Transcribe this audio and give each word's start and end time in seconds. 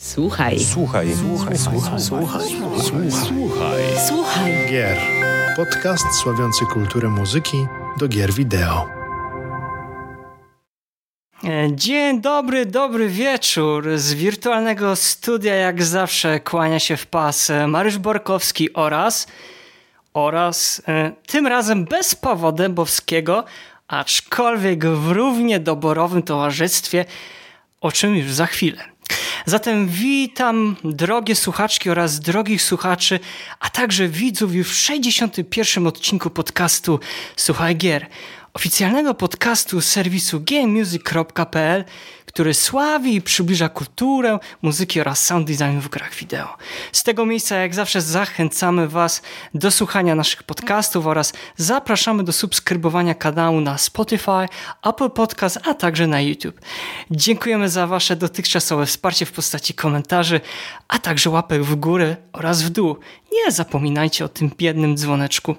Słuchaj. 0.00 0.60
Słuchaj. 0.60 1.08
Słuchaj. 1.16 1.58
Słuchaj. 1.58 2.00
Słuchaj. 2.00 2.42
Słuchaj. 3.10 3.82
Słuchaj. 4.08 4.52
Gier. 4.70 4.98
Podcast 5.56 6.04
sławiący 6.22 6.64
kulturę 6.66 7.08
muzyki 7.08 7.66
do 7.96 8.08
gier 8.08 8.32
wideo. 8.32 8.88
E, 11.44 11.68
Dzień 11.74 12.20
dobry, 12.20 12.66
dobry 12.66 13.08
wieczór. 13.08 13.88
Z 13.96 14.14
wirtualnego 14.14 14.96
studia 14.96 15.54
jak 15.54 15.82
zawsze 15.82 16.40
kłania 16.40 16.78
się 16.78 16.96
w 16.96 17.06
pas 17.06 17.52
Mariusz 17.68 17.98
Borkowski 17.98 18.72
oraz 18.72 19.26
oraz 20.14 20.82
e, 20.88 21.12
tym 21.26 21.46
razem 21.46 21.84
bez 21.84 22.14
Pawła 22.14 22.52
Dębowskiego, 22.52 23.44
aczkolwiek 23.88 24.86
w 24.86 25.10
równie 25.10 25.60
doborowym 25.60 26.22
towarzystwie, 26.22 27.04
o 27.80 27.92
czym 27.92 28.16
już 28.16 28.32
za 28.32 28.46
chwilę. 28.46 28.84
Zatem 29.48 29.88
witam 29.88 30.76
drogie 30.84 31.34
słuchaczki 31.34 31.90
oraz 31.90 32.20
drogich 32.20 32.62
słuchaczy, 32.62 33.20
a 33.60 33.70
także 33.70 34.08
widzów 34.08 34.54
już 34.54 34.68
w 34.68 34.74
61. 34.74 35.86
odcinku 35.86 36.30
podcastu 36.30 37.00
Słuchaj 37.36 37.76
Gier, 37.76 38.06
oficjalnego 38.54 39.14
podcastu 39.14 39.80
serwisu 39.80 40.40
gamemusic.pl, 40.40 41.84
który 42.38 42.54
sławi 42.54 43.14
i 43.14 43.22
przybliża 43.22 43.68
kulturę, 43.68 44.38
muzyki 44.62 45.00
oraz 45.00 45.26
sound 45.26 45.46
design 45.46 45.80
w 45.80 45.88
grach 45.88 46.14
wideo. 46.14 46.56
Z 46.92 47.02
tego 47.02 47.26
miejsca 47.26 47.56
jak 47.56 47.74
zawsze 47.74 48.00
zachęcamy 48.00 48.88
Was 48.88 49.22
do 49.54 49.70
słuchania 49.70 50.14
naszych 50.14 50.42
podcastów 50.42 51.06
oraz 51.06 51.32
zapraszamy 51.56 52.24
do 52.24 52.32
subskrybowania 52.32 53.14
kanału 53.14 53.60
na 53.60 53.78
Spotify, 53.78 54.48
Apple 54.82 55.10
Podcast, 55.10 55.58
a 55.64 55.74
także 55.74 56.06
na 56.06 56.20
YouTube. 56.20 56.60
Dziękujemy 57.10 57.68
za 57.68 57.86
Wasze 57.86 58.16
dotychczasowe 58.16 58.86
wsparcie 58.86 59.26
w 59.26 59.32
postaci 59.32 59.74
komentarzy, 59.74 60.40
a 60.88 60.98
także 60.98 61.30
łapek 61.30 61.62
w 61.62 61.74
górę 61.74 62.16
oraz 62.32 62.62
w 62.62 62.70
dół. 62.70 62.96
Nie 63.32 63.52
zapominajcie 63.52 64.24
o 64.24 64.28
tym 64.28 64.50
biednym 64.58 64.96
dzwoneczku. 64.96 65.56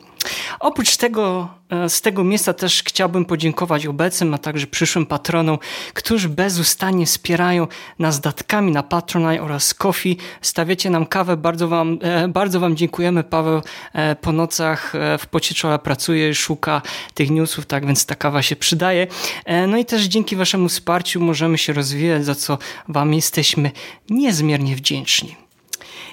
Oprócz 0.60 0.98
tego, 0.98 1.48
e, 1.70 1.90
z 1.90 2.02
tego 2.02 2.24
miejsca 2.24 2.54
też 2.54 2.84
chciałbym 2.84 3.26
podziękować 3.26 3.86
obecnym, 3.86 4.34
a 4.34 4.38
także 4.38 4.68
przyszłym 4.68 5.06
patronom, 5.06 5.58
którzy 5.94 6.30
bezustannie 6.30 7.06
wspierają 7.06 7.68
nas 8.00 8.20
datkami 8.20 8.72
na 8.72 8.84
Patronite 8.84 9.42
oraz 9.42 9.74
Kofi. 9.74 10.18
Stawiacie 10.42 10.90
nam 10.90 11.06
kawę, 11.06 11.38
bardzo 11.38 11.68
wam, 11.68 12.00
e, 12.02 12.28
bardzo 12.28 12.60
wam 12.60 12.76
dziękujemy. 12.76 13.24
Paweł 13.24 13.62
e, 13.94 14.16
po 14.16 14.32
nocach 14.32 14.94
w 15.20 15.28
pocie 15.28 15.80
pracuje, 15.84 16.36
szuka 16.36 16.82
tych 17.14 17.30
newsów, 17.32 17.66
tak 17.66 17.86
więc 17.86 18.06
ta 18.06 18.16
kawa 18.16 18.42
się 18.42 18.56
przydaje. 18.56 19.08
No 19.68 19.78
i 19.78 19.86
też 19.86 20.04
dzięki 20.04 20.36
waszemu 20.36 20.70
wsparciu 20.70 21.22
możemy 21.22 21.58
się 21.58 21.74
rozwijać, 21.74 22.26
za 22.26 22.36
co 22.36 22.58
wam 22.88 23.14
jesteśmy 23.14 23.72
niezmiernie 24.10 24.76
wdzięczni. 24.76 25.49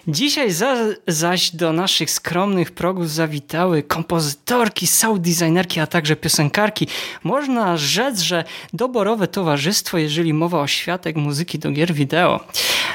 Dzisiaj 0.08 0.50
za, 0.50 0.76
zaś 1.08 1.50
do 1.50 1.72
naszych 1.72 2.10
skromnych 2.10 2.70
progów 2.70 3.10
zawitały 3.10 3.82
kompozytorki, 3.82 4.86
sound 4.86 5.20
designerki, 5.20 5.80
a 5.80 5.86
także 5.86 6.16
piosenkarki. 6.16 6.86
Można 7.24 7.76
rzec, 7.76 8.20
że 8.20 8.44
doborowe 8.72 9.28
towarzystwo, 9.28 9.98
jeżeli 9.98 10.34
mowa 10.34 10.60
o 10.60 10.66
światek 10.66 11.16
muzyki 11.16 11.58
do 11.58 11.70
gier 11.70 11.94
wideo. 11.94 12.40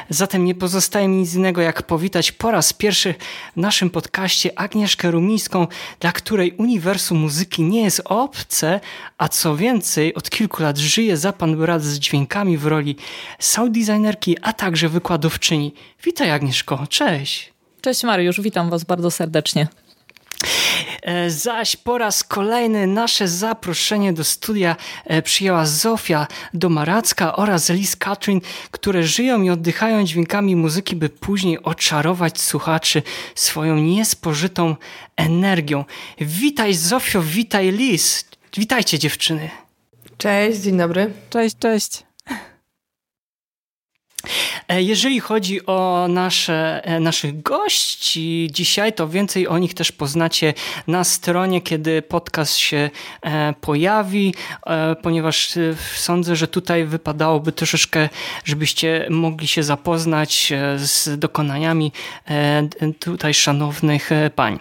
Zatem 0.08 0.44
nie 0.44 0.54
pozostaje 0.54 1.08
mi 1.08 1.16
nic 1.16 1.34
innego, 1.34 1.60
jak 1.60 1.82
powitać 1.82 2.32
po 2.32 2.50
raz 2.50 2.72
pierwszy 2.72 3.14
w 3.56 3.60
naszym 3.60 3.90
podcaście 3.90 4.58
Agnieszkę 4.58 5.10
Rumińską, 5.10 5.66
dla 6.00 6.12
której 6.12 6.52
uniwersum 6.58 7.18
muzyki 7.18 7.62
nie 7.62 7.82
jest 7.82 8.02
obce, 8.04 8.80
a 9.18 9.28
co 9.28 9.56
więcej, 9.56 10.14
od 10.14 10.30
kilku 10.30 10.62
lat 10.62 10.78
żyje 10.78 11.16
za 11.16 11.32
pan 11.32 11.56
brat 11.56 11.82
z 11.82 11.98
dźwiękami 11.98 12.58
w 12.58 12.66
roli 12.66 12.96
sound 13.38 13.78
designerki, 13.78 14.36
a 14.42 14.52
także 14.52 14.88
wykładowczyni. 14.88 15.74
Witaj 16.04 16.30
Agnieszko, 16.30 16.86
cześć. 16.88 17.01
Cześć 17.80 18.02
Mariusz, 18.02 18.40
witam 18.40 18.70
was 18.70 18.84
bardzo 18.84 19.10
serdecznie. 19.10 19.68
E, 21.02 21.30
zaś 21.30 21.76
po 21.76 21.98
raz 21.98 22.24
kolejny 22.24 22.86
nasze 22.86 23.28
zaproszenie 23.28 24.12
do 24.12 24.24
studia 24.24 24.76
e, 25.04 25.22
przyjęła 25.22 25.66
Zofia 25.66 26.26
Domaracka 26.54 27.36
oraz 27.36 27.70
Liz 27.70 27.96
Katrin, 27.96 28.40
które 28.70 29.02
żyją 29.02 29.42
i 29.42 29.50
oddychają 29.50 30.04
dźwiękami 30.04 30.56
muzyki, 30.56 30.96
by 30.96 31.08
później 31.08 31.62
oczarować 31.62 32.40
słuchaczy 32.40 33.02
swoją 33.34 33.76
niespożytą 33.76 34.76
energią. 35.16 35.84
Witaj 36.20 36.74
Zofio, 36.74 37.22
witaj 37.22 37.72
Liz. 37.72 38.24
Witajcie 38.56 38.98
dziewczyny. 38.98 39.50
Cześć, 40.18 40.58
dzień 40.60 40.78
dobry. 40.78 41.12
Cześć, 41.30 41.56
cześć. 41.58 42.11
E, 44.72 44.82
jeżeli 44.82 45.20
chodzi 45.20 45.66
o 45.66 46.06
nasze, 46.08 46.84
e, 46.84 47.00
naszych 47.00 47.42
gości 47.42 48.48
dzisiaj, 48.52 48.92
to 48.92 49.08
więcej 49.08 49.48
o 49.48 49.58
nich 49.58 49.74
też 49.74 49.92
poznacie 49.92 50.54
na 50.86 51.04
stronie, 51.04 51.60
kiedy 51.60 52.02
podcast 52.02 52.56
się 52.56 52.90
e, 53.22 53.54
pojawi, 53.60 54.34
ponieważ 55.02 55.50
sądzę, 55.96 56.36
że 56.36 56.48
tutaj 56.48 56.84
wypadałoby 56.84 57.52
troszeczkę, 57.52 58.08
żebyście 58.44 59.06
mogli 59.10 59.48
się 59.48 59.62
zapoznać 59.62 60.52
z 60.76 61.18
dokonaniami 61.18 61.92
tutaj 62.98 63.34
szanownych 63.34 64.10
pań. 64.34 64.58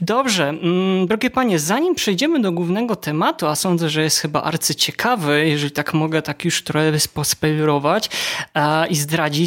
Dobrze, 0.00 0.48
mm, 0.48 1.06
drogie 1.06 1.30
panie, 1.30 1.58
zanim 1.58 1.94
przejdziemy 1.94 2.40
do 2.40 2.52
głównego 2.52 2.96
tematu, 2.96 3.46
a 3.46 3.54
sądzę, 3.54 3.90
że 3.90 4.02
jest 4.02 4.18
chyba 4.18 4.42
arcyciekawy, 4.42 5.48
jeżeli 5.48 5.72
tak 5.72 5.94
mogę 5.94 6.22
tak 6.22 6.44
już 6.44 6.64
trochę 6.64 6.92
pospoilerować 7.14 8.10
i 8.90 8.96
zdradzić, 8.96 9.39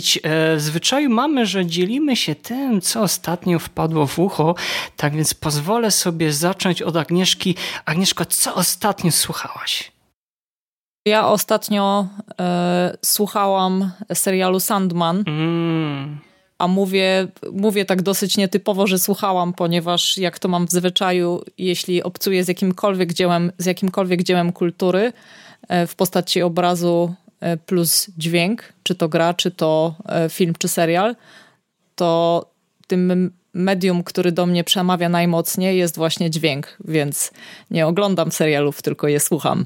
w 0.57 0.61
zwyczaju 0.61 1.09
mamy, 1.09 1.45
że 1.45 1.65
dzielimy 1.65 2.15
się 2.15 2.35
tym, 2.35 2.81
co 2.81 3.01
ostatnio 3.01 3.59
wpadło 3.59 4.07
w 4.07 4.19
ucho, 4.19 4.55
tak 4.97 5.15
więc 5.15 5.33
pozwolę 5.33 5.91
sobie 5.91 6.33
zacząć 6.33 6.81
od 6.81 6.97
Agnieszki. 6.97 7.55
Agnieszko, 7.85 8.25
co 8.25 8.55
ostatnio 8.55 9.11
słuchałaś? 9.11 9.91
Ja 11.05 11.27
ostatnio 11.27 12.07
e, 12.39 12.97
słuchałam 13.01 13.91
serialu 14.13 14.59
Sandman. 14.59 15.23
Mm 15.27 16.19
a 16.63 16.67
mówię, 16.67 17.27
mówię 17.51 17.85
tak 17.85 18.01
dosyć 18.01 18.37
nietypowo, 18.37 18.87
że 18.87 18.99
słuchałam, 18.99 19.53
ponieważ 19.53 20.17
jak 20.17 20.39
to 20.39 20.47
mam 20.47 20.67
w 20.67 20.71
zwyczaju, 20.71 21.41
jeśli 21.57 22.03
obcuję 22.03 22.43
z 22.43 22.47
jakimkolwiek 22.47 23.13
dziełem, 23.13 23.51
z 23.57 23.65
jakimkolwiek 23.65 24.23
dziełem 24.23 24.53
kultury 24.53 25.13
e, 25.67 25.87
w 25.87 25.95
postaci 25.95 26.41
obrazu 26.41 27.13
e, 27.13 27.22
plus 27.65 28.07
dźwięk, 28.17 28.73
czy 28.83 28.95
to 28.95 29.09
gra, 29.09 29.33
czy 29.33 29.51
to 29.51 29.95
e, 30.05 30.29
film, 30.29 30.53
czy 30.59 30.67
serial, 30.67 31.15
to 31.95 32.45
tym 32.87 33.31
medium, 33.53 34.03
który 34.03 34.31
do 34.31 34.45
mnie 34.45 34.63
przemawia 34.63 35.09
najmocniej 35.09 35.77
jest 35.77 35.97
właśnie 35.97 36.29
dźwięk, 36.29 36.77
więc 36.85 37.31
nie 37.71 37.87
oglądam 37.87 38.31
serialów, 38.31 38.81
tylko 38.81 39.07
je 39.07 39.19
słucham. 39.19 39.65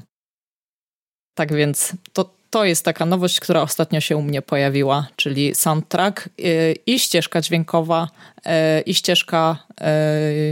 Tak 1.34 1.54
więc 1.54 1.92
to, 2.12 2.30
to 2.50 2.64
jest 2.64 2.84
taka 2.84 3.06
nowość, 3.06 3.40
która 3.40 3.62
ostatnio 3.62 4.00
się 4.00 4.16
u 4.16 4.22
mnie 4.22 4.42
pojawiła, 4.42 5.06
czyli 5.16 5.54
soundtrack 5.54 6.28
y, 6.40 6.74
i 6.86 6.98
ścieżka 6.98 7.40
dźwiękowa 7.40 8.08
i 8.86 8.94
ścieżka, 8.94 9.56
y, 9.70 9.84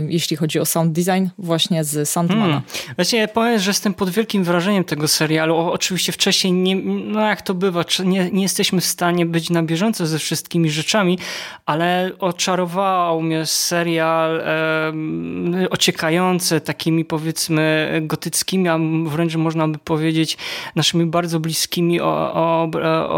jeśli 0.08 0.36
chodzi 0.36 0.60
o 0.60 0.64
sound 0.64 0.92
design, 0.92 1.26
właśnie 1.38 1.84
z 1.84 2.08
Sandmana. 2.08 2.42
Hmm. 2.42 2.62
Właśnie 2.96 3.28
powiem, 3.28 3.58
że 3.58 3.70
jestem 3.70 3.94
pod 3.94 4.10
wielkim 4.10 4.44
wrażeniem 4.44 4.84
tego 4.84 5.08
serialu. 5.08 5.56
Oczywiście 5.56 6.12
wcześniej, 6.12 6.52
nie, 6.52 6.76
no 6.86 7.20
jak 7.20 7.42
to 7.42 7.54
bywa, 7.54 7.84
nie, 8.04 8.30
nie 8.30 8.42
jesteśmy 8.42 8.80
w 8.80 8.84
stanie 8.84 9.26
być 9.26 9.50
na 9.50 9.62
bieżąco 9.62 10.06
ze 10.06 10.18
wszystkimi 10.18 10.70
rzeczami, 10.70 11.18
ale 11.66 12.10
oczarował 12.18 13.22
mnie 13.22 13.46
serial 13.46 14.40
e, 14.40 15.70
ociekający 15.70 16.60
takimi 16.60 17.04
powiedzmy 17.04 17.92
gotyckimi, 18.02 18.68
a 18.68 18.78
wręcz 19.06 19.36
można 19.36 19.68
by 19.68 19.78
powiedzieć 19.78 20.38
naszymi 20.74 21.06
bardzo 21.06 21.40
bliskimi 21.40 22.00
obra, 22.00 23.08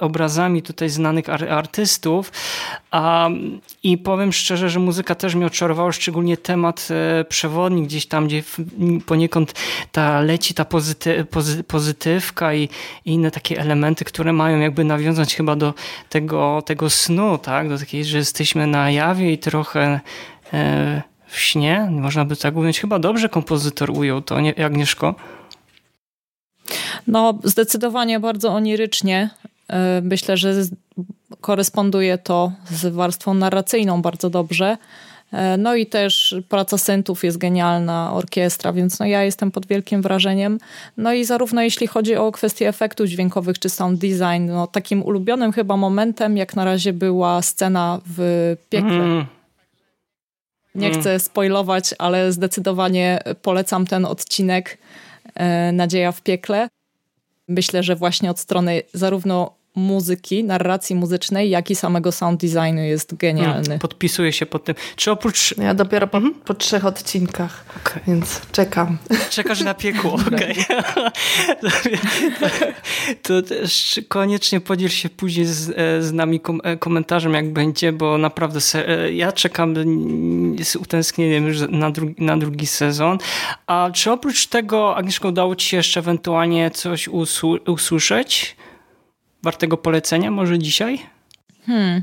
obrazami 0.00 0.62
tutaj 0.62 0.88
znanych 0.88 1.28
artystów. 1.28 2.32
A, 2.90 3.28
I 3.82 3.98
powiem 4.12 4.32
szczerze, 4.32 4.70
że 4.70 4.78
muzyka 4.78 5.14
też 5.14 5.34
mnie 5.34 5.46
oczarowała, 5.46 5.92
szczególnie 5.92 6.36
temat 6.36 6.88
e, 6.90 7.24
przewodni, 7.24 7.82
gdzieś 7.82 8.06
tam, 8.06 8.26
gdzie 8.26 8.42
poniekąd 9.06 9.54
ta 9.92 10.20
leci 10.20 10.54
ta 10.54 10.64
pozyty, 10.64 11.24
pozy, 11.24 11.64
pozytywka 11.64 12.54
i, 12.54 12.62
i, 13.04 13.12
inne 13.12 13.30
takie 13.30 13.58
elementy, 13.60 14.04
które 14.04 14.32
mają 14.32 14.60
jakby 14.60 14.84
nawiązać 14.84 15.34
chyba 15.34 15.56
do 15.56 15.74
tego, 16.08 16.62
tego 16.66 16.90
snu, 16.90 17.38
tak? 17.38 17.68
Do 17.68 17.78
takiej, 17.78 18.04
że 18.04 18.18
jesteśmy 18.18 18.66
na 18.66 18.90
jawie 18.90 19.32
i 19.32 19.38
trochę 19.38 20.00
e, 20.52 21.02
w 21.26 21.40
śnie, 21.40 21.88
można 21.90 22.24
by 22.24 22.36
tak 22.36 22.56
ująć. 22.56 22.80
Chyba 22.80 22.98
dobrze 22.98 23.28
kompozytor 23.28 23.90
ujął 23.90 24.22
to, 24.22 24.40
nie, 24.40 24.64
Agnieszko? 24.64 25.14
No, 27.06 27.38
zdecydowanie 27.44 28.20
bardzo 28.20 28.48
onirycznie. 28.48 29.30
E, 29.68 30.00
myślę, 30.04 30.36
że 30.36 30.54
koresponduje 31.42 32.18
to 32.18 32.52
z 32.70 32.94
warstwą 32.94 33.34
narracyjną 33.34 34.02
bardzo 34.02 34.30
dobrze. 34.30 34.76
E, 35.32 35.56
no 35.56 35.74
i 35.74 35.86
też 35.86 36.34
praca 36.48 36.78
syntów 36.78 37.24
jest 37.24 37.38
genialna, 37.38 38.12
orkiestra, 38.12 38.72
więc 38.72 38.98
no 38.98 39.06
ja 39.06 39.22
jestem 39.22 39.50
pod 39.50 39.66
wielkim 39.66 40.02
wrażeniem. 40.02 40.58
No 40.96 41.12
i 41.12 41.24
zarówno 41.24 41.62
jeśli 41.62 41.86
chodzi 41.86 42.16
o 42.16 42.32
kwestie 42.32 42.68
efektów 42.68 43.06
dźwiękowych 43.06 43.58
czy 43.58 43.68
sound 43.68 44.00
design, 44.00 44.46
no 44.46 44.66
takim 44.66 45.02
ulubionym 45.02 45.52
chyba 45.52 45.76
momentem 45.76 46.36
jak 46.36 46.56
na 46.56 46.64
razie 46.64 46.92
była 46.92 47.42
scena 47.42 48.00
w 48.06 48.56
piekle. 48.70 48.90
Mm. 48.90 49.26
Nie 50.74 50.88
mm. 50.88 51.00
chcę 51.00 51.20
spoilować, 51.20 51.94
ale 51.98 52.32
zdecydowanie 52.32 53.18
polecam 53.42 53.86
ten 53.86 54.04
odcinek 54.04 54.78
e, 55.34 55.72
Nadzieja 55.72 56.12
w 56.12 56.22
piekle. 56.22 56.68
Myślę, 57.48 57.82
że 57.82 57.96
właśnie 57.96 58.30
od 58.30 58.38
strony 58.38 58.82
zarówno 58.92 59.61
muzyki, 59.74 60.44
narracji 60.44 60.96
muzycznej, 60.96 61.50
jak 61.50 61.70
i 61.70 61.74
samego 61.74 62.12
sound 62.12 62.40
designu 62.40 62.80
jest 62.80 63.14
genialny. 63.14 63.64
Hmm, 63.64 63.78
podpisuję 63.78 64.32
się 64.32 64.46
pod 64.46 64.64
tym. 64.64 64.74
Czy 64.96 65.10
oprócz... 65.10 65.54
Ja 65.58 65.74
dopiero 65.74 66.06
po, 66.06 66.16
mhm. 66.16 66.34
po 66.34 66.54
trzech 66.54 66.86
odcinkach, 66.86 67.64
okay. 67.76 68.02
więc 68.06 68.40
czekam. 68.52 68.98
Czekasz 69.30 69.60
na 69.60 69.74
piekło, 69.74 70.12
okej. 70.34 70.56
Okay. 71.60 71.98
to 73.22 73.42
też 73.42 74.00
koniecznie 74.08 74.60
podziel 74.60 74.88
się 74.88 75.08
później 75.08 75.46
z, 75.46 75.70
e, 75.70 76.02
z 76.02 76.12
nami 76.12 76.40
kom 76.40 76.60
e, 76.64 76.76
komentarzem, 76.76 77.34
jak 77.34 77.52
będzie, 77.52 77.92
bo 77.92 78.18
naprawdę 78.18 78.60
e, 78.74 79.12
ja 79.12 79.32
czekam 79.32 79.74
z 80.62 80.76
utęsknieniem 80.76 81.46
już 81.46 81.58
na, 81.70 81.90
drugi, 81.90 82.14
na 82.24 82.36
drugi 82.36 82.66
sezon. 82.66 83.18
A 83.66 83.90
czy 83.94 84.12
oprócz 84.12 84.46
tego, 84.46 84.96
Agnieszko, 84.96 85.28
udało 85.28 85.56
ci 85.56 85.68
się 85.68 85.76
jeszcze 85.76 86.00
ewentualnie 86.00 86.70
coś 86.70 87.08
usłyszeć? 87.66 88.56
Wartego 89.42 89.76
polecenia 89.76 90.30
może 90.30 90.58
dzisiaj? 90.58 90.98
Hmm. 91.66 92.02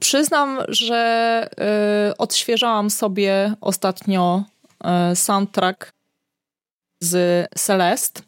Przyznam, 0.00 0.58
że 0.68 1.48
y, 2.10 2.16
odświeżałam 2.16 2.90
sobie 2.90 3.54
ostatnio 3.60 4.44
y, 5.12 5.16
soundtrack 5.16 5.92
z 7.00 7.48
Celest, 7.54 8.18
y, 8.18 8.22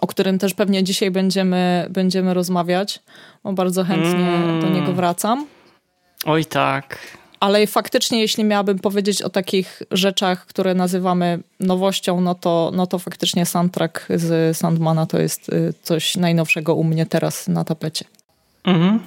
o 0.00 0.06
którym 0.06 0.38
też 0.38 0.54
pewnie 0.54 0.84
dzisiaj 0.84 1.10
będziemy, 1.10 1.86
będziemy 1.90 2.34
rozmawiać, 2.34 3.00
bo 3.44 3.52
bardzo 3.52 3.84
chętnie 3.84 4.28
mm. 4.28 4.60
do 4.60 4.68
niego 4.68 4.92
wracam. 4.92 5.46
Oj 6.24 6.44
tak. 6.44 6.98
Ale 7.42 7.66
faktycznie, 7.66 8.20
jeśli 8.20 8.44
miałabym 8.44 8.78
powiedzieć 8.78 9.22
o 9.22 9.30
takich 9.30 9.82
rzeczach, 9.90 10.46
które 10.46 10.74
nazywamy 10.74 11.38
nowością, 11.60 12.20
no 12.20 12.34
to, 12.34 12.70
no 12.74 12.86
to 12.86 12.98
faktycznie 12.98 13.46
soundtrack 13.46 14.06
z 14.14 14.56
Sandmana 14.56 15.06
to 15.06 15.20
jest 15.20 15.48
y, 15.48 15.74
coś 15.82 16.16
najnowszego 16.16 16.74
u 16.74 16.84
mnie 16.84 17.06
teraz 17.06 17.48
na 17.48 17.64
tapecie. 17.64 18.04
Mhm. 18.64 19.00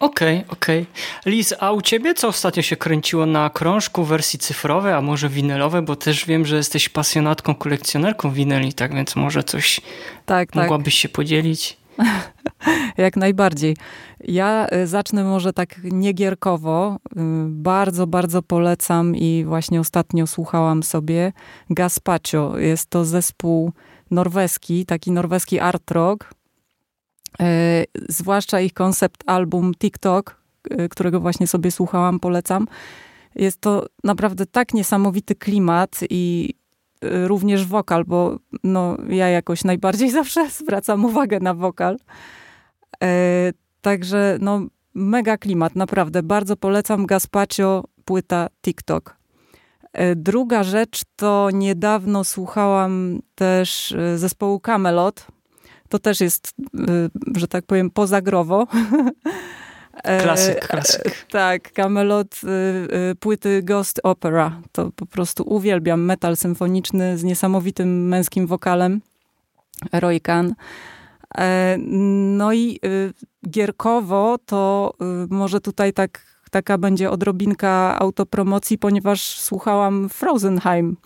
Okej, 0.00 0.36
okay, 0.38 0.50
okej. 0.50 0.82
Okay. 0.82 1.32
Liz, 1.32 1.54
a 1.60 1.72
u 1.72 1.82
ciebie 1.82 2.14
co 2.14 2.28
ostatnio 2.28 2.62
się 2.62 2.76
kręciło 2.76 3.26
na 3.26 3.50
krążku 3.50 4.04
wersji 4.04 4.38
cyfrowej, 4.38 4.92
a 4.92 5.00
może 5.00 5.28
winylowej, 5.28 5.82
bo 5.82 5.96
też 5.96 6.26
wiem, 6.26 6.46
że 6.46 6.56
jesteś 6.56 6.88
pasjonatką, 6.88 7.54
kolekcjonerką 7.54 8.32
winyli, 8.32 8.72
tak 8.72 8.94
więc 8.94 9.16
może 9.16 9.44
coś 9.44 9.80
tak, 10.26 10.52
tak. 10.52 10.54
mogłabyś 10.54 10.94
tak. 10.94 11.00
się 11.00 11.08
podzielić? 11.08 11.79
Jak 12.98 13.16
najbardziej. 13.16 13.76
Ja 14.20 14.66
y, 14.72 14.86
zacznę 14.86 15.24
może 15.24 15.52
tak 15.52 15.80
niegierkowo. 15.84 16.96
Y, 16.96 17.20
bardzo, 17.48 18.06
bardzo 18.06 18.42
polecam 18.42 19.16
i 19.16 19.44
właśnie 19.46 19.80
ostatnio 19.80 20.26
słuchałam 20.26 20.82
sobie 20.82 21.32
Gaspacio. 21.70 22.58
Jest 22.58 22.90
to 22.90 23.04
zespół 23.04 23.72
norweski, 24.10 24.86
taki 24.86 25.10
norweski 25.10 25.60
art 25.60 25.90
rock. 25.90 26.34
Y, 27.40 27.44
zwłaszcza 28.08 28.60
ich 28.60 28.74
koncept 28.74 29.22
album 29.26 29.74
TikTok, 29.74 30.40
którego 30.90 31.20
właśnie 31.20 31.46
sobie 31.46 31.70
słuchałam, 31.70 32.20
polecam. 32.20 32.66
Jest 33.34 33.60
to 33.60 33.86
naprawdę 34.04 34.46
tak 34.46 34.74
niesamowity 34.74 35.34
klimat 35.34 36.00
i 36.10 36.54
również 37.02 37.66
wokal, 37.66 38.04
bo 38.04 38.38
no, 38.64 38.96
ja 39.08 39.28
jakoś 39.28 39.64
najbardziej 39.64 40.10
zawsze 40.20 40.50
zwracam 40.50 41.04
uwagę 41.04 41.40
na 41.40 41.54
wokal. 41.54 41.96
E, 43.02 43.52
także 43.80 44.38
no, 44.40 44.60
mega 44.94 45.38
klimat, 45.38 45.76
naprawdę. 45.76 46.22
Bardzo 46.22 46.56
polecam 46.56 47.06
Gaspacio, 47.06 47.84
płyta 48.04 48.48
TikTok. 48.62 49.16
E, 49.92 50.16
druga 50.16 50.62
rzecz 50.62 51.02
to 51.16 51.48
niedawno 51.52 52.24
słuchałam 52.24 53.20
też 53.34 53.92
e, 53.92 54.18
zespołu 54.18 54.60
Camelot. 54.60 55.26
To 55.88 55.98
też 55.98 56.20
jest, 56.20 56.54
że 57.36 57.48
tak 57.48 57.66
powiem, 57.66 57.90
pozagrowo. 57.90 58.66
Klasyk, 60.02 60.68
klasyk. 60.68 61.26
Tak, 61.30 61.72
Camelot, 61.72 62.40
płyty 63.20 63.62
Ghost 63.62 64.00
Opera. 64.02 64.60
To 64.72 64.90
po 64.96 65.06
prostu 65.06 65.42
uwielbiam. 65.46 66.04
Metal 66.04 66.36
symfoniczny 66.36 67.18
z 67.18 67.24
niesamowitym 67.24 68.08
męskim 68.08 68.46
wokalem. 68.46 69.00
Roy 69.92 70.20
Khan. 70.20 70.54
E, 71.38 71.76
no 71.78 72.52
i 72.52 72.78
y, 72.84 73.12
gierkowo 73.50 74.38
to 74.46 74.92
y, 75.24 75.34
może 75.34 75.60
tutaj 75.60 75.92
tak, 75.92 76.22
taka 76.50 76.78
będzie 76.78 77.10
odrobinka 77.10 77.98
autopromocji, 77.98 78.78
ponieważ 78.78 79.40
słuchałam 79.40 80.08
Frozenheim, 80.08 80.96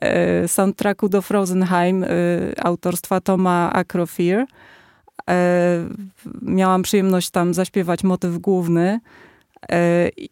e, 0.00 0.48
soundtracku 0.48 1.08
do 1.08 1.22
Frozenheim 1.22 2.04
y, 2.04 2.08
autorstwa 2.62 3.20
Toma 3.20 3.72
Acrofear. 3.72 4.46
E, 5.32 5.88
miałam 6.42 6.82
przyjemność 6.82 7.30
tam 7.30 7.54
zaśpiewać 7.54 8.04
motyw 8.04 8.38
główny. 8.38 9.00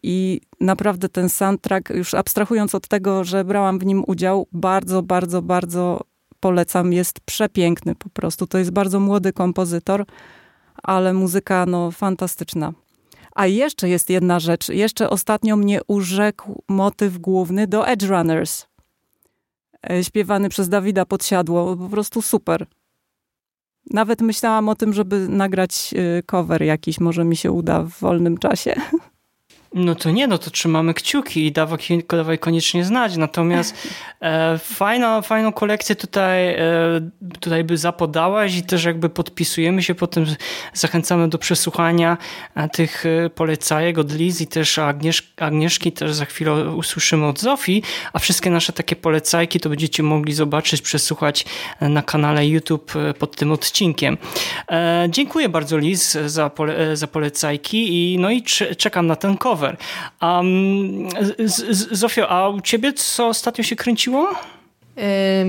I 0.03 0.41
naprawdę 0.59 1.09
ten 1.09 1.29
soundtrack, 1.29 1.89
już 1.89 2.13
abstrahując 2.13 2.75
od 2.75 2.87
tego, 2.87 3.23
że 3.23 3.45
brałam 3.45 3.79
w 3.79 3.85
nim 3.85 4.03
udział, 4.07 4.47
bardzo, 4.51 5.01
bardzo, 5.01 5.41
bardzo 5.41 6.01
polecam, 6.39 6.93
jest 6.93 7.19
przepiękny 7.19 7.95
po 7.95 8.09
prostu. 8.09 8.47
To 8.47 8.57
jest 8.57 8.71
bardzo 8.71 8.99
młody 8.99 9.33
kompozytor, 9.33 10.05
ale 10.83 11.13
muzyka 11.13 11.65
no 11.65 11.91
fantastyczna. 11.91 12.73
A 13.35 13.47
jeszcze 13.47 13.89
jest 13.89 14.09
jedna 14.09 14.39
rzecz. 14.39 14.69
Jeszcze 14.69 15.09
ostatnio 15.09 15.55
mnie 15.55 15.79
urzekł 15.87 16.63
motyw 16.67 17.17
główny 17.17 17.67
do 17.67 17.87
Edge 17.87 18.03
Runners. 18.03 18.65
E, 19.89 20.03
śpiewany 20.03 20.49
przez 20.49 20.69
Dawida 20.69 21.05
Podsiadło. 21.05 21.77
Po 21.77 21.89
prostu 21.89 22.21
super. 22.21 22.65
Nawet 23.89 24.21
myślałam 24.21 24.69
o 24.69 24.75
tym, 24.75 24.93
żeby 24.93 25.27
nagrać 25.29 25.93
e, 25.97 26.23
cover 26.23 26.63
jakiś. 26.63 26.99
Może 26.99 27.23
mi 27.23 27.35
się 27.35 27.51
uda 27.51 27.83
w 27.83 27.89
wolnym 27.89 28.37
czasie. 28.37 28.75
No 29.73 29.95
to 29.95 30.11
nie, 30.11 30.27
no 30.27 30.37
to 30.37 30.51
trzymamy 30.51 30.93
kciuki 30.93 31.45
i 31.45 31.51
dawaj, 31.51 32.39
koniecznie 32.39 32.85
znać. 32.85 33.17
Natomiast 33.17 33.87
e, 34.21 34.57
fajna, 34.57 35.21
fajną 35.21 35.53
kolekcję 35.53 35.95
tutaj, 35.95 36.47
e, 36.47 36.59
tutaj 37.39 37.63
by 37.63 37.77
zapodałaś 37.77 38.55
i 38.55 38.63
też 38.63 38.83
jakby 38.83 39.09
podpisujemy 39.09 39.83
się 39.83 39.95
potem, 39.95 40.25
zachęcamy 40.73 41.29
do 41.29 41.37
przesłuchania 41.37 42.17
e, 42.55 42.69
tych 42.69 43.05
e, 43.05 43.29
polecajek 43.29 43.97
od 43.97 44.13
Liz 44.13 44.41
i 44.41 44.47
też 44.47 44.79
Agniesz, 44.79 45.33
Agnieszki 45.37 45.91
też 45.91 46.13
za 46.13 46.25
chwilę 46.25 46.69
usłyszymy 46.69 47.25
od 47.25 47.39
Zofii, 47.39 47.83
a 48.13 48.19
wszystkie 48.19 48.49
nasze 48.49 48.73
takie 48.73 48.95
polecajki 48.95 49.59
to 49.59 49.69
będziecie 49.69 50.03
mogli 50.03 50.33
zobaczyć, 50.33 50.81
przesłuchać 50.81 51.45
e, 51.79 51.89
na 51.89 52.01
kanale 52.01 52.47
YouTube 52.47 52.93
pod 53.19 53.35
tym 53.35 53.51
odcinkiem. 53.51 54.17
E, 54.71 55.07
dziękuję 55.09 55.49
bardzo 55.49 55.77
Liz 55.77 56.17
za, 56.25 56.49
pole, 56.49 56.97
za 56.97 57.07
polecajki 57.07 58.13
i 58.13 58.19
no 58.19 58.31
i 58.31 58.43
czekam 58.77 59.07
na 59.07 59.15
ten 59.15 59.37
cover 59.37 59.60
cover. 59.61 59.77
Um, 60.21 61.09
Zofio, 61.91 62.29
a 62.29 62.49
u 62.49 62.61
ciebie 62.61 62.93
co 62.93 63.27
ostatnio 63.27 63.63
się 63.63 63.75
kręciło? 63.75 64.27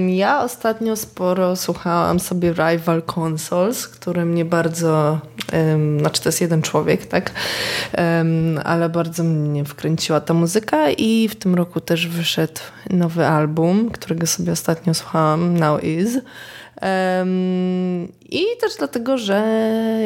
Ja 0.09 0.42
ostatnio 0.42 0.97
sporo 0.97 1.57
słuchałam 1.57 2.21
sobie 2.21 2.52
Rival 2.52 3.02
Consoles, 3.16 3.88
który 3.88 4.25
mnie 4.25 4.45
bardzo, 4.45 5.21
um, 5.52 6.00
znaczy 6.00 6.23
to 6.23 6.28
jest 6.28 6.40
jeden 6.40 6.62
człowiek, 6.62 7.07
tak, 7.07 7.31
um, 7.99 8.61
ale 8.64 8.88
bardzo 8.88 9.25
mnie 9.25 9.64
wkręciła 9.64 10.21
ta 10.21 10.35
muzyka 10.35 10.90
i 10.90 11.28
w 11.28 11.35
tym 11.35 11.54
roku 11.54 11.81
też 11.81 12.09
wyszedł 12.09 12.61
nowy 12.90 13.26
album, 13.26 13.90
którego 13.90 14.26
sobie 14.26 14.52
ostatnio 14.52 14.95
słuchałam, 14.95 15.59
Now 15.59 15.85
Is. 15.85 16.19
Um, 16.83 18.09
I 18.31 18.45
też 18.61 18.73
dlatego, 18.78 19.19
że 19.19 19.45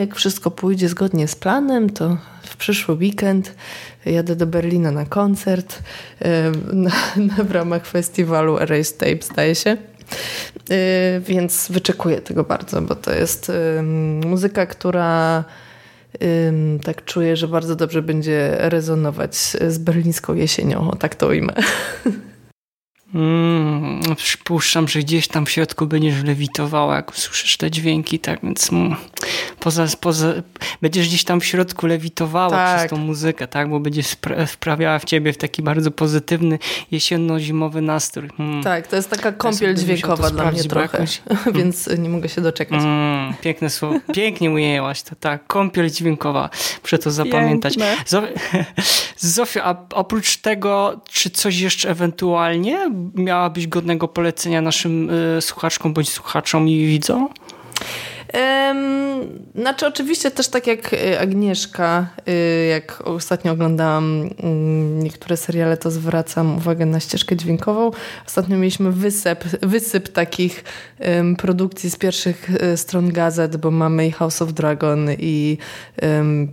jak 0.00 0.14
wszystko 0.14 0.50
pójdzie 0.50 0.88
zgodnie 0.88 1.28
z 1.28 1.36
planem, 1.36 1.90
to 1.90 2.16
w 2.42 2.56
przyszły 2.56 2.94
weekend 2.94 3.54
jadę 4.06 4.36
do 4.36 4.46
Berlina 4.46 4.90
na 4.90 5.06
koncert 5.06 5.82
na, 6.72 6.90
na 7.16 7.44
w 7.44 7.50
ramach 7.50 7.86
festiwalu 7.86 8.58
Erase 8.58 8.92
Tape, 8.92 9.22
zdaje 9.22 9.54
się. 9.54 9.70
E, 10.70 11.20
więc 11.20 11.68
wyczekuję 11.70 12.20
tego 12.20 12.44
bardzo, 12.44 12.82
bo 12.82 12.94
to 12.94 13.14
jest 13.14 13.52
muzyka, 14.24 14.66
która 14.66 15.44
tak 16.84 17.04
czuję, 17.04 17.36
że 17.36 17.48
bardzo 17.48 17.76
dobrze 17.76 18.02
będzie 18.02 18.56
rezonować 18.58 19.36
z 19.68 19.78
berlińską 19.78 20.34
jesienią, 20.34 20.90
o 20.90 20.96
tak 20.96 21.14
to 21.14 21.26
ujmę. 21.26 21.52
Mm, 23.14 24.00
przypuszczam, 24.16 24.88
że 24.88 25.00
gdzieś 25.00 25.28
tam 25.28 25.46
w 25.46 25.50
środku 25.50 25.86
będziesz 25.86 26.24
lewitowała, 26.24 26.96
jak 26.96 27.10
usłyszysz 27.10 27.56
te 27.56 27.70
dźwięki, 27.70 28.18
tak 28.18 28.40
więc 28.42 28.72
mm, 28.72 28.96
poza, 29.60 29.86
poza, 30.00 30.32
będziesz 30.82 31.08
gdzieś 31.08 31.24
tam 31.24 31.40
w 31.40 31.44
środku 31.44 31.86
lewitowała 31.86 32.50
tak. 32.50 32.78
przez 32.78 32.90
tą 32.90 32.96
muzykę, 32.96 33.48
tak? 33.48 33.70
Bo 33.70 33.80
będzie 33.80 34.02
wprawiała 34.46 34.98
w 34.98 35.04
ciebie 35.04 35.32
w 35.32 35.36
taki 35.36 35.62
bardzo 35.62 35.90
pozytywny 35.90 36.58
jesienno-zimowy 36.90 37.82
nastrój. 37.82 38.28
Hmm. 38.36 38.62
Tak, 38.62 38.86
to 38.86 38.96
jest 38.96 39.10
taka 39.10 39.32
kąpiel 39.32 39.68
ja 39.68 39.74
dźwiękowa 39.74 40.30
dla 40.30 40.52
mnie 40.52 40.64
trochę, 40.64 40.98
jakąś... 40.98 41.22
więc 41.58 41.88
nie 41.98 42.08
mogę 42.08 42.28
się 42.28 42.40
doczekać. 42.40 42.80
Mm, 42.82 43.34
piękne 43.42 43.70
słowo. 43.70 43.98
Pięknie 44.14 44.50
ujęłaś 44.50 45.02
to, 45.02 45.16
tak. 45.20 45.46
Kąpiel 45.46 45.90
dźwiękowa. 45.90 46.50
Muszę 46.82 46.98
to 46.98 47.10
zapamiętać. 47.10 47.74
Zofia, 49.16 49.64
a 49.64 49.76
oprócz 49.94 50.36
tego, 50.36 51.00
czy 51.10 51.30
coś 51.30 51.58
jeszcze 51.58 51.90
ewentualnie 51.90 52.90
miałabyś 53.14 53.66
godnego 53.66 54.08
polecenia 54.08 54.60
naszym 54.60 55.10
y, 55.10 55.42
słuchaczkom 55.42 55.94
bądź 55.94 56.10
słuchaczom 56.10 56.68
i 56.68 56.86
widzom? 56.86 57.28
Znaczy 59.54 59.86
oczywiście 59.86 60.30
też 60.30 60.48
tak 60.48 60.66
jak 60.66 60.92
y, 60.92 61.20
Agnieszka, 61.20 62.08
y, 62.28 62.66
jak 62.66 63.02
ostatnio 63.04 63.52
oglądałam 63.52 64.30
mm, 64.42 65.02
niektóre 65.02 65.36
seriale, 65.36 65.76
to 65.76 65.90
zwracam 65.90 66.56
uwagę 66.56 66.86
na 66.86 67.00
ścieżkę 67.00 67.36
dźwiękową. 67.36 67.90
Ostatnio 68.26 68.58
mieliśmy 68.58 68.92
wysyp, 68.92 69.44
wysyp 69.62 70.08
takich 70.08 70.64
produkcji 71.38 71.90
z 71.90 71.96
pierwszych 71.96 72.50
stron 72.76 73.12
gazet, 73.12 73.56
bo 73.56 73.70
mamy 73.70 74.06
i 74.06 74.10
House 74.10 74.42
of 74.42 74.52
Dragon 74.52 75.08
i 75.18 75.58
um, 76.02 76.48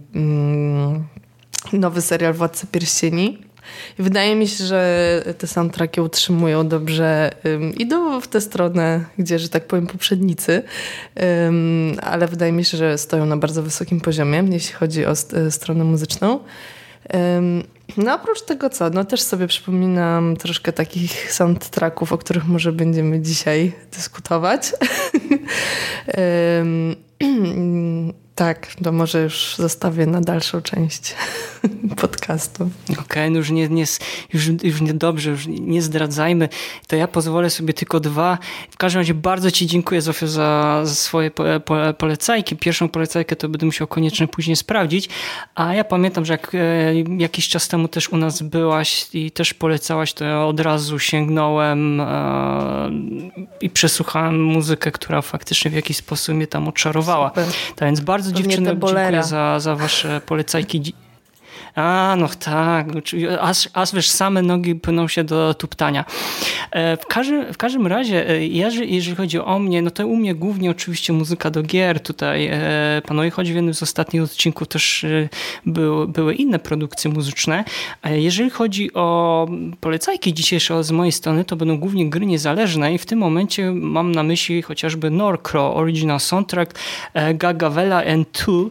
nowy 1.74 2.02
serial 2.02 2.34
Władcy 2.34 2.68
Pierścieni. 2.68 3.53
Wydaje 4.00 4.36
mi 4.36 4.48
się, 4.48 4.64
że 4.64 5.24
te 5.38 5.48
soundtracki 5.48 6.02
utrzymują 6.02 6.68
dobrze, 6.68 7.32
um, 7.46 7.74
idą 7.74 8.22
w 8.22 8.28
tę 8.28 8.42
stronę, 8.42 9.06
gdzie, 9.18 9.40
że 9.40 9.50
tak 9.50 9.68
powiem, 9.68 9.88
poprzednicy, 9.88 10.64
um, 11.46 11.96
ale 12.02 12.28
wydaje 12.28 12.52
mi 12.52 12.66
się, 12.66 12.78
że 12.78 12.98
stoją 12.98 13.26
na 13.26 13.38
bardzo 13.38 13.64
wysokim 13.64 14.02
poziomie, 14.02 14.44
jeśli 14.52 14.74
chodzi 14.74 15.06
o 15.06 15.16
st 15.16 15.36
stronę 15.50 15.84
muzyczną. 15.84 16.40
Um, 17.14 17.64
no 17.98 18.16
oprócz 18.16 18.42
tego 18.42 18.70
co, 18.70 18.90
no 18.90 19.06
też 19.06 19.22
sobie 19.22 19.48
przypominam 19.48 20.38
troszkę 20.38 20.74
takich 20.74 21.34
soundtracków, 21.34 22.14
o 22.14 22.18
których 22.18 22.46
może 22.48 22.72
będziemy 22.72 23.22
dzisiaj 23.22 23.72
dyskutować. 23.92 24.74
Tak, 28.36 28.68
to 28.84 28.92
może 28.92 29.24
już 29.24 29.56
zostawię 29.58 30.06
na 30.06 30.22
dalszą 30.22 30.62
część 30.62 31.16
podcastu. 32.02 32.70
Okej, 32.84 33.04
okay, 33.06 33.30
no 33.30 33.38
już, 33.38 33.50
nie, 33.50 33.70
nie, 33.70 33.86
już, 34.34 34.48
już 34.64 34.82
nie 34.82 34.94
dobrze, 34.94 35.30
już 35.30 35.48
nie 35.48 35.82
zdradzajmy. 35.82 36.50
To 36.88 36.96
ja 36.96 37.08
pozwolę 37.08 37.50
sobie 37.50 37.74
tylko 37.74 38.00
dwa. 38.00 38.38
W 38.72 38.78
każdym 38.78 39.00
razie 39.00 39.14
bardzo 39.14 39.52
Ci 39.52 39.68
dziękuję, 39.68 40.02
Zofio, 40.02 40.28
za, 40.28 40.82
za 40.84 40.96
swoje 40.96 41.32
po, 41.32 41.44
po, 41.66 41.76
polecajki. 41.98 42.56
Pierwszą 42.56 42.90
polecajkę 42.90 43.36
to 43.36 43.50
będę 43.50 43.66
musiał 43.66 43.88
koniecznie 43.88 44.28
później 44.28 44.56
sprawdzić. 44.56 45.10
A 45.56 45.74
ja 45.74 45.84
pamiętam, 45.84 46.26
że 46.26 46.34
jak 46.34 46.56
e, 46.56 46.60
jakiś 47.18 47.50
czas 47.50 47.68
temu 47.68 47.88
też 47.88 48.10
u 48.10 48.18
nas 48.18 48.42
byłaś 48.42 49.08
i 49.14 49.32
też 49.32 49.54
polecałaś, 49.54 50.14
to 50.14 50.26
ja 50.26 50.46
od 50.46 50.60
razu 50.60 51.00
sięgnąłem 51.00 52.02
e, 52.02 52.92
i 53.62 53.70
przesłuchałem 53.70 54.44
muzykę, 54.44 54.92
która 54.92 55.22
faktycznie 55.22 55.72
w 55.72 55.74
jakiś 55.74 55.98
sposób 55.98 56.36
mnie 56.36 56.48
tam 56.48 56.68
oczarowała. 56.68 57.30
Super. 57.30 57.46
Tak 57.76 57.88
więc 57.88 58.00
bardzo 58.00 58.23
dziewczyny 58.32 58.70
dziękuję 58.70 59.24
za, 59.24 59.60
za 59.60 59.76
wasze 59.76 60.22
polecajki. 60.26 60.94
A, 61.76 62.16
no 62.20 62.30
tak, 62.40 62.88
aż, 63.42 63.70
aż 63.74 63.94
wiesz, 63.94 64.10
same 64.10 64.42
nogi 64.42 64.76
płyną 64.76 65.08
się 65.08 65.24
do 65.24 65.54
tuptania. 65.54 66.06
E, 66.72 66.98
w 66.98 67.06
każdym, 67.06 67.54
w 67.54 67.58
każdym 67.58 67.88
razie, 67.88 68.30
e, 68.30 68.48
jeżeli, 68.48 68.96
jeżeli 68.96 69.16
chodzi 69.16 69.40
o 69.40 69.60
mnie, 69.60 69.82
no 69.82 69.92
to 69.92 70.08
u 70.08 70.16
mnie 70.16 70.36
głównie 70.36 70.72
oczywiście 70.72 71.14
muzyka 71.14 71.50
do 71.52 71.64
gier. 71.64 72.00
Tutaj 72.00 72.48
e, 72.48 73.02
panowie, 73.08 73.30
choć 73.30 73.52
w 73.52 73.56
jednym 73.56 73.74
z 73.74 73.84
ostatnich 73.84 74.24
odcinków 74.24 74.68
też 74.68 75.06
był, 75.66 76.08
były 76.08 76.36
inne 76.36 76.60
produkcje 76.60 77.12
muzyczne. 77.12 77.64
Jeżeli 78.04 78.50
chodzi 78.50 78.94
o 78.94 79.48
polecajki 79.80 80.34
dzisiejsze 80.34 80.84
z 80.84 80.92
mojej 80.92 81.12
strony, 81.12 81.46
to 81.46 81.56
będą 81.56 81.78
głównie 81.78 82.10
gry 82.10 82.26
niezależne 82.26 82.94
i 82.94 82.98
w 82.98 83.06
tym 83.06 83.20
momencie 83.20 83.72
mam 83.72 84.12
na 84.12 84.24
myśli 84.24 84.62
chociażby 84.62 85.10
Norcro, 85.10 85.76
Original 85.76 86.20
Soundtrack, 86.20 86.80
Gagavela 87.34 88.04
and 88.06 88.32
Two. 88.32 88.70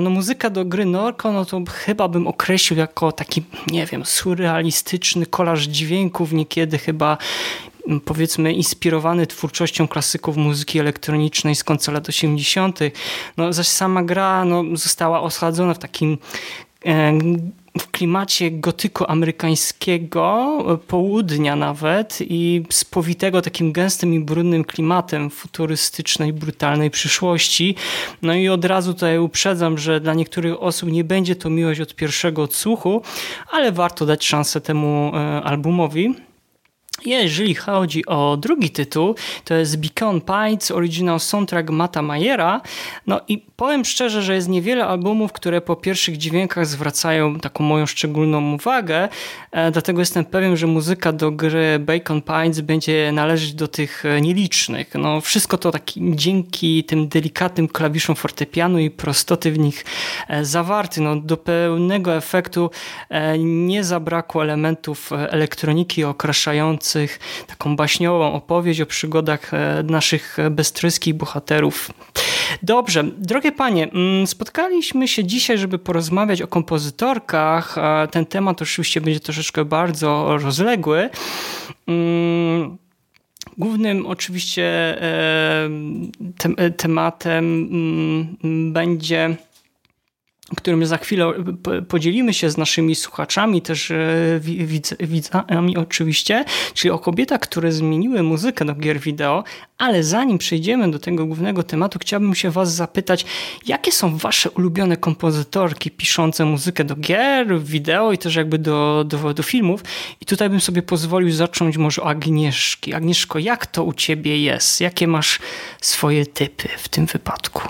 No 0.00 0.10
muzyka 0.10 0.50
do 0.50 0.64
gry 0.64 0.84
Norco, 0.84 1.32
no 1.32 1.44
to 1.44 1.62
chyba 1.70 2.08
bym 2.08 2.26
określił 2.38 2.78
jako 2.78 3.12
taki, 3.12 3.42
nie 3.70 3.86
wiem, 3.86 4.04
surrealistyczny 4.04 5.26
kolaż 5.26 5.62
dźwięków, 5.62 6.32
niekiedy 6.32 6.78
chyba 6.78 7.18
mm, 7.86 8.00
powiedzmy 8.00 8.52
inspirowany 8.52 9.26
twórczością 9.26 9.88
klasyków 9.88 10.36
muzyki 10.36 10.78
elektronicznej 10.78 11.54
z 11.54 11.64
końca 11.64 11.92
lat 11.92 12.08
80. 12.08 12.78
No, 13.36 13.52
zaś 13.52 13.68
sama 13.68 14.02
gra 14.02 14.44
no, 14.44 14.64
została 14.74 15.20
osadzona 15.20 15.74
w 15.74 15.78
takim 15.78 16.18
e, 16.86 17.12
w 17.80 17.90
klimacie 17.90 18.50
gotyku 18.50 19.04
amerykańskiego, 19.08 20.58
południa 20.86 21.56
nawet 21.56 22.18
i 22.20 22.62
spowitego 22.70 23.42
takim 23.42 23.72
gęstym 23.72 24.14
i 24.14 24.20
brudnym 24.20 24.64
klimatem 24.64 25.30
futurystycznej, 25.30 26.32
brutalnej 26.32 26.90
przyszłości. 26.90 27.74
No 28.22 28.34
i 28.34 28.48
od 28.48 28.64
razu 28.64 28.94
tutaj 28.94 29.18
uprzedzam, 29.18 29.78
że 29.78 30.00
dla 30.00 30.14
niektórych 30.14 30.62
osób 30.62 30.92
nie 30.92 31.04
będzie 31.04 31.36
to 31.36 31.50
miłość 31.50 31.80
od 31.80 31.94
pierwszego 31.94 32.42
odsłuchu, 32.42 33.02
ale 33.50 33.72
warto 33.72 34.06
dać 34.06 34.26
szansę 34.26 34.60
temu 34.60 35.12
e, 35.14 35.42
albumowi. 35.42 36.27
Jeżeli 37.06 37.54
chodzi 37.54 38.06
o 38.06 38.36
drugi 38.36 38.70
tytuł, 38.70 39.14
to 39.44 39.54
jest 39.54 39.80
Beacon 39.80 40.20
Pines 40.20 40.70
Original 40.70 41.20
Soundtrack 41.20 41.70
Mata 41.70 42.02
Mayera. 42.02 42.60
No 43.06 43.20
i 43.28 43.38
powiem 43.56 43.84
szczerze, 43.84 44.22
że 44.22 44.34
jest 44.34 44.48
niewiele 44.48 44.86
albumów, 44.86 45.32
które 45.32 45.60
po 45.60 45.76
pierwszych 45.76 46.16
dźwiękach 46.16 46.66
zwracają 46.66 47.40
taką 47.40 47.64
moją 47.64 47.86
szczególną 47.86 48.54
uwagę, 48.54 49.08
e, 49.50 49.70
dlatego 49.70 50.00
jestem 50.00 50.24
pewien, 50.24 50.56
że 50.56 50.66
muzyka 50.66 51.12
do 51.12 51.30
gry 51.30 51.78
Bacon 51.78 52.22
Pines 52.22 52.60
będzie 52.60 53.12
należeć 53.12 53.54
do 53.54 53.68
tych 53.68 54.04
e, 54.04 54.20
nielicznych. 54.20 54.94
No 54.94 55.20
wszystko 55.20 55.58
to 55.58 55.70
taki 55.70 56.00
dzięki 56.14 56.84
tym 56.84 57.08
delikatnym 57.08 57.68
klawiszom 57.68 58.16
fortepianu 58.16 58.78
i 58.78 58.90
prostoty 58.90 59.52
w 59.52 59.58
nich 59.58 59.84
e, 60.28 60.44
zawarty. 60.44 61.00
No 61.00 61.16
do 61.16 61.36
pełnego 61.36 62.16
efektu 62.16 62.70
nie 63.38 63.84
zabrakło 63.84 64.42
elementów 64.42 65.10
elektroniki 65.12 66.04
okraszającej 66.88 67.08
taką 67.46 67.76
baśniową 67.76 68.32
opowieść 68.32 68.80
o 68.80 68.86
przygodach 68.86 69.54
e, 69.54 69.82
naszych 69.82 70.36
beztryskich 70.50 71.14
bohaterów. 71.14 71.90
Dobrze, 72.62 73.04
drogie 73.18 73.52
panie, 73.52 73.90
mm, 73.92 74.26
spotkaliśmy 74.26 75.08
się 75.08 75.24
dzisiaj, 75.24 75.58
żeby 75.58 75.78
porozmawiać 75.78 76.42
o 76.42 76.46
kompozytorkach. 76.46 77.76
Ten 78.10 78.26
temat 78.26 78.62
oczywiście 78.62 79.00
będzie 79.00 79.20
troszeczkę 79.20 79.64
bardzo 79.64 80.38
rozległy. 80.38 81.10
Mm, 81.86 82.78
głównym 83.58 84.06
oczywiście 84.06 84.64
e, 85.02 85.68
tematem 86.76 87.68
mm, 87.72 88.72
będzie 88.72 89.36
którym 90.56 90.86
za 90.86 90.98
chwilę 90.98 91.32
podzielimy 91.88 92.34
się 92.34 92.50
z 92.50 92.56
naszymi 92.56 92.94
słuchaczami, 92.94 93.62
też 93.62 93.90
e, 93.90 94.40
widzami 95.00 95.76
oczywiście, 95.76 96.44
czyli 96.74 96.90
o 96.90 96.98
kobietach, 96.98 97.40
które 97.40 97.72
zmieniły 97.72 98.22
muzykę 98.22 98.64
do 98.64 98.74
gier 98.74 99.00
wideo, 99.00 99.44
ale 99.78 100.04
zanim 100.04 100.38
przejdziemy 100.38 100.90
do 100.90 100.98
tego 100.98 101.26
głównego 101.26 101.62
tematu, 101.62 101.98
chciałbym 101.98 102.34
się 102.34 102.50
was 102.50 102.74
zapytać, 102.74 103.24
jakie 103.66 103.92
są 103.92 104.16
wasze 104.16 104.50
ulubione 104.50 104.96
kompozytorki 104.96 105.90
piszące 105.90 106.44
muzykę 106.44 106.84
do 106.84 106.96
gier, 106.96 107.60
wideo 107.60 108.12
i 108.12 108.18
też 108.18 108.34
jakby 108.34 108.58
do, 108.58 109.04
do, 109.06 109.34
do 109.34 109.42
filmów 109.42 109.84
i 110.20 110.26
tutaj 110.26 110.50
bym 110.50 110.60
sobie 110.60 110.82
pozwolił 110.82 111.30
zacząć 111.30 111.76
może 111.76 112.02
o 112.02 112.08
Agnieszki. 112.08 112.94
Agnieszko, 112.94 113.38
jak 113.38 113.66
to 113.66 113.84
u 113.84 113.92
ciebie 113.92 114.42
jest? 114.42 114.80
Jakie 114.80 115.06
masz 115.06 115.38
swoje 115.80 116.26
typy 116.26 116.68
w 116.78 116.88
tym 116.88 117.06
wypadku? 117.06 117.62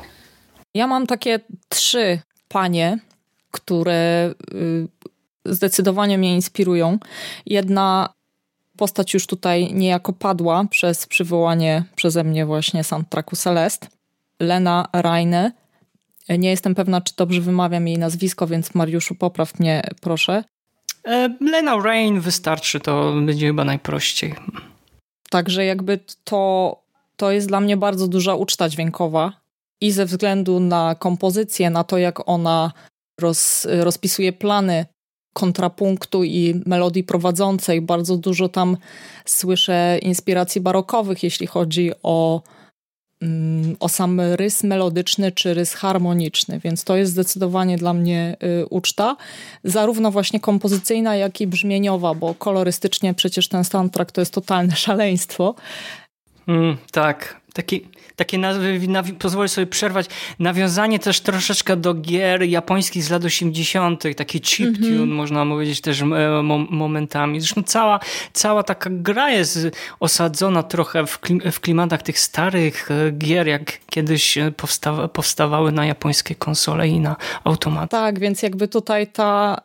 Ja 0.74 0.86
mam 0.86 1.06
takie 1.06 1.40
trzy 1.68 2.20
panie, 2.48 2.98
które 3.50 4.34
y, 4.54 4.88
zdecydowanie 5.44 6.18
mnie 6.18 6.34
inspirują. 6.34 6.98
Jedna 7.46 8.08
postać 8.76 9.14
już 9.14 9.26
tutaj 9.26 9.74
niejako 9.74 10.12
padła 10.12 10.64
przez 10.70 11.06
przywołanie 11.06 11.84
przeze 11.96 12.24
mnie 12.24 12.46
właśnie 12.46 12.84
soundtracku 12.84 13.36
Celest. 13.36 13.88
Lena 14.40 14.88
Reine. 14.92 15.52
Nie 16.28 16.50
jestem 16.50 16.74
pewna, 16.74 17.00
czy 17.00 17.12
dobrze 17.16 17.40
wymawiam 17.40 17.88
jej 17.88 17.98
nazwisko, 17.98 18.46
więc 18.46 18.74
Mariuszu, 18.74 19.14
popraw 19.14 19.60
mnie, 19.60 19.82
proszę. 20.00 20.44
E, 21.04 21.36
Lena 21.40 21.76
Rain 21.76 22.20
wystarczy, 22.20 22.80
to 22.80 23.12
będzie 23.26 23.46
chyba 23.46 23.64
najprościej. 23.64 24.34
Także 25.30 25.64
jakby 25.64 25.98
to, 26.24 26.76
to 27.16 27.30
jest 27.30 27.48
dla 27.48 27.60
mnie 27.60 27.76
bardzo 27.76 28.08
duża 28.08 28.34
uczta 28.34 28.68
dźwiękowa 28.68 29.32
i 29.80 29.92
ze 29.92 30.06
względu 30.06 30.60
na 30.60 30.94
kompozycję, 30.94 31.70
na 31.70 31.84
to, 31.84 31.98
jak 31.98 32.28
ona 32.28 32.72
roz, 33.20 33.66
rozpisuje 33.70 34.32
plany 34.32 34.86
kontrapunktu 35.38 36.24
i 36.24 36.62
melodii 36.66 37.04
prowadzącej. 37.04 37.80
Bardzo 37.80 38.16
dużo 38.16 38.48
tam 38.48 38.76
słyszę 39.24 39.98
inspiracji 40.02 40.60
barokowych, 40.60 41.22
jeśli 41.22 41.46
chodzi 41.46 41.90
o 42.02 42.42
mm, 43.22 43.76
o 43.80 43.88
sam 43.88 44.20
rys 44.20 44.64
melodyczny 44.64 45.32
czy 45.32 45.54
rys 45.54 45.74
harmoniczny, 45.74 46.60
więc 46.64 46.84
to 46.84 46.96
jest 46.96 47.12
zdecydowanie 47.12 47.78
dla 47.78 47.92
mnie 47.92 48.36
y, 48.62 48.66
uczta, 48.66 49.16
zarówno 49.64 50.10
właśnie 50.10 50.40
kompozycyjna, 50.40 51.16
jak 51.16 51.40
i 51.40 51.46
brzmieniowa, 51.46 52.14
bo 52.14 52.34
kolorystycznie 52.34 53.14
przecież 53.14 53.48
ten 53.48 53.64
soundtrack 53.64 54.12
to 54.12 54.20
jest 54.20 54.34
totalne 54.34 54.76
szaleństwo. 54.86 55.54
Mm, 56.48 56.76
tak, 56.92 57.40
taki 57.52 57.88
takie 58.18 58.38
nazwy, 58.38 58.80
pozwolę 59.18 59.48
sobie 59.48 59.66
przerwać, 59.66 60.06
nawiązanie 60.38 60.98
też 60.98 61.20
troszeczkę 61.20 61.76
do 61.76 61.94
gier 61.94 62.42
japońskich 62.42 63.04
z 63.04 63.10
lat 63.10 63.24
80., 63.24 64.02
taki 64.16 64.40
chiptune, 64.40 64.88
mm 64.88 65.08
-hmm. 65.08 65.12
można 65.12 65.46
powiedzieć 65.46 65.80
też 65.80 66.00
e, 66.00 66.04
momentami. 66.70 67.40
Zresztą 67.40 67.62
cała, 67.62 68.00
cała 68.32 68.62
taka 68.62 68.90
gra 68.92 69.30
jest 69.30 69.58
osadzona 70.00 70.62
trochę 70.62 71.06
w, 71.06 71.18
klim 71.18 71.40
w 71.52 71.60
klimatach 71.60 72.02
tych 72.02 72.18
starych 72.18 72.90
e, 72.90 73.12
gier, 73.12 73.46
jak 73.46 73.78
kiedyś 73.90 74.38
e, 74.38 74.52
powsta 74.52 75.08
powstawały 75.08 75.72
na 75.72 75.86
japońskie 75.86 76.34
konsole 76.34 76.88
i 76.88 77.00
na 77.00 77.16
automaty. 77.44 77.88
Tak, 77.88 78.18
więc 78.18 78.42
jakby 78.42 78.68
tutaj 78.68 79.06
ta, 79.06 79.60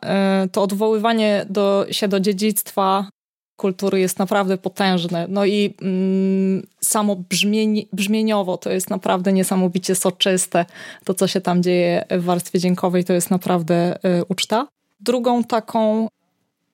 to 0.52 0.62
odwoływanie 0.62 1.46
do, 1.50 1.86
się 1.90 2.08
do 2.08 2.20
dziedzictwa 2.20 3.08
kultury 3.56 4.00
jest 4.00 4.18
naprawdę 4.18 4.58
potężne. 4.58 5.26
No 5.28 5.44
i 5.44 5.74
mm, 5.82 6.66
samo 6.80 7.16
brzmień, 7.16 7.86
brzmieniowo 7.92 8.56
to 8.56 8.70
jest 8.72 8.90
naprawdę 8.90 9.32
niesamowicie 9.32 9.94
soczyste. 9.94 10.64
To, 11.04 11.14
co 11.14 11.26
się 11.26 11.40
tam 11.40 11.62
dzieje 11.62 12.04
w 12.10 12.24
warstwie 12.24 12.58
dźwiękowej, 12.58 13.04
to 13.04 13.12
jest 13.12 13.30
naprawdę 13.30 13.96
y, 14.20 14.24
uczta. 14.28 14.66
Drugą 15.00 15.44
taką 15.44 16.08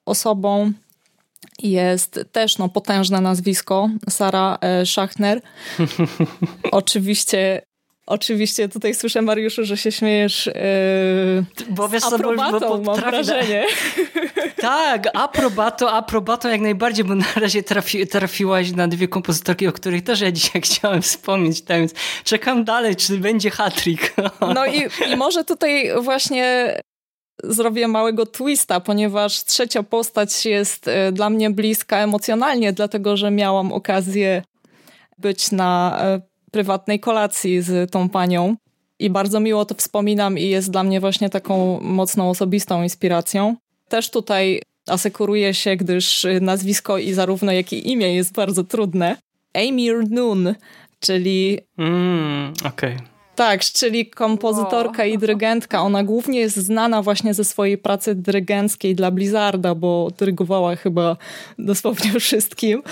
osobą 0.05 0.71
jest 1.59 2.19
też 2.31 2.57
no, 2.57 2.69
potężne 2.69 3.21
nazwisko, 3.21 3.89
Sara 4.09 4.57
y, 4.81 4.85
Schachner. 4.85 5.41
Oczywiście 6.71 7.61
Oczywiście 8.07 8.69
tutaj 8.69 8.95
słyszę, 8.95 9.21
Mariuszu, 9.21 9.65
że 9.65 9.77
się 9.77 9.91
śmiejesz 9.91 10.45
yy, 10.45 11.65
bo 11.69 11.89
wiesz, 11.89 12.03
aprobatą, 12.03 12.59
bo, 12.59 12.77
bo, 12.77 12.91
mam 12.91 12.99
wrażenie. 12.99 13.65
Tak, 14.61 15.07
aprobato, 15.13 15.91
aprobato 15.91 16.49
jak 16.49 16.61
najbardziej, 16.61 17.05
bo 17.05 17.15
na 17.15 17.25
razie 17.35 17.63
trafi, 17.63 18.07
trafiłaś 18.07 18.71
na 18.71 18.87
dwie 18.87 19.07
kompozytorki, 19.07 19.67
o 19.67 19.71
których 19.71 20.03
też 20.03 20.21
ja 20.21 20.31
dzisiaj 20.31 20.61
chciałem 20.71 21.01
wspomnieć, 21.01 21.61
tak 21.61 21.77
więc 21.79 21.93
czekam 22.23 22.63
dalej, 22.63 22.95
czy 22.95 23.17
będzie 23.17 23.49
hatrik. 23.49 24.13
No 24.55 24.65
i, 24.65 24.87
i 25.11 25.15
może 25.15 25.43
tutaj 25.43 25.91
właśnie 26.01 26.75
zrobię 27.43 27.87
małego 27.87 28.25
twista, 28.25 28.79
ponieważ 28.79 29.43
trzecia 29.43 29.83
postać 29.83 30.45
jest 30.45 30.87
y, 30.87 31.11
dla 31.11 31.29
mnie 31.29 31.49
bliska 31.49 31.97
emocjonalnie, 31.97 32.73
dlatego 32.73 33.17
że 33.17 33.31
miałam 33.31 33.73
okazję 33.73 34.43
być 35.17 35.51
na 35.51 36.01
y, 36.17 36.30
prywatnej 36.51 36.99
kolacji 36.99 37.61
z 37.61 37.91
tą 37.91 38.09
panią. 38.09 38.55
I 38.99 39.09
bardzo 39.09 39.39
miło 39.39 39.65
to 39.65 39.75
wspominam 39.75 40.37
i 40.37 40.49
jest 40.49 40.71
dla 40.71 40.83
mnie 40.83 40.99
właśnie 40.99 41.29
taką 41.29 41.79
mocną 41.81 42.29
osobistą 42.29 42.83
inspiracją. 42.83 43.55
Też 43.89 44.09
tutaj 44.09 44.61
asekuruję 44.87 45.53
się, 45.53 45.75
gdyż 45.75 46.27
nazwisko 46.41 46.97
i 46.97 47.13
zarówno 47.13 47.51
jak 47.51 47.73
i 47.73 47.91
imię 47.91 48.15
jest 48.15 48.33
bardzo 48.33 48.63
trudne. 48.63 49.17
Amir 49.53 50.09
Noon, 50.09 50.55
czyli... 50.99 51.59
Mm, 51.77 52.53
okej. 52.65 52.95
Okay. 52.95 53.11
Tak, 53.35 53.61
czyli 53.61 54.09
kompozytorka 54.09 55.05
i 55.05 55.17
dyrygentka. 55.17 55.81
Ona 55.81 56.03
głównie 56.03 56.39
jest 56.39 56.57
znana 56.57 57.01
właśnie 57.01 57.33
ze 57.33 57.43
swojej 57.43 57.77
pracy 57.77 58.15
dyrygenckiej 58.15 58.95
dla 58.95 59.11
Blizzarda, 59.11 59.75
bo 59.75 60.11
dyrygowała 60.17 60.75
chyba 60.75 61.17
dosłownie 61.59 62.11
wszystkim. 62.19 62.83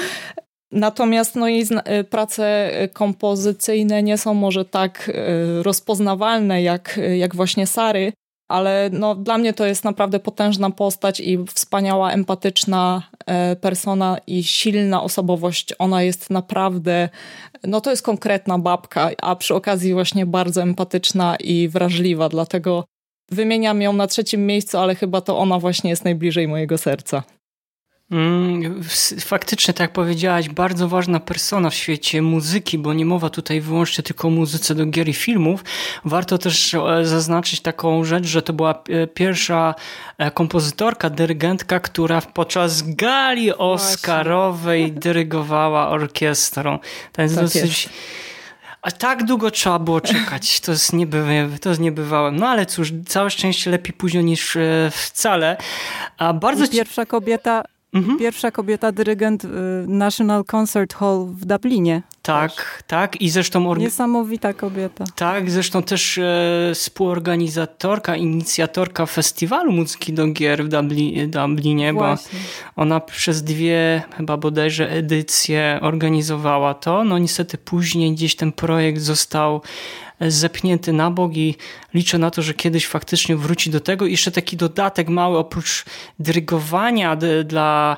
Natomiast 0.71 1.35
no, 1.35 1.47
jej 1.47 1.63
y, 1.99 2.03
prace 2.03 2.71
y, 2.83 2.87
kompozycyjne 2.89 4.03
nie 4.03 4.17
są 4.17 4.33
może 4.33 4.65
tak 4.65 5.09
y, 5.09 5.63
rozpoznawalne 5.63 6.61
jak, 6.61 6.99
jak 7.17 7.35
właśnie 7.35 7.67
Sary, 7.67 8.13
ale 8.47 8.89
no, 8.93 9.15
dla 9.15 9.37
mnie 9.37 9.53
to 9.53 9.65
jest 9.65 9.83
naprawdę 9.83 10.19
potężna 10.19 10.69
postać 10.69 11.19
i 11.19 11.45
wspaniała, 11.53 12.11
empatyczna 12.11 13.09
persona 13.61 14.17
i 14.27 14.43
silna 14.43 15.03
osobowość. 15.03 15.73
Ona 15.79 16.03
jest 16.03 16.29
naprawdę, 16.29 17.09
no 17.63 17.81
to 17.81 17.89
jest 17.89 18.01
konkretna 18.03 18.59
babka, 18.59 19.09
a 19.21 19.35
przy 19.35 19.55
okazji 19.55 19.93
właśnie 19.93 20.25
bardzo 20.25 20.61
empatyczna 20.61 21.35
i 21.35 21.67
wrażliwa, 21.67 22.29
dlatego 22.29 22.85
wymieniam 23.31 23.81
ją 23.81 23.93
na 23.93 24.07
trzecim 24.07 24.45
miejscu, 24.45 24.77
ale 24.77 24.95
chyba 24.95 25.21
to 25.21 25.37
ona 25.37 25.59
właśnie 25.59 25.89
jest 25.89 26.05
najbliżej 26.05 26.47
mojego 26.47 26.77
serca. 26.77 27.23
Mm, 28.11 28.81
faktycznie, 29.19 29.73
tak 29.73 29.79
jak 29.79 29.93
powiedziałaś, 29.93 30.49
bardzo 30.49 30.87
ważna 30.87 31.19
persona 31.19 31.69
w 31.69 31.73
świecie 31.73 32.21
muzyki, 32.21 32.77
bo 32.77 32.93
nie 32.93 33.05
mowa 33.05 33.29
tutaj 33.29 33.61
wyłącznie 33.61 34.03
tylko 34.03 34.27
o 34.27 34.31
muzyce 34.31 34.75
do 34.75 34.85
gier 34.85 35.09
i 35.09 35.13
filmów. 35.13 35.63
Warto 36.05 36.37
też 36.37 36.73
e, 36.73 37.05
zaznaczyć 37.05 37.61
taką 37.61 38.03
rzecz, 38.03 38.25
że 38.25 38.41
to 38.41 38.53
była 38.53 38.83
e, 38.89 39.07
pierwsza 39.07 39.75
e, 40.17 40.31
kompozytorka, 40.31 41.09
dyrygentka, 41.09 41.79
która 41.79 42.21
podczas 42.21 42.81
gali 42.95 43.53
oscarowej 43.53 44.81
Właśnie. 44.81 44.99
dyrygowała 45.09 45.89
orkiestrą. 45.89 46.79
To 47.13 47.21
jest 47.21 47.35
tak 47.35 47.43
dosyć... 47.43 47.83
Jest. 47.83 47.89
A 48.81 48.91
tak 48.91 49.23
długo 49.23 49.51
trzeba 49.51 49.79
było 49.79 50.01
czekać. 50.01 50.59
To 50.59 50.71
jest, 50.71 50.93
niebywa, 50.93 51.57
to 51.61 51.69
jest 51.69 51.81
niebywałe. 51.81 52.31
No 52.31 52.47
ale 52.47 52.65
cóż, 52.65 52.93
całe 53.07 53.29
szczęście 53.29 53.71
lepiej 53.71 53.93
późno 53.93 54.21
niż 54.21 54.57
wcale. 54.91 55.57
A 56.17 56.33
bardzo 56.33 56.67
Pierwsza 56.67 57.05
kobieta 57.05 57.63
Mhm. 57.93 58.17
Pierwsza 58.17 58.51
kobieta 58.51 58.91
dyrygent 58.91 59.43
y, 59.45 59.47
National 59.87 60.45
Concert 60.45 60.93
Hall 60.93 61.25
w 61.25 61.45
Dublinie. 61.45 62.01
Tak, 62.21 62.51
też. 62.55 62.65
tak. 62.87 63.21
I 63.21 63.29
zresztą... 63.29 63.75
Niesamowita 63.75 64.53
kobieta. 64.53 65.05
Tak, 65.15 65.51
zresztą 65.51 65.83
też 65.83 66.17
e, 66.17 66.71
współorganizatorka, 66.75 68.15
inicjatorka 68.15 69.05
festiwalu 69.05 69.71
muzyki 69.71 70.13
do 70.13 70.27
gier 70.27 70.65
w 70.65 70.67
Dubli, 70.67 71.27
Dublinie, 71.27 71.93
Właśnie. 71.93 72.39
bo 72.75 72.81
ona 72.81 72.99
przez 72.99 73.43
dwie 73.43 74.03
chyba 74.17 74.37
bodajże 74.37 74.91
edycje 74.91 75.79
organizowała 75.81 76.73
to. 76.73 77.03
No 77.03 77.17
niestety 77.17 77.57
później 77.57 78.11
gdzieś 78.11 78.35
ten 78.35 78.51
projekt 78.51 79.01
został 79.01 79.61
zepchnięty 80.27 80.93
na 80.93 81.11
bok 81.11 81.37
i 81.37 81.55
liczę 81.93 82.17
na 82.17 82.31
to, 82.31 82.41
że 82.41 82.53
kiedyś 82.53 82.87
faktycznie 82.87 83.35
wróci 83.35 83.69
do 83.69 83.79
tego. 83.79 84.05
I 84.05 84.11
jeszcze 84.11 84.31
taki 84.31 84.57
dodatek 84.57 85.09
mały, 85.09 85.37
oprócz 85.37 85.85
dyrygowania 86.19 87.17
dla 87.45 87.97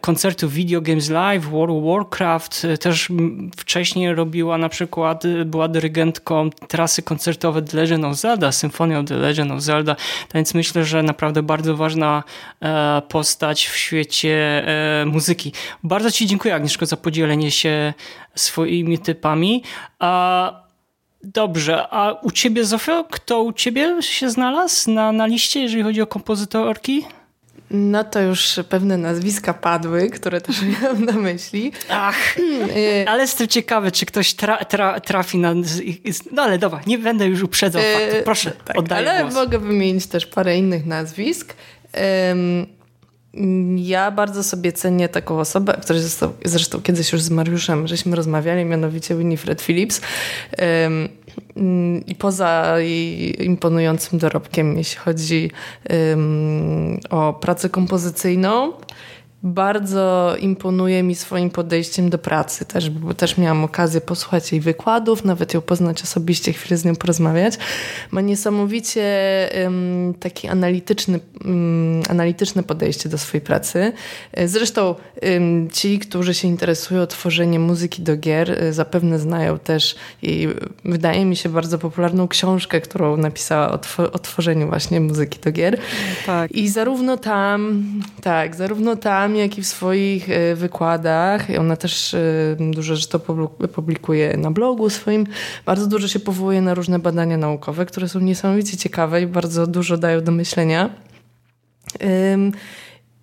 koncertów 0.00 0.52
Video 0.52 0.80
Games 0.80 1.10
Live, 1.10 1.44
World 1.44 1.76
of 1.76 1.84
Warcraft, 1.84 2.66
też 2.80 3.08
wcześniej 3.56 4.14
robiła 4.14 4.58
na 4.58 4.68
przykład, 4.68 5.24
była 5.44 5.68
dyrygentką 5.68 6.50
trasy 6.68 7.02
koncertowe 7.02 7.62
The 7.62 7.76
Legend 7.76 8.04
of 8.04 8.16
Zelda, 8.16 8.52
Symphony 8.52 8.98
of 8.98 9.06
the 9.06 9.16
Legend 9.16 9.52
of 9.52 9.60
Zelda, 9.60 9.96
więc 10.34 10.54
myślę, 10.54 10.84
że 10.84 11.02
naprawdę 11.02 11.42
bardzo 11.42 11.76
ważna 11.76 12.22
e, 12.62 13.02
postać 13.08 13.66
w 13.66 13.76
świecie 13.76 14.64
e, 15.00 15.06
muzyki. 15.06 15.52
Bardzo 15.82 16.10
Ci 16.10 16.26
dziękuję 16.26 16.54
Agnieszko 16.54 16.86
za 16.86 16.96
podzielenie 16.96 17.50
się 17.50 17.94
swoimi 18.34 18.98
typami. 18.98 19.62
Dobrze, 21.24 21.86
a 21.90 22.12
u 22.22 22.30
ciebie 22.30 22.64
Zofio, 22.64 23.04
kto 23.10 23.42
u 23.42 23.52
ciebie 23.52 24.02
się 24.02 24.30
znalazł 24.30 24.90
na, 24.90 25.12
na 25.12 25.26
liście, 25.26 25.60
jeżeli 25.60 25.82
chodzi 25.82 26.02
o 26.02 26.06
kompozytorki? 26.06 27.04
No 27.70 28.04
to 28.04 28.20
już 28.20 28.60
pewne 28.68 28.96
nazwiska 28.96 29.54
padły, 29.54 30.10
które 30.10 30.40
też 30.40 30.62
miałam 30.82 31.04
na 31.04 31.12
myśli. 31.12 31.72
Ach, 31.90 32.38
y, 32.38 33.04
ale 33.08 33.22
jestem 33.22 33.48
ciekawy, 33.48 33.92
czy 33.92 34.06
ktoś 34.06 34.34
tra, 34.34 34.64
tra, 34.64 35.00
trafi 35.00 35.38
na... 35.38 35.54
No 36.32 36.42
ale 36.42 36.58
dobra, 36.58 36.80
nie 36.86 36.98
będę 36.98 37.26
już 37.26 37.42
uprzedzał 37.42 37.82
yy, 37.82 37.94
faktu. 37.94 38.24
Proszę, 38.24 38.52
tak, 38.64 38.78
oddaję 38.78 39.10
Ale 39.10 39.22
głos. 39.22 39.34
mogę 39.34 39.58
wymienić 39.58 40.06
też 40.06 40.26
parę 40.26 40.58
innych 40.58 40.86
nazwisk. 40.86 41.54
Ja 43.76 44.10
bardzo 44.10 44.42
sobie 44.42 44.72
cenię 44.72 45.08
taką 45.08 45.40
osobę, 45.40 45.78
która 45.82 45.98
zresztą, 45.98 46.32
zresztą 46.44 46.82
kiedyś 46.82 47.12
już 47.12 47.22
z 47.22 47.30
Mariuszem 47.30 47.88
żeśmy 47.88 48.16
rozmawiali, 48.16 48.64
mianowicie 48.64 49.16
Winifred 49.16 49.62
Phillips. 49.62 50.00
I 52.06 52.14
poza 52.14 52.74
jej 52.78 53.44
imponującym 53.44 54.18
dorobkiem, 54.18 54.76
jeśli 54.78 54.98
chodzi 54.98 55.50
o 57.10 57.32
pracę 57.32 57.68
kompozycyjną, 57.68 58.72
bardzo 59.42 60.36
imponuje 60.40 61.02
mi 61.02 61.14
swoim 61.14 61.50
podejściem 61.50 62.10
do 62.10 62.18
pracy 62.18 62.64
też, 62.64 62.90
bo 62.90 63.14
też 63.14 63.38
miałam 63.38 63.64
okazję 63.64 64.00
posłuchać 64.00 64.52
jej 64.52 64.60
wykładów, 64.60 65.24
nawet 65.24 65.54
ją 65.54 65.60
poznać 65.60 66.02
osobiście, 66.02 66.52
chwilę 66.52 66.76
z 66.76 66.84
nią 66.84 66.96
porozmawiać. 66.96 67.54
Ma 68.10 68.20
niesamowicie 68.20 69.02
um, 69.64 70.14
taki 70.20 70.48
analityczny, 70.48 71.20
um, 71.44 72.02
analityczne 72.08 72.62
podejście 72.62 73.08
do 73.08 73.18
swojej 73.18 73.44
pracy. 73.44 73.92
Zresztą 74.44 74.94
um, 75.22 75.70
ci, 75.70 75.98
którzy 75.98 76.34
się 76.34 76.48
interesują 76.48 77.06
tworzeniem 77.06 77.62
muzyki 77.62 78.02
do 78.02 78.16
gier, 78.16 78.50
e, 78.50 78.72
zapewne 78.72 79.18
znają 79.18 79.58
też 79.58 79.94
jej, 80.22 80.48
wydaje 80.84 81.24
mi 81.24 81.36
się, 81.36 81.48
bardzo 81.48 81.78
popularną 81.78 82.28
książkę, 82.28 82.80
którą 82.80 83.16
napisała 83.16 83.72
o, 83.72 83.80
o 84.12 84.18
tworzeniu 84.18 84.68
właśnie 84.68 85.00
muzyki 85.00 85.38
do 85.38 85.52
gier. 85.52 85.78
Tak. 86.26 86.52
I 86.52 86.68
zarówno 86.68 87.16
tam, 87.16 87.84
tak, 88.22 88.56
zarówno 88.56 88.96
tam, 88.96 89.31
występami, 89.32 89.38
jak 89.38 89.58
i 89.58 89.62
w 89.62 89.66
swoich 89.66 90.28
wykładach. 90.54 91.46
Ona 91.58 91.76
też 91.76 92.16
dużo 92.58 92.96
rzeczy 92.96 93.08
to 93.08 93.20
publikuje 93.74 94.36
na 94.36 94.50
blogu 94.50 94.90
swoim. 94.90 95.26
Bardzo 95.66 95.86
dużo 95.86 96.08
się 96.08 96.20
powołuje 96.20 96.62
na 96.62 96.74
różne 96.74 96.98
badania 96.98 97.36
naukowe, 97.36 97.86
które 97.86 98.08
są 98.08 98.20
niesamowicie 98.20 98.76
ciekawe 98.76 99.22
i 99.22 99.26
bardzo 99.26 99.66
dużo 99.66 99.96
dają 99.96 100.20
do 100.20 100.32
myślenia. 100.32 100.90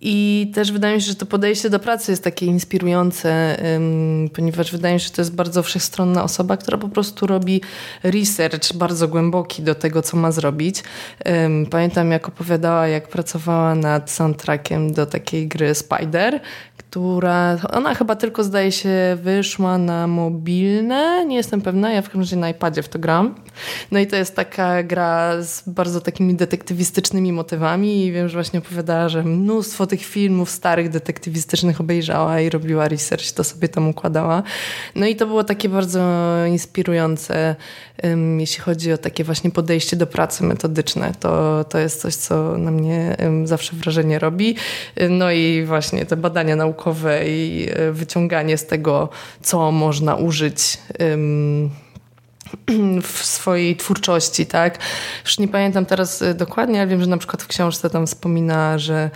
I 0.02 0.50
też 0.54 0.72
wydaje 0.72 0.94
mi 0.94 1.02
się, 1.02 1.06
że 1.06 1.14
to 1.14 1.26
podejście 1.26 1.70
do 1.70 1.78
pracy 1.78 2.12
jest 2.12 2.24
takie 2.24 2.46
inspirujące, 2.46 3.56
ponieważ 4.34 4.72
wydaje 4.72 4.94
mi 4.94 5.00
się, 5.00 5.06
że 5.06 5.12
to 5.12 5.22
jest 5.22 5.34
bardzo 5.34 5.62
wszechstronna 5.62 6.24
osoba, 6.24 6.56
która 6.56 6.78
po 6.78 6.88
prostu 6.88 7.26
robi 7.26 7.60
research 8.02 8.72
bardzo 8.74 9.08
głęboki 9.08 9.62
do 9.62 9.74
tego, 9.74 10.02
co 10.02 10.16
ma 10.16 10.32
zrobić. 10.32 10.82
Pamiętam, 11.70 12.10
jak 12.10 12.28
opowiadała, 12.28 12.88
jak 12.88 13.08
pracowała 13.08 13.74
nad 13.74 14.10
soundtrackiem 14.10 14.92
do 14.92 15.06
takiej 15.06 15.48
gry 15.48 15.74
Spider, 15.74 16.40
która, 16.90 17.56
ona 17.72 17.94
chyba 17.94 18.16
tylko 18.16 18.44
zdaje 18.44 18.72
się 18.72 19.18
wyszła 19.22 19.78
na 19.78 20.06
mobilne, 20.06 21.26
nie 21.26 21.36
jestem 21.36 21.60
pewna, 21.60 21.92
ja 21.92 22.02
w 22.02 22.04
każdym 22.04 22.20
razie 22.20 22.36
na 22.36 22.48
iPadzie 22.48 22.82
w 22.82 22.88
to 22.88 22.98
gram. 22.98 23.34
No 23.90 23.98
i 23.98 24.06
to 24.06 24.16
jest 24.16 24.36
taka 24.36 24.82
gra 24.82 25.42
z 25.42 25.68
bardzo 25.68 26.00
takimi 26.00 26.34
detektywistycznymi 26.34 27.32
motywami 27.32 28.04
i 28.04 28.12
wiem, 28.12 28.28
że 28.28 28.34
właśnie 28.34 28.58
opowiadała, 28.58 29.08
że 29.08 29.22
mnóstwo 29.22 29.86
tych 29.86 30.04
filmów 30.04 30.50
starych 30.50 30.88
detektywistycznych 30.88 31.80
obejrzała 31.80 32.40
i 32.40 32.50
robiła 32.50 32.88
research, 32.88 33.32
to 33.32 33.44
sobie 33.44 33.68
tam 33.68 33.88
układała. 33.88 34.42
No 34.94 35.06
i 35.06 35.16
to 35.16 35.26
było 35.26 35.44
takie 35.44 35.68
bardzo 35.68 36.00
inspirujące, 36.48 37.56
um, 38.02 38.40
jeśli 38.40 38.62
chodzi 38.62 38.92
o 38.92 38.98
takie 38.98 39.24
właśnie 39.24 39.50
podejście 39.50 39.96
do 39.96 40.06
pracy 40.06 40.44
metodyczne. 40.44 41.12
To, 41.20 41.64
to 41.64 41.78
jest 41.78 42.00
coś, 42.00 42.14
co 42.14 42.58
na 42.58 42.70
mnie 42.70 43.16
um, 43.22 43.46
zawsze 43.46 43.76
wrażenie 43.76 44.18
robi. 44.18 44.56
No 45.10 45.30
i 45.30 45.64
właśnie 45.64 46.06
te 46.06 46.16
badania 46.16 46.56
naukowe 46.56 46.79
i 47.26 47.68
e, 47.70 47.92
wyciąganie 47.92 48.58
z 48.58 48.66
tego, 48.66 49.08
co 49.42 49.72
można 49.72 50.14
użyć 50.14 50.78
w 53.02 53.24
swojej 53.24 53.76
twórczości, 53.76 54.46
tak? 54.46 54.78
Już 55.24 55.38
nie 55.38 55.48
pamiętam 55.48 55.86
teraz 55.86 56.22
y, 56.22 56.34
dokładnie, 56.34 56.80
ale 56.80 56.90
wiem, 56.90 57.00
że 57.00 57.06
na 57.06 57.18
przykład 57.18 57.42
w 57.42 57.46
książce 57.46 57.90
tam 57.90 58.06
wspomina, 58.06 58.78
że 58.78 59.10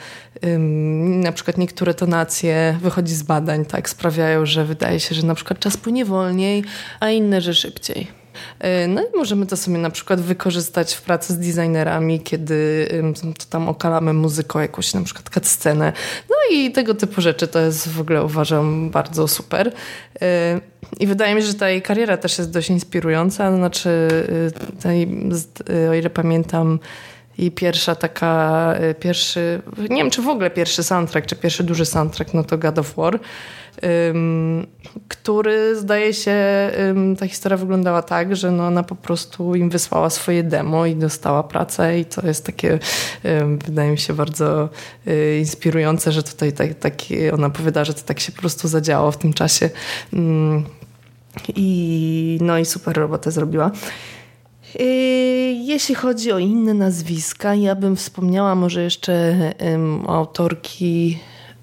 na 1.23 1.33
przykład 1.33 1.59
niektóre 1.59 1.95
tonacje 1.95 2.79
wychodzi 2.83 3.15
z 3.15 3.23
badań, 3.23 3.65
tak? 3.65 3.89
Sprawiają, 3.89 4.47
że 4.47 4.65
wydaje 4.65 5.01
się, 5.01 5.15
że 5.15 5.27
na 5.27 5.35
przykład 5.35 5.59
czas 5.59 5.77
płynie 5.77 6.05
wolniej, 6.05 6.65
a 7.01 7.11
inne, 7.11 7.41
że 7.41 7.55
szybciej. 7.55 8.24
Y, 8.85 8.89
no 8.89 9.03
i 9.03 9.17
możemy 9.17 9.47
to 9.47 9.57
sobie 9.57 9.79
na 9.79 9.91
przykład 9.91 10.21
wykorzystać 10.21 10.95
w 10.95 11.03
pracy 11.03 11.33
z 11.33 11.39
designerami, 11.39 12.21
kiedy 12.21 12.89
to 13.39 13.45
tam 13.51 13.69
okalamy 13.69 14.13
muzyką 14.13 14.61
jakąś 14.61 14.95
na 14.95 15.03
przykład 15.03 15.31
cutscenę. 15.35 15.93
No 16.31 16.37
i 16.57 16.73
tego 16.73 16.95
typu 16.95 17.21
rzeczy 17.21 17.49
to 17.49 17.61
jest 17.61 17.89
w 17.89 18.01
ogóle 18.01 18.25
uważam 18.25 18.91
bardzo 18.91 19.29
super. 19.29 19.69
Y, 19.69 19.73
I 21.01 21.07
wydaje 21.07 21.35
mi 21.35 21.41
się, 21.41 21.47
że 21.47 21.55
ta 21.55 21.69
jej 21.69 21.83
kariera 21.83 22.17
też 22.17 22.39
jest 22.39 22.51
dość 22.51 22.71
inspirująca. 22.71 23.57
Znaczy, 23.57 24.09
y, 25.71 25.91
o 25.91 25.95
ile 25.95 26.11
pamiętam, 26.11 26.79
i 27.39 27.51
pierwsza 27.51 27.95
taka, 27.95 28.75
pierwszy, 29.01 29.63
nie 29.91 29.97
wiem 29.97 30.11
czy 30.11 30.23
w 30.23 30.29
ogóle 30.29 30.51
pierwszy 30.51 30.83
soundtrack, 30.83 31.27
czy 31.27 31.37
pierwszy 31.37 31.65
duży 31.65 31.87
soundtrack, 31.87 32.35
no 32.35 32.45
to 32.45 32.59
God 32.59 32.79
of 32.79 32.95
War 32.95 33.21
który 35.09 35.77
zdaje 35.77 36.15
się, 36.15 36.71
ta 37.19 37.29
historia 37.29 37.57
wyglądała 37.57 38.03
tak, 38.03 38.37
że 38.37 38.51
no 38.51 38.67
ona 38.67 38.83
po 38.83 38.95
prostu 38.95 39.55
im 39.55 39.71
wysłała 39.71 40.11
swoje 40.11 40.43
demo 40.43 40.87
i 40.87 40.97
dostała 40.97 41.43
pracę 41.43 41.99
i 41.99 42.05
to 42.05 42.27
jest 42.27 42.47
takie, 42.47 42.79
wydaje 43.67 43.91
mi 43.91 43.99
się 43.99 44.15
bardzo 44.15 44.69
y, 45.07 45.39
inspirujące, 45.39 46.13
że 46.13 46.23
tutaj 46.23 46.53
tak, 46.53 46.75
tak, 46.75 46.95
ona 47.33 47.51
powiada, 47.51 47.85
że 47.85 47.95
to 47.95 48.03
tak 48.03 48.21
się 48.21 48.33
po 48.33 48.41
prostu 48.41 48.69
zadziało 48.69 49.11
w 49.11 49.17
tym 49.17 49.33
czasie. 49.33 49.71
I 51.57 52.39
no 52.41 52.59
i 52.59 52.65
super 52.65 52.97
robotę 52.97 53.31
zrobiła. 53.31 53.71
Y, 54.81 54.85
jeśli 55.65 55.95
chodzi 55.95 56.33
o 56.33 56.39
inne 56.39 56.75
nazwiska, 56.75 57.55
ja 57.55 57.75
bym 57.75 57.97
wspomniała 57.97 58.55
może 58.55 58.83
jeszcze 58.83 59.35
autorki 60.07 61.19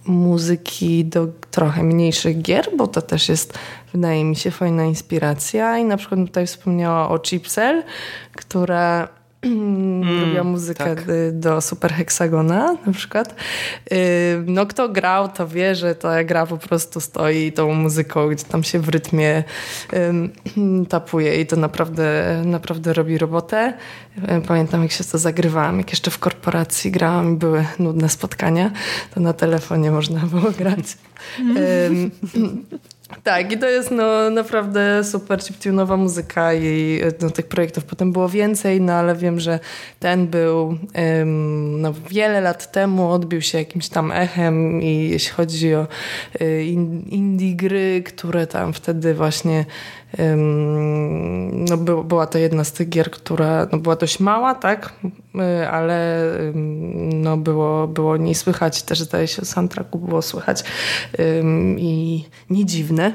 muzyki 0.05 1.05
do 1.05 1.27
trochę 1.51 1.83
mniejszych 1.83 2.41
gier, 2.41 2.69
bo 2.77 2.87
to 2.87 3.01
też 3.01 3.29
jest, 3.29 3.59
wydaje 3.93 4.25
mi 4.25 4.35
się, 4.35 4.51
fajna 4.51 4.85
inspiracja. 4.85 5.77
I 5.77 5.85
na 5.85 5.97
przykład 5.97 6.19
tutaj 6.19 6.47
wspomniała 6.47 7.09
o 7.09 7.19
Chipsel, 7.19 7.83
która 8.35 9.07
mm, 9.41 10.21
robiła 10.21 10.43
muzykę 10.43 10.95
tak. 10.95 11.05
do 11.31 11.61
Super 11.61 11.93
Hexagona 11.93 12.77
na 12.85 12.93
przykład. 12.93 13.35
No 14.45 14.65
kto 14.65 14.89
grał, 14.89 15.29
to 15.29 15.47
wie, 15.47 15.75
że 15.75 15.95
ta 15.95 16.23
gra 16.23 16.45
po 16.45 16.57
prostu 16.57 16.99
stoi 16.99 17.51
tą 17.51 17.73
muzyką, 17.73 18.29
gdzie 18.29 18.45
tam 18.45 18.63
się 18.63 18.79
w 18.79 18.89
rytmie 18.89 19.43
tapuje 20.89 21.41
i 21.41 21.45
to 21.45 21.55
naprawdę, 21.55 22.41
naprawdę 22.45 22.93
robi 22.93 23.17
robotę. 23.17 23.73
Pamiętam, 24.47 24.81
jak 24.81 24.91
się 24.91 25.03
to 25.03 25.17
zagrywałam, 25.17 25.77
jak 25.77 25.89
jeszcze 25.89 26.11
w 26.11 26.19
korporacji 26.19 26.91
grałam 26.91 27.33
i 27.33 27.37
były 27.37 27.65
nudne 27.79 28.09
spotkania, 28.09 28.71
to 29.13 29.19
na 29.19 29.33
telefonie 29.33 29.91
można 29.91 30.19
było 30.19 30.51
grać. 30.51 30.97
Tak, 33.23 33.51
i 33.51 33.57
to 33.57 33.69
jest 33.69 33.91
no, 33.91 34.29
naprawdę 34.29 35.03
super 35.03 35.39
chiptunowa 35.39 35.97
muzyka 35.97 36.53
i 36.53 37.01
no, 37.21 37.29
tych 37.29 37.47
projektów 37.47 37.83
potem 37.83 38.11
było 38.11 38.29
więcej, 38.29 38.81
no 38.81 38.93
ale 38.93 39.15
wiem, 39.15 39.39
że 39.39 39.59
ten 39.99 40.27
był 40.27 40.77
no, 41.65 41.93
wiele 42.09 42.41
lat 42.41 42.71
temu, 42.71 43.11
odbił 43.11 43.41
się 43.41 43.57
jakimś 43.57 43.89
tam 43.89 44.11
echem 44.11 44.81
i 44.81 45.09
jeśli 45.09 45.31
chodzi 45.31 45.75
o 45.75 45.87
y, 46.41 46.63
indie 47.09 47.55
gry, 47.55 48.03
które 48.05 48.47
tam 48.47 48.73
wtedy 48.73 49.13
właśnie 49.13 49.65
no, 51.51 51.77
była 52.03 52.27
to 52.27 52.37
jedna 52.37 52.63
z 52.63 52.71
tych 52.71 52.89
gier, 52.89 53.11
która 53.11 53.67
no, 53.71 53.77
była 53.77 53.95
dość 53.95 54.19
mała, 54.19 54.55
tak, 54.55 54.93
y, 55.35 55.69
ale 55.69 56.27
no, 57.13 57.37
było, 57.37 57.87
było 57.87 58.17
nie 58.17 58.35
słychać, 58.35 58.83
też 58.83 58.99
zdaje 58.99 59.27
się 59.27 59.45
soundtracku 59.45 59.99
było 59.99 60.21
słychać 60.21 60.63
i 61.77 62.25
nie 62.49 62.65
dziwne. 62.65 63.13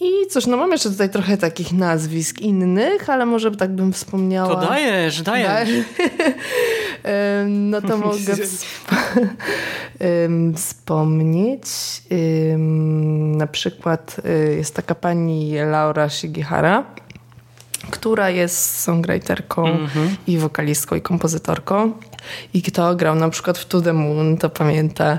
I 0.00 0.26
cóż, 0.30 0.46
no 0.46 0.56
mam 0.56 0.72
jeszcze 0.72 0.90
tutaj 0.90 1.10
trochę 1.10 1.36
takich 1.36 1.72
nazwisk 1.72 2.40
innych, 2.40 3.10
ale 3.10 3.26
może 3.26 3.50
tak 3.50 3.74
bym 3.74 3.92
wspomniała. 3.92 4.54
To 4.54 4.68
dajesz, 4.68 5.22
dajesz. 5.22 5.68
no 7.48 7.80
to 7.80 7.96
mogę 8.08 8.36
wspomnieć. 10.56 11.62
Na 13.36 13.46
przykład 13.46 14.16
y, 14.50 14.56
jest 14.56 14.74
taka 14.74 14.94
pani 14.94 15.54
Laura 15.54 16.08
Shigihara, 16.08 16.84
która 17.90 18.30
jest 18.30 18.80
songwriterką 18.80 19.66
mm 19.66 19.86
-hmm. 19.86 20.08
i 20.26 20.38
wokalistką 20.38 20.96
i 20.96 21.00
kompozytorką. 21.00 21.92
I 22.54 22.62
kto 22.62 22.96
grał 22.96 23.14
na 23.14 23.28
przykład 23.28 23.58
w 23.58 23.66
To 23.66 23.80
The 23.80 23.92
Moon, 23.92 24.36
to 24.36 24.50
pamięta 24.50 25.18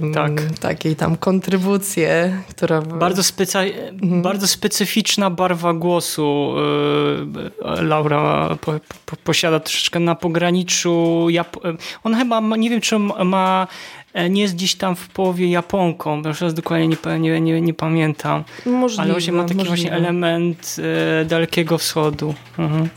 um, 0.00 0.14
tak. 0.14 0.30
takiej 0.60 0.96
tam 0.96 1.16
kontrybucję, 1.16 2.42
która... 2.48 2.82
Bardzo, 2.82 3.22
speca... 3.22 3.62
Mhm. 3.62 4.22
bardzo 4.22 4.46
specyficzna 4.46 5.30
barwa 5.30 5.74
głosu 5.74 6.54
yy, 7.64 7.82
Laura 7.82 8.56
po, 8.60 8.72
po, 9.06 9.16
posiada 9.24 9.60
troszeczkę 9.60 10.00
na 10.00 10.14
pograniczu 10.14 11.26
Jap... 11.30 11.56
on 12.04 12.14
chyba, 12.14 12.40
ma, 12.40 12.56
nie 12.56 12.70
wiem 12.70 12.80
czy 12.80 12.98
ma 13.24 13.66
nie 14.30 14.42
jest 14.42 14.54
gdzieś 14.54 14.74
tam 14.74 14.96
w 14.96 15.08
połowie 15.08 15.50
Japonką, 15.50 16.22
bo 16.22 16.28
już 16.28 16.40
raz 16.40 16.54
dokładnie 16.54 16.88
nie, 16.88 17.18
nie, 17.18 17.40
nie, 17.40 17.60
nie 17.60 17.74
pamiętam. 17.74 18.44
Możliwe, 18.66 19.02
ale 19.02 19.12
właśnie 19.12 19.32
ma 19.32 19.42
taki 19.42 19.54
możliwe. 19.54 19.76
właśnie 19.76 19.92
element 19.92 20.76
e, 21.20 21.24
Dalekiego 21.24 21.78
Wschodu. 21.78 22.34
Mhm. 22.58 22.88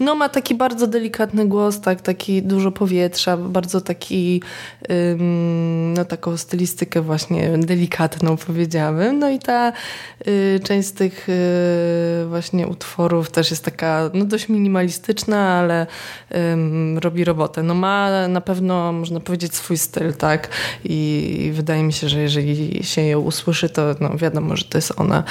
No 0.00 0.14
ma 0.14 0.28
taki 0.28 0.54
bardzo 0.54 0.86
delikatny 0.86 1.48
głos, 1.48 1.80
tak, 1.80 2.00
taki 2.00 2.42
dużo 2.42 2.72
powietrza, 2.72 3.36
bardzo 3.36 3.80
taki, 3.80 4.42
ym, 4.90 5.94
no 5.94 6.04
taką 6.04 6.36
stylistykę 6.36 7.00
właśnie 7.00 7.58
delikatną 7.58 8.36
powiedziałabym. 8.36 9.18
No 9.18 9.30
i 9.30 9.38
ta 9.38 9.72
y, 10.26 10.60
część 10.64 10.88
z 10.88 10.92
tych 10.92 11.28
y, 11.28 11.32
właśnie 12.28 12.68
utworów 12.68 13.30
też 13.30 13.50
jest 13.50 13.64
taka, 13.64 14.10
no 14.14 14.24
dość 14.24 14.48
minimalistyczna, 14.48 15.38
ale 15.38 15.86
ym, 16.34 16.98
robi 16.98 17.24
robotę. 17.24 17.62
No 17.62 17.74
ma 17.74 18.28
na 18.28 18.40
pewno, 18.40 18.92
można 18.92 19.20
powiedzieć, 19.20 19.54
swój 19.54 19.78
styl, 19.78 20.14
tak, 20.14 20.48
i, 20.84 21.36
i 21.46 21.52
wydaje 21.52 21.82
mi 21.82 21.92
się, 21.92 22.08
że 22.08 22.20
jeżeli 22.20 22.84
się 22.84 23.02
ją 23.02 23.20
usłyszy, 23.20 23.68
to 23.68 23.94
no 24.00 24.16
wiadomo, 24.16 24.56
że 24.56 24.64
to 24.64 24.78
jest 24.78 24.92
ona. 24.96 25.24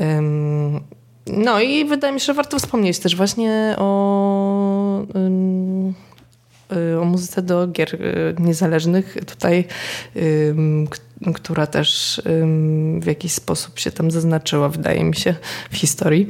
Ym, 0.00 0.80
no 1.26 1.60
i 1.60 1.84
wydaje 1.84 2.12
mi 2.14 2.20
się, 2.20 2.26
że 2.26 2.34
warto 2.34 2.58
wspomnieć 2.58 2.98
też 2.98 3.16
właśnie 3.16 3.74
o, 3.78 5.02
y, 6.72 7.00
o 7.00 7.04
muzyce 7.04 7.42
do 7.42 7.68
gier 7.68 7.94
y, 7.94 8.34
niezależnych 8.38 9.16
tutaj, 9.26 9.64
która 11.34 11.66
też 11.66 12.22
w 13.00 13.06
jakiś 13.06 13.32
sposób 13.32 13.78
się 13.78 13.90
tam 13.90 14.10
zaznaczyła, 14.10 14.68
wydaje 14.68 15.04
mi 15.04 15.16
się, 15.16 15.34
w 15.70 15.76
historii. 15.76 16.28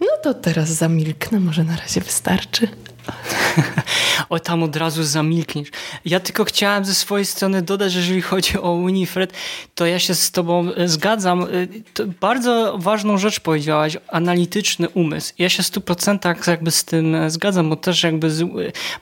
No 0.00 0.06
to 0.22 0.34
teraz 0.34 0.68
zamilknę, 0.68 1.40
może 1.40 1.64
na 1.64 1.76
razie 1.76 2.00
wystarczy. 2.00 2.68
o 4.28 4.38
tam 4.38 4.62
od 4.62 4.76
razu 4.76 5.04
zamilkniesz. 5.04 5.68
Ja 6.04 6.20
tylko 6.20 6.44
chciałem 6.44 6.84
ze 6.84 6.94
swojej 6.94 7.26
strony 7.26 7.62
dodać, 7.62 7.92
że 7.92 8.00
jeżeli 8.00 8.22
chodzi 8.22 8.58
o 8.58 8.78
Winifred, 8.86 9.32
to 9.74 9.86
ja 9.86 9.98
się 9.98 10.14
z 10.14 10.30
tobą 10.30 10.72
e, 10.76 10.88
zgadzam. 10.88 11.42
E, 11.42 11.46
to 11.94 12.04
bardzo 12.20 12.78
ważną 12.78 13.18
rzecz 13.18 13.40
powiedziałaś, 13.40 13.96
analityczny 14.08 14.88
umysł. 14.88 15.32
Ja 15.38 15.48
się 15.48 15.62
w 15.62 15.66
stu 15.66 15.80
procentach 15.80 16.46
jakby 16.46 16.70
z 16.70 16.84
tym 16.84 17.14
e, 17.14 17.30
zgadzam, 17.30 17.70
bo 17.70 17.76
też 17.76 18.02
jakby 18.02 18.30
z, 18.30 18.48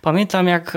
pamiętam 0.02 0.46
jak 0.46 0.76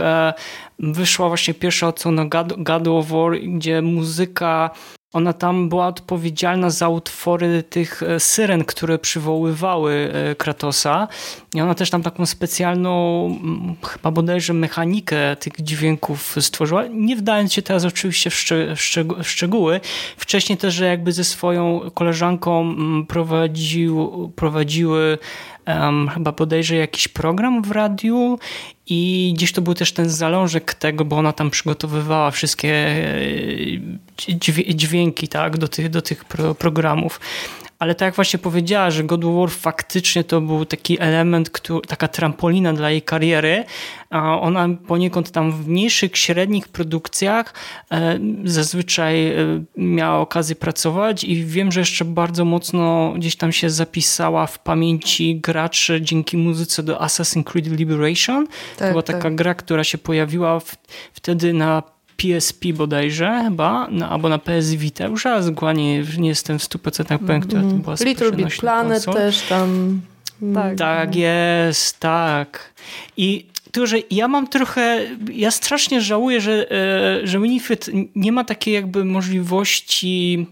wyszła 0.80 1.28
właśnie 1.28 1.54
pierwsza 1.54 1.88
odsłona 1.88 2.26
God, 2.26 2.64
God 2.64 2.84
War, 2.88 3.40
gdzie 3.42 3.82
muzyka 3.82 4.70
ona 5.14 5.34
tam 5.34 5.70
była 5.70 5.88
odpowiedzialna 5.88 6.70
za 6.70 6.90
utwory 6.90 7.64
tych 7.64 8.04
e, 8.04 8.20
syren, 8.20 8.64
które 8.64 9.00
przywoływały 9.00 10.12
e, 10.14 10.36
Kratosa. 10.36 11.08
I 11.54 11.62
ona 11.62 11.76
też 11.76 11.90
tam 11.90 12.04
taką 12.04 12.26
specjalną, 12.26 13.40
chyba 13.88 14.12
bodajże 14.12 14.54
mechanikę 14.54 15.36
tych 15.36 15.54
dźwięków 15.60 16.36
stworzyła. 16.40 16.84
Nie 16.88 17.16
wdając 17.16 17.54
się 17.54 17.62
teraz 17.62 17.86
oczywiście 17.86 18.30
w, 18.30 18.34
szczeg 18.76 19.08
w 19.24 19.30
szczegóły. 19.30 19.80
Wcześniej 20.18 20.58
też, 20.58 20.74
że 20.74 20.86
jakby 20.86 21.12
ze 21.12 21.24
swoją 21.24 21.82
koleżanką 21.94 22.76
prowadził, 23.08 24.32
prowadziły 24.36 25.18
um, 25.68 26.10
chyba 26.10 26.32
podejrzę 26.32 26.76
jakiś 26.76 27.08
program 27.08 27.62
w 27.62 27.72
radiu 27.72 28.40
i 28.90 29.32
gdzieś 29.36 29.52
to 29.52 29.62
był 29.62 29.74
też 29.74 29.92
ten 29.92 30.10
zalążek 30.10 30.74
tego, 30.74 31.06
bo 31.06 31.18
ona 31.18 31.34
tam 31.34 31.50
przygotowywała 31.50 32.32
wszystkie 32.32 32.70
e, 32.70 34.76
dźwięki 34.76 35.28
tak, 35.28 35.58
do 35.58 35.68
tych, 35.68 35.90
do 35.90 36.02
tych 36.02 36.26
programów. 36.60 37.20
Ale 37.80 37.96
tak 37.96 38.06
jak 38.06 38.16
właśnie 38.16 38.40
powiedziała, 38.40 38.92
że 38.92 39.04
God 39.04 39.26
of 39.26 39.36
War 39.36 39.50
faktycznie 39.50 40.24
to 40.24 40.42
był 40.42 40.66
taki 40.66 41.02
element, 41.02 41.50
który, 41.50 41.88
taka 41.88 42.08
trampolina 42.08 42.74
dla 42.74 42.92
jej 42.92 43.02
kariery. 43.02 43.64
A 44.10 44.40
ona 44.40 44.70
poniekąd 44.88 45.32
tam 45.32 45.52
w 45.52 45.68
mniejszych, 45.68 46.18
średnich 46.18 46.68
produkcjach 46.68 47.54
e, 47.92 48.20
zazwyczaj 48.44 49.28
e, 49.28 49.36
miała 49.78 50.20
okazję 50.20 50.56
pracować 50.56 51.24
i 51.24 51.46
wiem, 51.46 51.72
że 51.72 51.80
jeszcze 51.80 52.06
bardzo 52.06 52.46
mocno 52.46 53.14
gdzieś 53.16 53.36
tam 53.36 53.52
się 53.52 53.70
zapisała 53.70 54.48
w 54.48 54.60
pamięci 54.60 55.40
graczy 55.40 56.02
dzięki 56.02 56.38
muzyce 56.38 56.84
do 56.84 56.98
Assassin's 56.98 57.44
Creed 57.44 57.68
Liberation. 57.68 58.48
Tak, 58.48 58.88
to 58.88 58.92
była 58.92 59.04
tak. 59.04 59.16
taka 59.16 59.32
gra, 59.32 59.56
która 59.56 59.84
się 59.84 59.98
pojawiła 59.98 60.60
w, 60.60 60.76
wtedy 61.14 61.54
na 61.54 61.97
PSP 62.18 62.74
bodajże 62.74 63.42
chyba, 63.44 63.88
no, 63.92 64.10
albo 64.10 64.30
na 64.30 64.38
PS 64.38 64.74
Vita. 64.74 65.06
Już 65.06 65.26
raz 65.26 65.46
nie, 65.76 66.04
nie 66.18 66.30
jestem 66.30 66.60
w 66.60 66.64
100% 66.64 67.20
pewien, 67.20 67.42
która 67.42 67.62
to 67.62 67.68
była 67.68 67.96
Little 68.06 68.32
Big 68.32 68.58
Planet 68.58 69.06
konsol. 69.06 69.14
też 69.14 69.42
tam. 69.42 70.02
Tak, 70.54 70.78
tak 70.78 71.16
jest, 71.16 72.00
tak. 72.00 72.74
I 73.18 73.46
to, 73.72 73.88
że 73.88 73.98
ja 74.12 74.28
mam 74.28 74.48
trochę, 74.48 75.00
ja 75.32 75.52
strasznie 75.52 76.02
żałuję, 76.02 76.42
że, 76.42 76.72
e, 76.72 77.28
że 77.28 77.40
Winifred 77.40 77.90
nie 78.16 78.32
ma 78.32 78.44
takiej 78.44 78.74
jakby 78.74 79.06
możliwości 79.06 80.48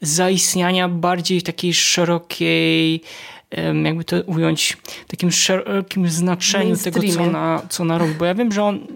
zaistniania 0.00 0.88
bardziej 0.88 1.42
takiej 1.42 1.74
szerokiej 1.74 3.02
jakby 3.84 4.04
to 4.04 4.16
ująć, 4.26 4.76
takim 5.06 5.32
szerokim 5.32 6.08
znaczeniu 6.08 6.76
tego, 6.76 7.00
co 7.14 7.26
na, 7.26 7.62
co 7.68 7.84
na 7.84 7.98
rok. 7.98 8.10
Bo 8.10 8.24
ja 8.24 8.34
wiem, 8.34 8.52
że 8.52 8.64
on, 8.64 8.86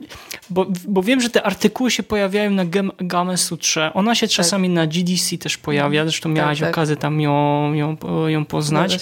bo, 0.50 0.66
bo 0.88 1.02
wiem, 1.02 1.20
że 1.20 1.30
te 1.30 1.42
artykuły 1.42 1.90
się 1.90 2.02
pojawiają 2.02 2.50
na 2.50 2.64
Game 3.00 3.36
Sutrze. 3.36 3.90
Ona 3.94 4.14
się 4.14 4.26
tak. 4.26 4.36
czasami 4.36 4.68
na 4.68 4.86
GDC 4.86 5.38
też 5.38 5.56
pojawia, 5.58 6.00
mhm. 6.00 6.08
zresztą 6.08 6.28
miałaś 6.28 6.58
tak, 6.58 6.68
tak. 6.68 6.74
okazję 6.74 6.96
tam 6.96 7.20
ją, 7.20 7.72
ją, 7.72 7.96
ją 8.28 8.44
poznać. 8.44 8.98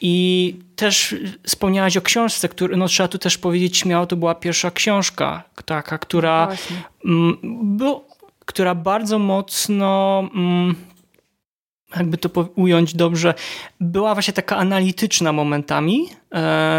I 0.00 0.56
też 0.76 1.14
wspomniałaś 1.46 1.96
o 1.96 2.02
książce, 2.02 2.48
który, 2.48 2.76
no 2.76 2.88
trzeba 2.88 3.08
tu 3.08 3.18
też 3.18 3.38
powiedzieć 3.38 3.76
śmiało, 3.76 4.06
to 4.06 4.16
była 4.16 4.34
pierwsza 4.34 4.70
książka, 4.70 5.42
taka, 5.64 5.98
która, 5.98 6.48
która 8.44 8.74
bardzo 8.74 9.18
mocno 9.18 10.22
mm, 10.34 10.74
jakby 11.96 12.18
to 12.18 12.48
ująć 12.54 12.94
dobrze, 12.94 13.34
była 13.80 14.14
właśnie 14.14 14.34
taka 14.34 14.56
analityczna 14.56 15.32
momentami 15.32 16.08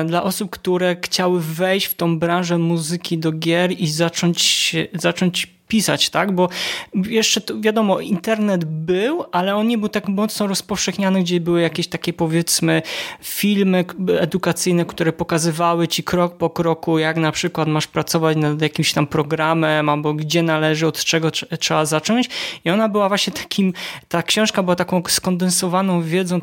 dla 0.06 0.24
osób, 0.24 0.50
które 0.50 0.96
chciały 1.02 1.42
wejść 1.42 1.86
w 1.86 1.96
tą 1.96 2.20
branżę 2.20 2.58
muzyki 2.58 3.18
do 3.18 3.32
gier 3.32 3.72
i 3.72 3.88
zacząć, 3.88 4.76
zacząć 4.94 5.54
pisać, 5.68 6.10
tak? 6.10 6.32
Bo 6.32 6.50
jeszcze 6.94 7.42
to, 7.42 7.62
wiadomo, 7.62 8.00
internet 8.00 8.66
był, 8.66 9.24
ale 9.32 9.56
on 9.56 9.68
nie 9.68 9.78
był 9.78 9.90
tak 9.90 10.08
mocno 10.08 10.48
rozpowszechniany, 10.48 11.22
gdzie 11.22 11.40
były 11.40 11.62
jakieś 11.62 11.88
takie 11.88 12.14
powiedzmy 12.14 12.82
filmy 13.22 13.86
edukacyjne, 14.20 14.86
które 14.86 15.14
pokazywały 15.14 15.88
ci 15.88 16.04
krok 16.04 16.38
po 16.38 16.50
kroku, 16.50 17.00
jak 17.00 17.18
na 17.18 17.32
przykład 17.32 17.68
masz 17.68 17.88
pracować 17.88 18.38
nad 18.38 18.62
jakimś 18.62 18.94
tam 18.94 19.08
programem, 19.08 19.90
albo 19.90 20.14
gdzie 20.14 20.44
należy, 20.44 20.88
od 20.88 21.04
czego 21.04 21.32
trzeba 21.32 21.86
zacząć. 21.86 22.30
I 22.66 22.70
ona 22.70 22.90
była 22.90 23.08
właśnie 23.08 23.34
takim, 23.34 23.74
ta 24.10 24.24
książka 24.24 24.64
była 24.64 24.76
taką 24.76 25.04
skondensowaną 25.08 26.02
wiedzą 26.02 26.42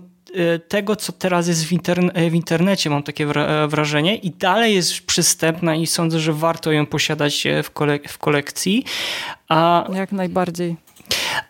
tego, 0.69 0.97
co 0.97 1.13
teraz 1.13 1.49
jest 1.49 1.65
w, 1.65 1.73
interne 1.73 2.31
w, 2.31 2.35
internecie, 2.35 2.91
mam 2.91 3.03
takie 3.03 3.27
wrażenie, 3.69 4.17
i 4.17 4.31
dalej 4.31 4.75
jest 4.75 5.01
przystępna 5.07 5.75
i 5.75 5.87
sądzę, 5.87 6.21
że 6.21 6.33
warto 6.33 6.73
ją 6.73 6.87
posiadać 6.87 7.47
e, 7.47 7.63
w, 7.63 7.71
w 8.09 8.19
kolekcji. 8.19 8.85
A, 9.49 9.89
Jak 9.95 10.13
najbardziej. 10.13 10.77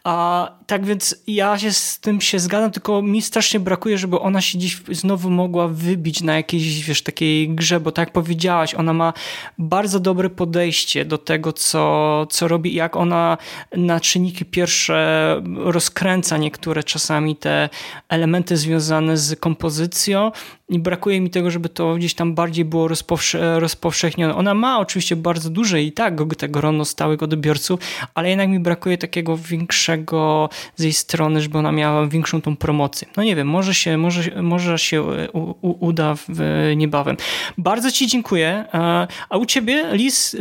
A 0.05 0.49
tak 0.66 0.85
więc 0.87 1.23
ja 1.27 1.59
się 1.59 1.73
z 1.73 2.01
tym 2.01 2.20
się 2.20 2.38
zgadzam, 2.38 2.70
tylko 2.70 3.03
mi 3.03 3.23
strasznie 3.23 3.61
brakuje, 3.61 3.99
żeby 3.99 4.20
ona 4.20 4.40
się 4.40 4.59
dziś 4.59 4.83
znowu 4.90 5.31
mogła 5.31 5.68
wybić 5.68 6.20
na 6.23 6.37
jakiejś, 6.37 6.85
wiesz, 6.85 7.03
takiej 7.03 7.49
grze, 7.49 7.81
bo 7.81 7.92
tak 7.92 8.09
jak 8.09 8.12
powiedziałaś, 8.12 8.75
ona 8.75 8.92
ma 8.92 9.12
bardzo 9.59 10.01
dobre 10.01 10.31
podejście 10.31 11.05
do 11.05 11.18
tego, 11.18 11.53
co, 11.53 12.27
co 12.31 12.49
robi 12.49 12.75
jak 12.75 12.96
ona 12.96 13.38
na 13.77 14.01
czynniki 14.01 14.44
pierwsze 14.44 15.42
rozkręca 15.57 16.37
niektóre 16.38 16.85
czasami 16.85 17.37
te 17.37 17.68
elementy 18.09 18.57
związane 18.57 19.16
z 19.16 19.40
kompozycją 19.40 20.33
i 20.68 20.79
brakuje 20.79 21.20
mi 21.20 21.31
tego, 21.31 21.51
żeby 21.51 21.68
to 21.68 21.94
gdzieś 21.94 22.14
tam 22.14 22.35
bardziej 22.35 22.64
było 22.64 22.88
rozpowsze 22.88 23.61
rozpowszechnione. 23.61 24.35
Ona 24.35 24.55
ma 24.55 24.79
oczywiście 24.79 25.16
bardzo 25.16 25.51
duże 25.51 25.83
i 25.83 25.92
tak 25.92 26.14
tego 26.37 26.61
grono 26.61 26.85
stałych 26.85 27.23
odbiorców, 27.23 27.81
ale 28.14 28.29
jednak 28.29 28.49
mi 28.49 28.61
brakuje 28.61 28.99
takiego 28.99 29.37
większego 29.50 30.48
z 30.76 30.82
jej 30.82 30.92
strony, 30.92 31.40
żeby 31.40 31.58
ona 31.58 31.72
miała 31.72 32.06
większą 32.06 32.42
tą 32.42 32.56
promocję. 32.56 33.08
No 33.16 33.22
nie 33.22 33.36
wiem, 33.36 33.48
może 33.48 33.74
się, 33.74 33.96
może, 33.96 34.42
może 34.42 34.78
się 34.78 35.02
u, 35.32 35.50
u, 35.60 35.86
uda 35.86 36.14
w, 36.28 36.72
niebawem. 36.76 37.16
Bardzo 37.58 37.90
Ci 37.90 38.06
dziękuję. 38.06 38.64
A 39.28 39.36
u 39.36 39.46
Ciebie, 39.46 39.84
Lis, 39.92 40.34
e, 40.34 40.38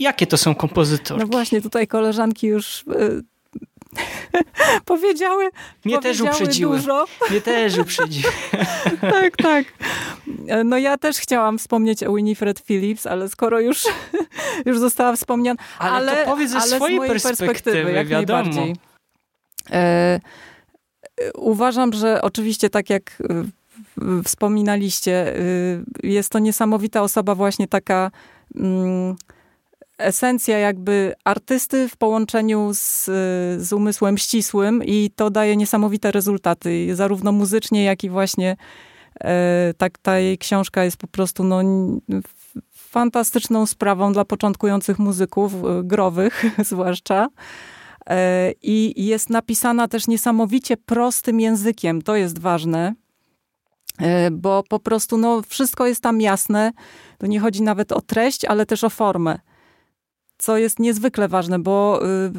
jakie 0.00 0.26
to 0.26 0.36
są 0.36 0.54
kompozytory? 0.54 1.20
No 1.20 1.26
właśnie, 1.26 1.62
tutaj 1.62 1.86
koleżanki 1.86 2.46
już 2.46 2.84
e, 2.88 3.35
powiedziały. 4.84 5.50
Mnie 5.84 5.98
też 5.98 6.20
uprzedziły. 6.20 6.76
Dużo. 6.76 7.04
Mnie 7.30 7.40
też 7.40 7.78
uprzedziły. 7.78 8.32
tak, 9.00 9.36
tak. 9.36 9.64
No 10.64 10.78
ja 10.78 10.98
też 10.98 11.16
chciałam 11.16 11.58
wspomnieć 11.58 12.04
o 12.04 12.14
Winifred 12.14 12.60
Phillips, 12.60 13.06
ale 13.06 13.28
skoro 13.28 13.60
już, 13.60 13.84
już 14.66 14.78
została 14.78 15.16
wspomniana. 15.16 15.60
Ale, 15.78 15.94
ale 16.12 16.24
to 16.24 16.30
powiedz 16.30 16.50
ze 16.50 16.60
swojej 16.60 16.98
perspektywy, 16.98 17.46
perspektywy 17.46 17.92
jak 17.92 18.06
wiadomo. 18.06 18.42
najbardziej. 18.42 18.76
E, 19.70 20.20
uważam, 21.34 21.92
że 21.92 22.22
oczywiście 22.22 22.70
tak 22.70 22.90
jak 22.90 23.18
e, 23.20 24.22
wspominaliście, 24.24 25.36
e, 25.36 25.42
jest 26.02 26.30
to 26.30 26.38
niesamowita 26.38 27.02
osoba, 27.02 27.34
właśnie 27.34 27.68
taka 27.68 28.10
mm, 28.54 29.16
esencja 29.98 30.58
jakby 30.58 31.14
artysty 31.24 31.88
w 31.88 31.96
połączeniu 31.96 32.70
z, 32.74 33.04
z 33.62 33.72
umysłem 33.72 34.18
ścisłym 34.18 34.84
i 34.84 35.10
to 35.16 35.30
daje 35.30 35.56
niesamowite 35.56 36.12
rezultaty, 36.12 36.96
zarówno 36.96 37.32
muzycznie, 37.32 37.84
jak 37.84 38.04
i 38.04 38.10
właśnie 38.10 38.56
tak 39.78 39.98
ta 39.98 40.18
jej 40.18 40.38
książka 40.38 40.84
jest 40.84 40.96
po 40.96 41.06
prostu 41.06 41.44
no, 41.44 41.60
fantastyczną 42.72 43.66
sprawą 43.66 44.12
dla 44.12 44.24
początkujących 44.24 44.98
muzyków, 44.98 45.52
growych 45.82 46.44
zwłaszcza. 46.70 47.28
E, 48.10 48.52
I 48.62 49.06
jest 49.06 49.30
napisana 49.30 49.88
też 49.88 50.06
niesamowicie 50.06 50.76
prostym 50.76 51.40
językiem. 51.40 52.02
To 52.02 52.16
jest 52.16 52.38
ważne, 52.38 52.94
e, 53.98 54.30
bo 54.30 54.62
po 54.68 54.78
prostu 54.78 55.18
no, 55.18 55.42
wszystko 55.48 55.86
jest 55.86 56.00
tam 56.02 56.20
jasne. 56.20 56.72
To 57.18 57.26
nie 57.26 57.40
chodzi 57.40 57.62
nawet 57.62 57.92
o 57.92 58.00
treść, 58.00 58.44
ale 58.44 58.66
też 58.66 58.84
o 58.84 58.90
formę. 58.90 59.38
Co 60.38 60.58
jest 60.58 60.78
niezwykle 60.78 61.28
ważne, 61.28 61.58
bo 61.58 62.00
y, 62.04 62.30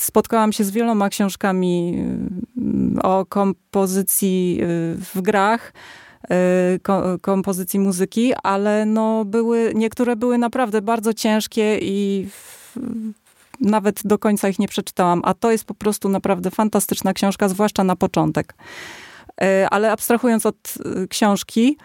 spotkałam 0.00 0.52
się 0.52 0.64
z 0.64 0.70
wieloma 0.70 1.08
książkami 1.08 1.98
y, 2.96 3.02
o 3.02 3.26
kompozycji 3.26 4.58
y, 4.62 4.96
w 5.14 5.20
grach, 5.22 5.72
kompozycji 7.20 7.80
muzyki, 7.80 8.32
ale 8.42 8.86
no 8.86 9.24
były, 9.24 9.72
niektóre 9.74 10.16
były 10.16 10.38
naprawdę 10.38 10.82
bardzo 10.82 11.14
ciężkie 11.14 11.78
i 11.82 12.28
nawet 13.60 14.00
do 14.04 14.18
końca 14.18 14.48
ich 14.48 14.58
nie 14.58 14.68
przeczytałam, 14.68 15.22
a 15.24 15.34
to 15.34 15.50
jest 15.50 15.64
po 15.64 15.74
prostu 15.74 16.08
naprawdę 16.08 16.50
fantastyczna 16.50 17.12
książka, 17.12 17.48
zwłaszcza 17.48 17.84
na 17.84 17.96
początek. 17.96 18.54
Ale 19.70 19.92
abstrahując 19.92 20.46
od 20.46 20.74
książki, 21.08 21.78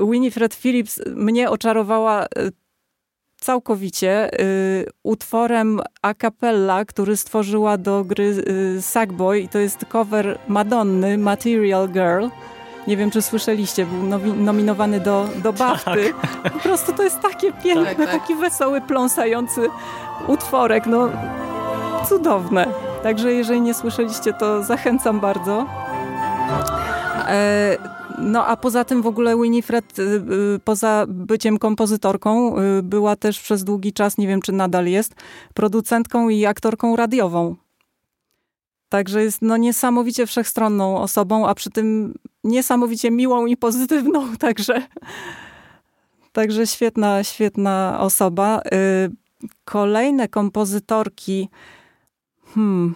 Winifred 0.00 0.54
Phillips 0.54 1.00
mnie 1.06 1.50
oczarowała 1.50 2.26
całkowicie 3.40 4.30
utworem 5.02 5.80
a 6.02 6.14
cappella, 6.14 6.84
który 6.84 7.16
stworzyła 7.16 7.78
do 7.78 8.04
gry 8.04 8.44
Sackboy 8.80 9.40
i 9.40 9.48
to 9.48 9.58
jest 9.58 9.84
cover 9.84 10.38
Madonny, 10.48 11.18
Material 11.18 11.88
Girl. 11.88 12.26
Nie 12.86 12.96
wiem, 12.96 13.10
czy 13.10 13.22
słyszeliście, 13.22 13.86
był 13.86 14.02
nominowany 14.36 15.00
do, 15.00 15.28
do 15.42 15.52
BAFTY. 15.52 16.14
Tak. 16.42 16.52
Po 16.52 16.58
prostu 16.58 16.92
to 16.92 17.02
jest 17.02 17.20
takie 17.20 17.52
piękne, 17.52 17.84
tak, 17.84 17.96
tak. 17.96 18.20
taki 18.20 18.34
wesoły, 18.34 18.80
pląsający 18.80 19.68
utworek. 20.26 20.86
No, 20.86 21.08
cudowne. 22.08 22.66
Także 23.02 23.32
jeżeli 23.32 23.60
nie 23.60 23.74
słyszeliście, 23.74 24.32
to 24.32 24.62
zachęcam 24.62 25.20
bardzo. 25.20 25.66
E, 27.28 27.76
no 28.20 28.46
a 28.46 28.56
poza 28.56 28.84
tym 28.84 29.02
w 29.02 29.06
ogóle 29.06 29.36
Winifred, 29.42 29.98
y, 29.98 30.02
y, 30.02 30.60
poza 30.64 31.04
byciem 31.08 31.58
kompozytorką, 31.58 32.58
y, 32.58 32.82
była 32.82 33.16
też 33.16 33.40
przez 33.40 33.64
długi 33.64 33.92
czas, 33.92 34.18
nie 34.18 34.28
wiem 34.28 34.42
czy 34.42 34.52
nadal 34.52 34.86
jest, 34.86 35.14
producentką 35.54 36.28
i 36.28 36.46
aktorką 36.46 36.96
radiową. 36.96 37.56
Także 38.88 39.22
jest 39.22 39.42
no, 39.42 39.56
niesamowicie 39.56 40.26
wszechstronną 40.26 40.98
osobą, 40.98 41.46
a 41.46 41.54
przy 41.54 41.70
tym 41.70 42.14
niesamowicie 42.44 43.10
miłą 43.10 43.46
i 43.46 43.56
pozytywną, 43.56 44.36
także, 44.38 44.82
także 46.32 46.66
świetna, 46.66 47.24
świetna 47.24 47.96
osoba. 48.00 48.60
Kolejne 49.64 50.28
kompozytorki, 50.28 51.48
Hmm. 52.54 52.94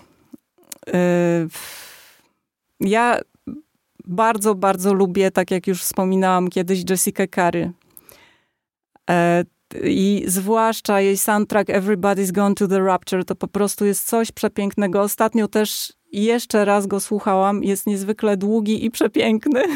Ja 2.80 3.20
bardzo, 4.04 4.54
bardzo 4.54 4.94
lubię, 4.94 5.30
tak 5.30 5.50
jak 5.50 5.66
już 5.66 5.82
wspominałam 5.82 6.48
kiedyś, 6.48 6.90
Jessica 6.90 7.26
Curry. 7.26 7.72
E, 9.10 9.44
I 9.84 10.24
zwłaszcza 10.26 11.00
jej 11.00 11.16
soundtrack 11.16 11.68
Everybody's 11.68 12.32
Gone 12.32 12.54
to 12.54 12.68
the 12.68 12.80
Rapture 12.80 13.24
to 13.24 13.34
po 13.34 13.48
prostu 13.48 13.84
jest 13.84 14.06
coś 14.06 14.32
przepięknego. 14.32 15.02
Ostatnio 15.02 15.48
też 15.48 15.92
jeszcze 16.12 16.64
raz 16.64 16.86
go 16.86 17.00
słuchałam. 17.00 17.64
Jest 17.64 17.86
niezwykle 17.86 18.36
długi 18.36 18.84
i 18.84 18.90
przepiękny. 18.90 19.62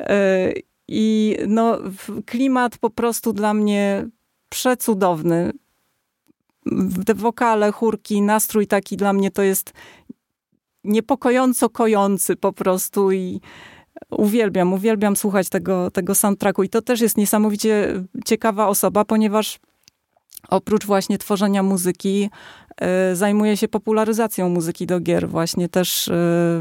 E, 0.00 0.52
I 0.88 1.36
no, 1.46 1.78
klimat 2.26 2.78
po 2.78 2.90
prostu 2.90 3.32
dla 3.32 3.54
mnie 3.54 4.08
przecudowny 4.48 5.52
te 7.06 7.14
wokale, 7.14 7.72
chórki, 7.72 8.22
nastrój 8.22 8.66
taki 8.66 8.96
dla 8.96 9.12
mnie 9.12 9.30
to 9.30 9.42
jest 9.42 9.72
niepokojąco 10.84 11.68
kojący 11.68 12.36
po 12.36 12.52
prostu 12.52 13.12
i 13.12 13.40
uwielbiam, 14.10 14.72
uwielbiam 14.72 15.16
słuchać 15.16 15.48
tego, 15.48 15.90
tego 15.90 16.14
soundtracku 16.14 16.62
i 16.62 16.68
to 16.68 16.82
też 16.82 17.00
jest 17.00 17.16
niesamowicie 17.16 18.02
ciekawa 18.24 18.66
osoba, 18.68 19.04
ponieważ 19.04 19.60
oprócz 20.48 20.86
właśnie 20.86 21.18
tworzenia 21.18 21.62
muzyki, 21.62 22.30
e, 22.80 23.16
zajmuje 23.16 23.56
się 23.56 23.68
popularyzacją 23.68 24.48
muzyki 24.48 24.86
do 24.86 25.00
gier. 25.00 25.28
Właśnie 25.28 25.68
też 25.68 26.08
e, 26.08 26.12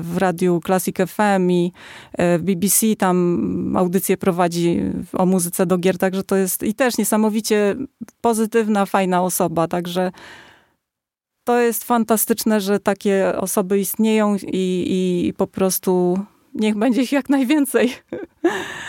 w 0.01 0.15
radiu 0.17 0.62
Classic 0.65 0.97
FM 0.97 1.51
i 1.51 1.73
e, 2.13 2.39
BBC 2.39 2.95
tam 2.97 3.75
audycje 3.77 4.17
prowadzi 4.17 4.82
o 5.13 5.25
muzyce 5.25 5.65
do 5.65 5.77
gier, 5.77 5.97
także 5.97 6.23
to 6.23 6.36
jest 6.36 6.63
i 6.63 6.73
też 6.73 6.97
niesamowicie 6.97 7.75
pozytywna, 8.21 8.86
fajna 8.86 9.21
osoba, 9.23 9.67
także 9.67 10.12
to 11.49 11.59
jest 11.59 11.83
fantastyczne, 11.83 12.62
że 12.62 12.79
takie 12.79 13.33
osoby 13.38 13.79
istnieją 13.79 14.35
i, 14.35 14.85
i 15.27 15.33
po 15.33 15.47
prostu 15.47 16.19
niech 16.53 16.75
będzie 16.75 17.01
ich 17.01 17.12
jak 17.12 17.29
najwięcej. 17.29 17.93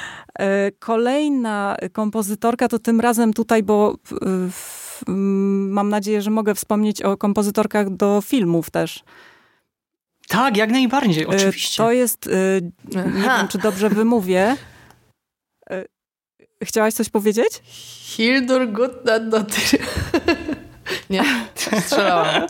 Kolejna 0.79 1.77
kompozytorka 1.93 2.69
to 2.69 2.79
tym 2.79 3.01
razem 3.01 3.33
tutaj, 3.33 3.63
bo 3.63 3.97
w, 4.51 5.03
mam 5.07 5.89
nadzieję, 5.89 6.23
że 6.23 6.31
mogę 6.31 6.55
wspomnieć 6.55 7.03
o 7.03 7.17
kompozytorkach 7.17 7.91
do 7.91 8.21
filmów 8.21 8.71
też. 8.71 9.05
Tak, 10.29 10.57
jak 10.57 10.71
najbardziej, 10.71 11.25
e, 11.25 11.29
oczywiście. 11.29 11.77
To 11.77 11.93
jest, 11.93 12.27
e, 12.27 12.61
nie 12.95 13.25
Aha. 13.25 13.39
wiem, 13.39 13.49
czy 13.49 13.59
dobrze 13.59 13.89
wymówię. 13.89 14.57
E, 15.71 15.85
chciałaś 16.65 16.95
coś 16.95 17.09
powiedzieć? 17.09 17.63
Hildur 17.65 18.73
Gudnadottir. 18.73 19.81
Nie, 21.11 21.25
strzelałam. 21.55 22.47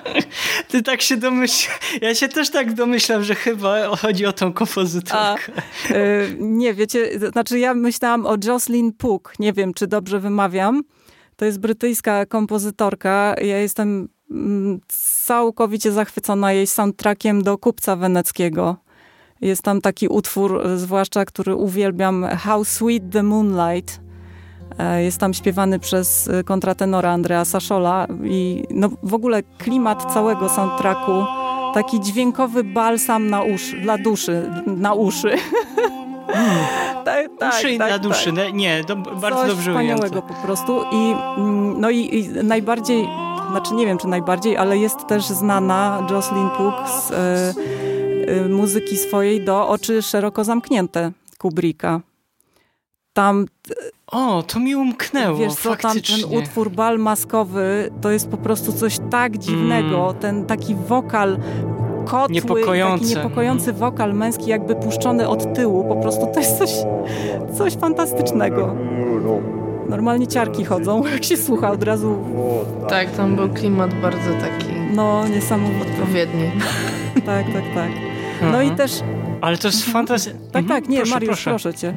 Ty 0.70 0.82
tak 0.82 1.02
się 1.02 1.16
domyślasz. 1.16 1.80
Ja 2.00 2.14
się 2.14 2.28
też 2.28 2.50
tak 2.50 2.72
domyślam, 2.72 3.24
że 3.24 3.34
chyba 3.34 3.96
chodzi 3.96 4.26
o 4.26 4.32
tą 4.32 4.52
kompozytorkę. 4.52 5.52
A, 5.90 5.94
nie, 6.38 6.74
wiecie, 6.74 7.18
znaczy 7.32 7.58
ja 7.58 7.74
myślałam 7.74 8.26
o 8.26 8.36
Jocelyn 8.44 8.92
Puk. 8.92 9.34
Nie 9.38 9.52
wiem, 9.52 9.74
czy 9.74 9.86
dobrze 9.86 10.20
wymawiam. 10.20 10.82
To 11.36 11.44
jest 11.44 11.60
brytyjska 11.60 12.26
kompozytorka. 12.26 13.34
Ja 13.42 13.58
jestem 13.58 14.08
mm, 14.30 14.80
całkowicie 15.24 15.92
zachwycona 15.92 16.52
jej 16.52 16.66
soundtrackiem 16.66 17.42
do 17.42 17.58
Kupca 17.58 17.96
Weneckiego. 17.96 18.76
Jest 19.40 19.62
tam 19.62 19.80
taki 19.80 20.08
utwór, 20.08 20.62
zwłaszcza 20.76 21.24
który 21.24 21.54
uwielbiam, 21.54 22.26
How 22.38 22.64
Sweet 22.64 23.02
the 23.12 23.22
Moonlight. 23.22 24.03
E, 24.78 25.02
jest 25.02 25.18
tam 25.18 25.34
śpiewany 25.34 25.78
przez 25.78 26.30
kontratenora 26.44 27.10
Andreasa 27.10 27.60
Schola 27.60 28.06
i 28.24 28.64
no, 28.70 28.88
w 29.02 29.14
ogóle 29.14 29.42
klimat 29.42 30.12
całego 30.14 30.48
soundtracku, 30.48 31.24
taki 31.74 32.00
dźwiękowy 32.00 32.64
balsam 32.64 33.30
na 33.30 33.42
uszy, 33.42 33.80
dla 33.80 33.98
duszy, 33.98 34.50
na 34.66 34.94
uszy. 34.94 35.30
tak, 37.04 37.28
tak, 37.38 37.54
uszy 37.54 37.78
tak, 37.78 37.90
na 37.90 37.98
duszy, 37.98 38.32
tak. 38.32 38.54
nie, 38.54 38.84
do, 38.84 38.96
bardzo 38.96 39.40
Coś 39.40 39.48
dobrze 39.48 39.70
wspaniałego 39.70 40.22
po 40.22 40.34
prostu 40.34 40.82
i 40.92 41.14
mm, 41.36 41.80
no 41.80 41.90
i, 41.90 42.18
i, 42.18 42.28
najbardziej, 42.28 43.08
znaczy 43.50 43.74
nie 43.74 43.86
wiem 43.86 43.98
czy 43.98 44.08
najbardziej, 44.08 44.56
ale 44.56 44.78
jest 44.78 45.06
też 45.06 45.26
znana 45.26 46.06
Jocelyn 46.10 46.50
Puk 46.50 46.74
z 46.88 47.10
y, 47.10 47.60
y, 48.30 48.48
muzyki 48.48 48.96
swojej 48.96 49.44
do 49.44 49.68
Oczy 49.68 50.02
szeroko 50.02 50.44
zamknięte 50.44 51.12
Kubricka. 51.38 52.00
Tam 53.14 53.46
o, 54.06 54.42
to 54.42 54.60
mi 54.60 54.76
umknęło, 54.76 55.38
Wiesz 55.38 55.54
co, 55.54 55.76
tam 55.76 55.96
ten 56.00 56.38
utwór 56.38 56.70
bal 56.70 56.98
maskowy 56.98 57.90
to 58.00 58.10
jest 58.10 58.28
po 58.28 58.36
prostu 58.36 58.72
coś 58.72 58.98
tak 59.10 59.38
dziwnego, 59.38 60.08
mm. 60.10 60.20
ten 60.20 60.46
taki 60.46 60.74
wokal 60.74 61.38
kotły, 62.04 62.40
taki 62.40 63.04
niepokojący 63.04 63.72
wokal 63.72 64.14
męski 64.14 64.50
jakby 64.50 64.74
puszczony 64.74 65.28
od 65.28 65.54
tyłu. 65.54 65.84
Po 65.84 65.96
prostu 65.96 66.26
to 66.34 66.40
jest 66.40 66.58
coś, 66.58 66.70
coś 67.58 67.72
fantastycznego. 67.72 68.76
Normalnie 69.88 70.26
ciarki 70.26 70.64
chodzą, 70.64 71.06
jak 71.06 71.24
się 71.24 71.36
słucha 71.36 71.70
od 71.70 71.82
razu. 71.82 72.18
Tak, 72.88 73.10
tam 73.10 73.36
był 73.36 73.48
klimat 73.48 73.94
bardzo 74.00 74.30
taki... 74.40 74.72
No, 74.94 75.28
niesamowity. 75.28 75.92
Odpowiedni. 75.92 76.50
Tak, 77.26 77.46
tak, 77.52 77.64
tak. 77.74 77.90
No 78.40 78.46
mhm. 78.46 78.72
i 78.72 78.76
też... 78.76 79.00
Ale 79.40 79.58
to 79.58 79.68
jest 79.68 79.84
fantastyczne. 79.84 80.40
Tak, 80.52 80.62
mhm. 80.62 80.82
tak, 80.82 80.90
nie, 80.90 80.96
proszę, 80.96 81.14
Mariusz, 81.14 81.28
proszę. 81.28 81.50
proszę 81.50 81.74
cię. 81.74 81.94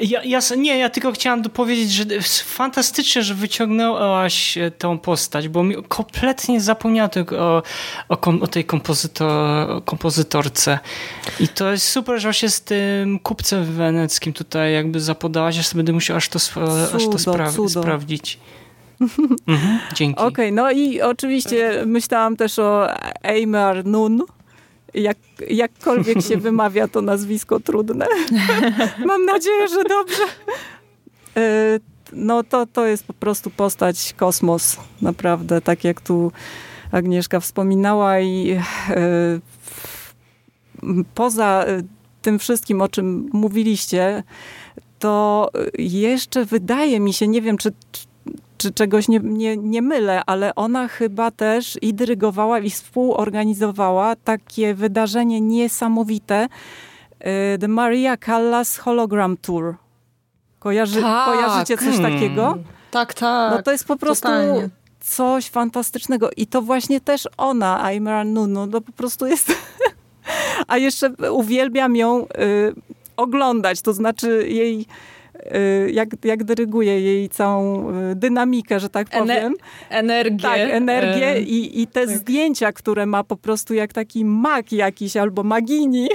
Ja, 0.00 0.22
ja, 0.24 0.40
nie, 0.56 0.78
ja 0.78 0.90
tylko 0.90 1.12
chciałam 1.12 1.42
powiedzieć, 1.42 1.90
że 1.92 2.04
fantastycznie, 2.44 3.22
że 3.22 3.34
wyciągnęłaś 3.34 4.58
e, 4.58 4.70
tą 4.70 4.98
postać, 4.98 5.48
bo 5.48 5.62
mi 5.62 5.74
kompletnie 5.88 6.60
zapomniałem 6.60 7.10
o, 7.38 7.62
o, 8.08 8.18
o 8.40 8.46
tej 8.46 8.64
kompozytor, 8.64 9.84
kompozytorce. 9.84 10.78
I 11.40 11.48
to 11.48 11.72
jest 11.72 11.88
super, 11.88 12.20
że 12.20 12.34
się 12.34 12.48
z 12.48 12.60
tym 12.60 13.18
kupcem 13.18 13.64
weneckim 13.64 14.32
tutaj 14.32 14.72
jakby 14.72 15.00
zapodałaś, 15.00 15.58
aż 15.58 15.74
będę 15.74 15.92
musiał 15.92 16.16
aż 16.16 16.28
to, 16.28 16.40
cudo, 16.40 16.94
aż 16.94 17.04
to 17.04 17.18
spra 17.18 17.50
sprawdzić. 17.68 18.38
Mhm, 19.46 19.78
dzięki. 19.94 20.20
Okej, 20.20 20.28
okay, 20.28 20.52
no 20.52 20.70
i 20.70 21.00
oczywiście 21.00 21.82
myślałam 21.86 22.36
też 22.36 22.58
o 22.58 22.86
Eimar 23.22 23.84
Nun, 23.84 24.22
jak, 24.96 25.18
jakkolwiek 25.48 26.22
się 26.22 26.36
wymawia 26.36 26.88
to 26.88 27.02
nazwisko 27.02 27.60
trudne. 27.60 28.06
Mam 29.06 29.24
nadzieję, 29.24 29.68
że 29.68 29.84
dobrze. 29.84 30.22
E, 31.36 31.80
no 32.12 32.44
to, 32.44 32.66
to 32.66 32.86
jest 32.86 33.04
po 33.04 33.12
prostu 33.12 33.50
postać 33.50 34.14
kosmos, 34.16 34.76
naprawdę, 35.02 35.60
tak 35.60 35.84
jak 35.84 36.00
tu 36.00 36.32
Agnieszka 36.92 37.40
wspominała 37.40 38.20
i 38.20 38.50
e, 38.50 39.40
poza 41.14 41.64
e, 41.66 41.82
tym 42.22 42.38
wszystkim, 42.38 42.82
o 42.82 42.88
czym 42.88 43.30
mówiliście, 43.32 44.22
to 44.98 45.50
jeszcze 45.78 46.44
wydaje 46.44 47.00
mi 47.00 47.12
się, 47.12 47.28
nie 47.28 47.42
wiem, 47.42 47.58
czy, 47.58 47.72
czy 48.58 48.72
czegoś 48.72 49.08
nie, 49.08 49.20
nie, 49.22 49.56
nie 49.56 49.82
mylę, 49.82 50.22
ale 50.26 50.54
ona 50.54 50.88
chyba 50.88 51.30
też 51.30 51.78
i 51.82 51.94
dyrygowała, 51.94 52.58
i 52.58 52.70
współorganizowała 52.70 54.16
takie 54.16 54.74
wydarzenie 54.74 55.40
niesamowite, 55.40 56.48
y, 57.54 57.58
The 57.58 57.68
Maria 57.68 58.16
Callas 58.16 58.76
Hologram 58.76 59.36
Tour. 59.36 59.74
Kojarzy, 60.58 61.00
tak. 61.00 61.26
Kojarzycie 61.26 61.78
coś 61.78 61.96
hmm. 61.96 62.12
takiego? 62.12 62.58
Tak, 62.90 63.14
tak. 63.14 63.52
No 63.56 63.62
to 63.62 63.72
jest 63.72 63.84
po 63.84 63.96
prostu 63.96 64.28
Totalnie. 64.28 64.68
coś 65.00 65.48
fantastycznego. 65.48 66.30
I 66.36 66.46
to 66.46 66.62
właśnie 66.62 67.00
też 67.00 67.28
ona, 67.36 67.84
Aymara 67.84 68.24
Nunu, 68.24 68.66
no 68.66 68.80
po 68.80 68.92
prostu 68.92 69.26
jest 69.26 69.52
A 70.68 70.78
jeszcze 70.78 71.10
uwielbiam 71.30 71.96
ją 71.96 72.24
y, 72.24 72.26
oglądać, 73.16 73.82
to 73.82 73.92
znaczy 73.92 74.48
jej 74.48 74.80
Y, 74.80 74.86
jak, 75.92 76.08
jak 76.24 76.44
dyryguje 76.44 77.00
jej 77.00 77.28
całą 77.28 77.90
y, 77.90 78.14
dynamikę, 78.14 78.80
że 78.80 78.88
tak 78.88 79.08
powiem. 79.10 79.54
Ener 79.90 80.16
energię. 80.16 80.42
Tak, 80.42 80.60
energię 80.60 81.28
e, 81.28 81.40
i, 81.40 81.82
i 81.82 81.86
te 81.86 82.06
tak. 82.06 82.16
zdjęcia, 82.16 82.72
które 82.72 83.06
ma 83.06 83.24
po 83.24 83.36
prostu 83.36 83.74
jak 83.74 83.92
taki 83.92 84.24
mag 84.24 84.72
jakiś 84.72 85.16
albo 85.16 85.42
magini. 85.42 86.08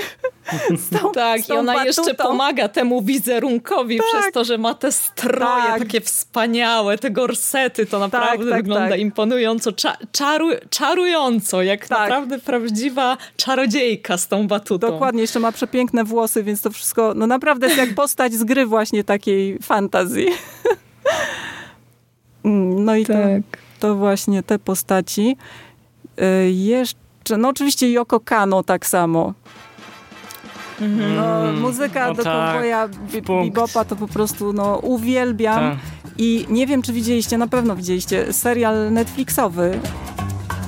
Tą, 1.02 1.12
tak, 1.12 1.50
i 1.50 1.52
ona 1.52 1.74
batutą. 1.74 2.02
jeszcze 2.02 2.14
pomaga 2.14 2.68
temu 2.68 3.02
wizerunkowi 3.02 3.98
tak. 3.98 4.08
przez 4.08 4.34
to, 4.34 4.44
że 4.44 4.58
ma 4.58 4.74
te 4.74 4.92
stroje 4.92 5.64
tak. 5.64 5.80
takie 5.80 6.02
wspaniałe, 6.02 6.98
te 6.98 7.12
gorsety, 7.12 7.86
to 7.86 8.00
tak, 8.00 8.12
naprawdę 8.12 8.50
tak, 8.50 8.62
wygląda 8.62 8.90
tak. 8.90 9.00
imponująco, 9.00 9.72
cza, 9.72 9.98
czaru, 10.12 10.50
czarująco, 10.70 11.64
jak 11.64 11.88
tak. 11.88 12.00
naprawdę 12.00 12.40
prawdziwa 12.40 13.18
czarodziejka 13.38 14.18
z 14.18 14.28
tą 14.28 14.48
batutą. 14.48 14.88
Dokładnie, 14.88 15.22
jeszcze 15.22 15.40
ma 15.40 15.52
przepiękne 15.52 16.04
włosy, 16.04 16.44
więc 16.44 16.62
to 16.62 16.72
wszystko, 16.72 17.14
no 17.16 17.28
naprawdę 17.28 17.68
jest 17.68 17.80
jak 17.80 17.96
postać 17.96 18.34
z 18.34 18.44
gry 18.44 18.66
właśnie 18.66 19.04
takiej 19.22 19.58
fantazji. 19.62 20.28
Mm, 22.44 22.86
no 22.86 22.96
i 22.96 23.06
tak. 23.06 23.16
to, 23.80 23.88
to 23.88 23.96
właśnie 23.96 24.44
te 24.44 24.60
postaci. 24.60 25.38
Y, 26.22 26.52
jeszcze, 26.52 27.38
no 27.38 27.50
oczywiście 27.50 27.92
Yoko 27.92 28.20
Kano 28.20 28.64
tak 28.64 28.86
samo. 28.86 29.34
Mhm. 30.82 31.16
No, 31.16 31.54
muzyka 31.62 32.08
no 32.08 32.14
do 32.14 32.24
tak, 32.24 32.34
Cowboya 32.34 32.88
Bebopa 32.88 33.86
to 33.86 33.96
po 33.96 34.08
prostu 34.08 34.54
no, 34.54 34.78
uwielbiam. 34.78 35.60
Tak. 35.60 35.80
I 36.18 36.46
nie 36.50 36.68
wiem, 36.68 36.82
czy 36.82 36.94
widzieliście, 36.94 37.38
na 37.38 37.48
pewno 37.48 37.76
widzieliście 37.76 38.34
serial 38.34 38.92
Netflixowy 38.94 39.80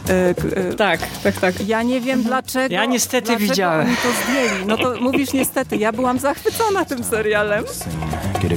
E, 0.09 0.29
e, 0.69 0.73
tak, 0.73 0.99
tak, 1.23 1.39
tak. 1.39 1.67
Ja 1.67 1.83
nie 1.83 2.01
wiem 2.01 2.23
dlaczego. 2.23 2.75
Ja 2.75 2.85
niestety 2.85 3.25
dlaczego 3.25 3.49
widziałem. 3.49 3.87
Oni 3.87 3.95
to 3.95 4.09
zdjęli. 4.23 4.65
No 4.65 4.77
to 4.77 5.01
mówisz 5.01 5.33
niestety, 5.33 5.77
ja 5.77 5.91
byłam 5.91 6.19
zachwycona 6.19 6.85
tym 6.85 7.03
serialem. 7.03 7.63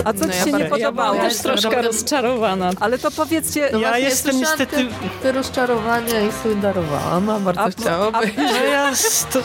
A 0.04 0.12
co 0.12 0.26
no 0.26 0.32
ci 0.32 0.38
się 0.38 0.50
ja 0.50 0.58
nie 0.58 0.64
podobało? 0.64 1.14
Ja 1.14 1.22
też 1.22 1.38
troszkę 1.38 1.82
rozczarowana. 1.82 2.70
Ale 2.80 2.98
to 2.98 3.10
powiedzcie... 3.10 3.68
No 3.72 3.78
ja 3.78 3.98
jestem 3.98 4.36
niestety... 4.36 4.76
Te, 4.76 5.22
te 5.22 5.32
rozczarowania 5.32 6.20
i 6.20 6.32
sobie 6.42 6.54
darowałam, 6.54 7.30
a 7.30 7.40
bardzo 7.40 8.10
a. 8.14 8.18
A, 8.18 8.20
no 8.36 8.64
ja, 8.64 8.94
sto... 8.94 9.40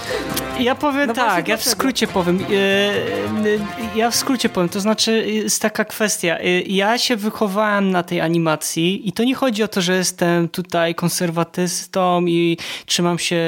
ja 0.59 0.75
powiem 0.75 1.07
no 1.07 1.13
tak, 1.13 1.47
ja 1.47 1.57
w 1.57 1.63
skrócie 1.63 2.07
powiem. 2.07 2.39
E, 2.39 3.97
ja 3.97 4.11
w 4.11 4.15
skrócie 4.15 4.49
powiem, 4.49 4.69
to 4.69 4.79
znaczy 4.79 5.27
jest 5.27 5.61
taka 5.61 5.85
kwestia. 5.85 6.37
Ja 6.65 6.97
się 6.97 7.15
wychowałem 7.15 7.91
na 7.91 8.03
tej 8.03 8.21
animacji 8.21 9.09
i 9.09 9.11
to 9.11 9.23
nie 9.23 9.35
chodzi 9.35 9.63
o 9.63 9.67
to, 9.67 9.81
że 9.81 9.95
jestem 9.95 10.49
tutaj 10.49 10.95
konserwatystą, 10.95 11.90
i 12.27 12.57
trzymam 12.85 13.19
się 13.19 13.41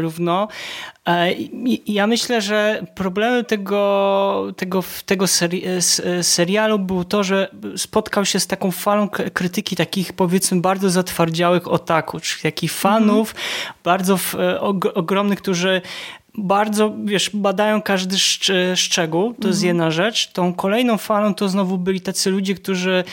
równo. 0.00 0.48
E, 1.08 1.34
ja 1.86 2.06
myślę, 2.06 2.40
że 2.40 2.86
problemem 2.94 3.44
tego, 3.44 4.52
tego, 4.56 4.84
tego 5.06 5.26
seri 5.26 5.62
serialu 6.22 6.78
było 6.78 7.04
to, 7.04 7.24
że 7.24 7.50
spotkał 7.76 8.24
się 8.24 8.40
z 8.40 8.46
taką 8.46 8.70
falą 8.70 9.08
krytyki 9.08 9.76
takich 9.76 10.12
powiedzmy 10.12 10.60
bardzo 10.60 10.90
zatwardziałych 10.90 11.68
otaku, 11.68 12.20
czyli 12.20 12.42
takich 12.42 12.72
fanów 12.72 13.34
mm 13.34 13.44
-hmm. 13.44 13.84
bardzo 13.84 14.18
e, 14.38 14.60
ogromnych, 14.94 15.38
którzy 15.38 15.82
bardzo, 16.38 16.94
wiesz, 17.04 17.30
badają 17.34 17.82
każdy 17.82 18.16
szczegół, 18.74 19.34
to 19.34 19.48
jest 19.48 19.58
mhm. 19.58 19.66
jedna 19.66 19.90
rzecz. 19.90 20.32
Tą 20.32 20.54
kolejną 20.54 20.98
falą 20.98 21.34
to 21.34 21.48
znowu 21.48 21.78
byli 21.78 22.00
tacy 22.00 22.30
ludzie, 22.30 22.54
którzy 22.54 23.04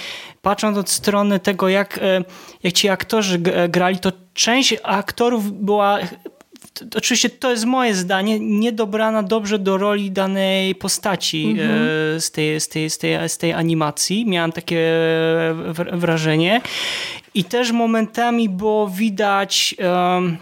patrząc 0.41 0.77
od 0.77 0.89
strony 0.89 1.39
tego, 1.39 1.69
jak, 1.69 1.97
e, 1.97 2.23
jak 2.63 2.73
ci 2.73 2.89
aktorzy 2.89 3.39
grali, 3.69 3.99
to 3.99 4.11
część 4.33 4.75
aktorów 4.83 5.51
była 5.51 5.99
oczywiście 6.95 7.29
to 7.29 7.51
jest 7.51 7.65
moje 7.65 7.95
zdanie, 7.95 8.39
niedobrana 8.39 9.23
dobrze 9.23 9.59
do 9.59 9.77
roli 9.77 10.11
danej 10.11 10.75
postaci 10.75 11.43
mm 11.43 11.57
-hmm. 11.57 12.19
z, 12.19 12.31
tej, 12.31 12.59
z, 12.59 12.67
tej, 12.67 12.89
z, 12.89 12.97
tej, 12.97 13.29
z 13.29 13.37
tej 13.37 13.53
animacji. 13.53 14.25
Miałem 14.25 14.51
takie 14.51 14.91
wrażenie. 15.93 16.61
I 17.33 17.43
też 17.43 17.71
momentami 17.71 18.49
było 18.49 18.87
widać... 18.87 19.75
Um, 20.15 20.37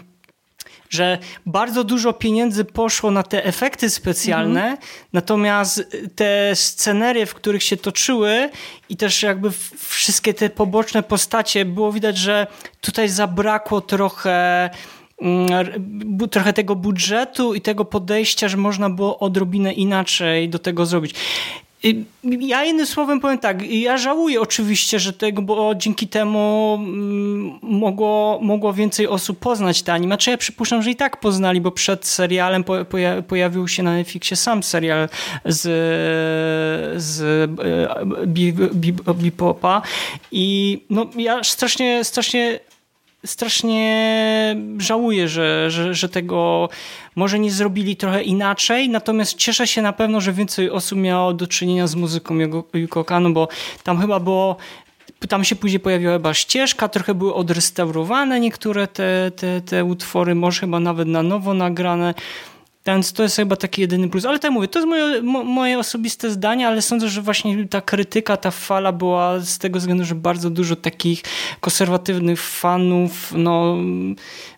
że 0.90 1.18
bardzo 1.46 1.84
dużo 1.84 2.12
pieniędzy 2.12 2.64
poszło 2.64 3.10
na 3.10 3.22
te 3.22 3.44
efekty 3.44 3.90
specjalne, 3.90 4.62
mhm. 4.62 4.78
natomiast 5.12 5.96
te 6.14 6.56
scenerie, 6.56 7.26
w 7.26 7.34
których 7.34 7.62
się 7.62 7.76
toczyły 7.76 8.50
i 8.88 8.96
też 8.96 9.22
jakby 9.22 9.50
wszystkie 9.76 10.34
te 10.34 10.50
poboczne 10.50 11.02
postacie, 11.02 11.64
było 11.64 11.92
widać, 11.92 12.16
że 12.16 12.46
tutaj 12.80 13.08
zabrakło 13.08 13.80
trochę 13.80 14.70
mm, 15.20 15.48
trochę 16.30 16.52
tego 16.52 16.76
budżetu 16.76 17.54
i 17.54 17.60
tego 17.60 17.84
podejścia, 17.84 18.48
że 18.48 18.56
można 18.56 18.90
było 18.90 19.18
odrobinę 19.18 19.72
inaczej 19.72 20.48
do 20.48 20.58
tego 20.58 20.86
zrobić. 20.86 21.14
Ja 22.40 22.64
innym 22.64 22.86
słowem 22.86 23.20
powiem 23.20 23.38
tak, 23.38 23.70
ja 23.70 23.96
żałuję 23.96 24.40
oczywiście, 24.40 24.98
że 24.98 25.12
tego, 25.12 25.42
bo 25.42 25.74
dzięki 25.74 26.08
temu 26.08 26.74
mm, 26.80 27.58
mogło, 27.62 28.38
mogło 28.42 28.72
więcej 28.72 29.08
osób 29.08 29.38
poznać 29.38 29.82
te 29.82 29.92
anime. 29.92 30.18
Czy 30.18 30.30
ja 30.30 30.36
przypuszczam, 30.36 30.82
że 30.82 30.90
i 30.90 30.96
tak 30.96 31.20
poznali, 31.20 31.60
bo 31.60 31.70
przed 31.70 32.06
serialem 32.06 32.64
pojawił 33.28 33.68
się 33.68 33.82
na 33.82 33.92
Netflixie 33.92 34.36
sam 34.36 34.62
serial 34.62 35.08
z, 35.44 35.62
z 37.02 37.22
e, 39.10 39.14
Bipopa 39.14 39.82
i 40.32 40.80
no 40.90 41.06
ja 41.16 41.44
strasznie, 41.44 42.04
strasznie 42.04 42.60
strasznie 43.24 44.56
żałuję, 44.78 45.28
że, 45.28 45.70
że, 45.70 45.94
że 45.94 46.08
tego 46.08 46.68
może 47.16 47.38
nie 47.38 47.50
zrobili 47.50 47.96
trochę 47.96 48.22
inaczej, 48.22 48.88
natomiast 48.88 49.34
cieszę 49.34 49.66
się 49.66 49.82
na 49.82 49.92
pewno, 49.92 50.20
że 50.20 50.32
więcej 50.32 50.70
osób 50.70 50.98
miało 50.98 51.32
do 51.34 51.46
czynienia 51.46 51.86
z 51.86 51.94
muzyką 51.94 52.38
Yuko 52.74 53.04
Kano, 53.04 53.30
bo 53.30 53.48
tam 53.82 54.00
chyba 54.00 54.20
było 54.20 54.56
tam 55.28 55.44
się 55.44 55.56
później 55.56 55.80
pojawiła 55.80 56.12
chyba 56.12 56.34
ścieżka, 56.34 56.88
trochę 56.88 57.14
były 57.14 57.34
odrestaurowane 57.34 58.40
niektóre 58.40 58.86
te, 58.86 59.30
te, 59.36 59.60
te 59.60 59.84
utwory, 59.84 60.34
może 60.34 60.60
chyba 60.60 60.80
nawet 60.80 61.08
na 61.08 61.22
nowo 61.22 61.54
nagrane. 61.54 62.14
Więc 62.86 63.12
to 63.12 63.22
jest 63.22 63.36
chyba 63.36 63.56
taki 63.56 63.80
jedyny 63.80 64.08
plus. 64.08 64.24
Ale 64.24 64.38
tak 64.38 64.50
mówię, 64.50 64.68
to 64.68 64.78
jest 64.78 64.88
moje, 64.88 65.22
moje 65.44 65.78
osobiste 65.78 66.30
zdanie, 66.30 66.68
ale 66.68 66.82
sądzę, 66.82 67.08
że 67.08 67.22
właśnie 67.22 67.68
ta 67.68 67.80
krytyka, 67.80 68.36
ta 68.36 68.50
fala 68.50 68.92
była 68.92 69.40
z 69.40 69.58
tego 69.58 69.78
względu, 69.78 70.04
że 70.04 70.14
bardzo 70.14 70.50
dużo 70.50 70.76
takich 70.76 71.22
konserwatywnych 71.60 72.42
fanów, 72.42 73.32
no 73.36 73.76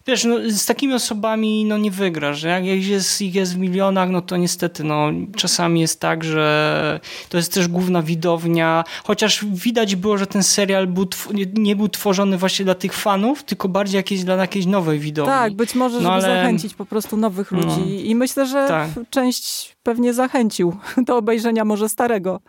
wiesz, 0.06 0.24
no, 0.24 0.36
z 0.48 0.66
takimi 0.66 0.94
osobami 0.94 1.64
no, 1.64 1.78
nie 1.78 1.90
wygrasz. 1.90 2.42
Jak 2.42 2.64
jest, 2.64 3.22
ich 3.22 3.34
jest 3.34 3.54
w 3.54 3.58
milionach, 3.58 4.10
no 4.10 4.20
to 4.20 4.36
niestety 4.36 4.84
no, 4.84 5.10
czasami 5.36 5.80
jest 5.80 6.00
tak, 6.00 6.24
że 6.24 7.00
to 7.28 7.36
jest 7.36 7.54
też 7.54 7.68
główna 7.68 8.02
widownia, 8.02 8.84
chociaż 9.04 9.44
widać 9.44 9.96
było, 9.96 10.18
że 10.18 10.26
ten 10.26 10.42
serial 10.42 10.86
był, 10.86 11.06
nie 11.54 11.76
był 11.76 11.88
tworzony 11.88 12.38
właśnie 12.38 12.64
dla 12.64 12.74
tych 12.74 12.92
fanów, 12.92 13.44
tylko 13.44 13.68
bardziej 13.68 13.96
jakieś, 13.96 14.24
dla 14.24 14.34
jakiejś 14.34 14.66
nowej 14.66 14.98
widowni. 14.98 15.32
Tak, 15.32 15.54
być 15.54 15.74
może, 15.74 15.94
żeby 15.94 16.04
no, 16.04 16.12
ale... 16.12 16.22
zachęcić 16.22 16.74
po 16.74 16.86
prostu 16.86 17.16
nowych 17.16 17.52
no. 17.52 17.58
ludzi. 17.58 18.10
I 18.16 18.18
myślę, 18.18 18.46
że 18.46 18.68
tak. 18.68 18.90
część 19.10 19.76
pewnie 19.82 20.14
zachęcił 20.14 20.76
do 21.06 21.16
obejrzenia 21.16 21.64
może 21.64 21.88
starego. 21.88 22.40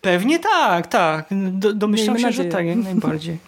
Pewnie 0.00 0.38
tak, 0.38 0.86
tak. 0.86 1.28
Do, 1.30 1.72
domyślam 1.74 2.16
Miejmy 2.16 2.20
się, 2.20 2.26
nadzieję. 2.26 2.50
że 2.50 2.56
tak, 2.56 2.66
jak 2.66 2.76
najbardziej. 2.76 3.38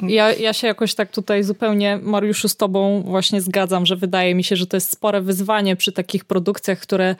Ja, 0.00 0.32
ja 0.32 0.52
się 0.52 0.66
jakoś 0.66 0.94
tak 0.94 1.10
tutaj 1.10 1.44
zupełnie, 1.44 1.98
Mariuszu, 2.02 2.48
z 2.48 2.56
tobą 2.56 3.02
właśnie 3.02 3.40
zgadzam, 3.40 3.86
że 3.86 3.96
wydaje 3.96 4.34
mi 4.34 4.44
się, 4.44 4.56
że 4.56 4.66
to 4.66 4.76
jest 4.76 4.92
spore 4.92 5.20
wyzwanie 5.20 5.76
przy 5.76 5.92
takich 5.92 6.24
produkcjach, 6.24 6.78
które 6.78 7.16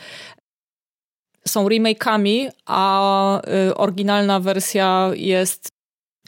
są 1.47 1.69
remake'ami, 1.69 2.49
a 2.67 3.41
y, 3.69 3.75
oryginalna 3.75 4.41
wersja 4.41 5.11
jest 5.15 5.74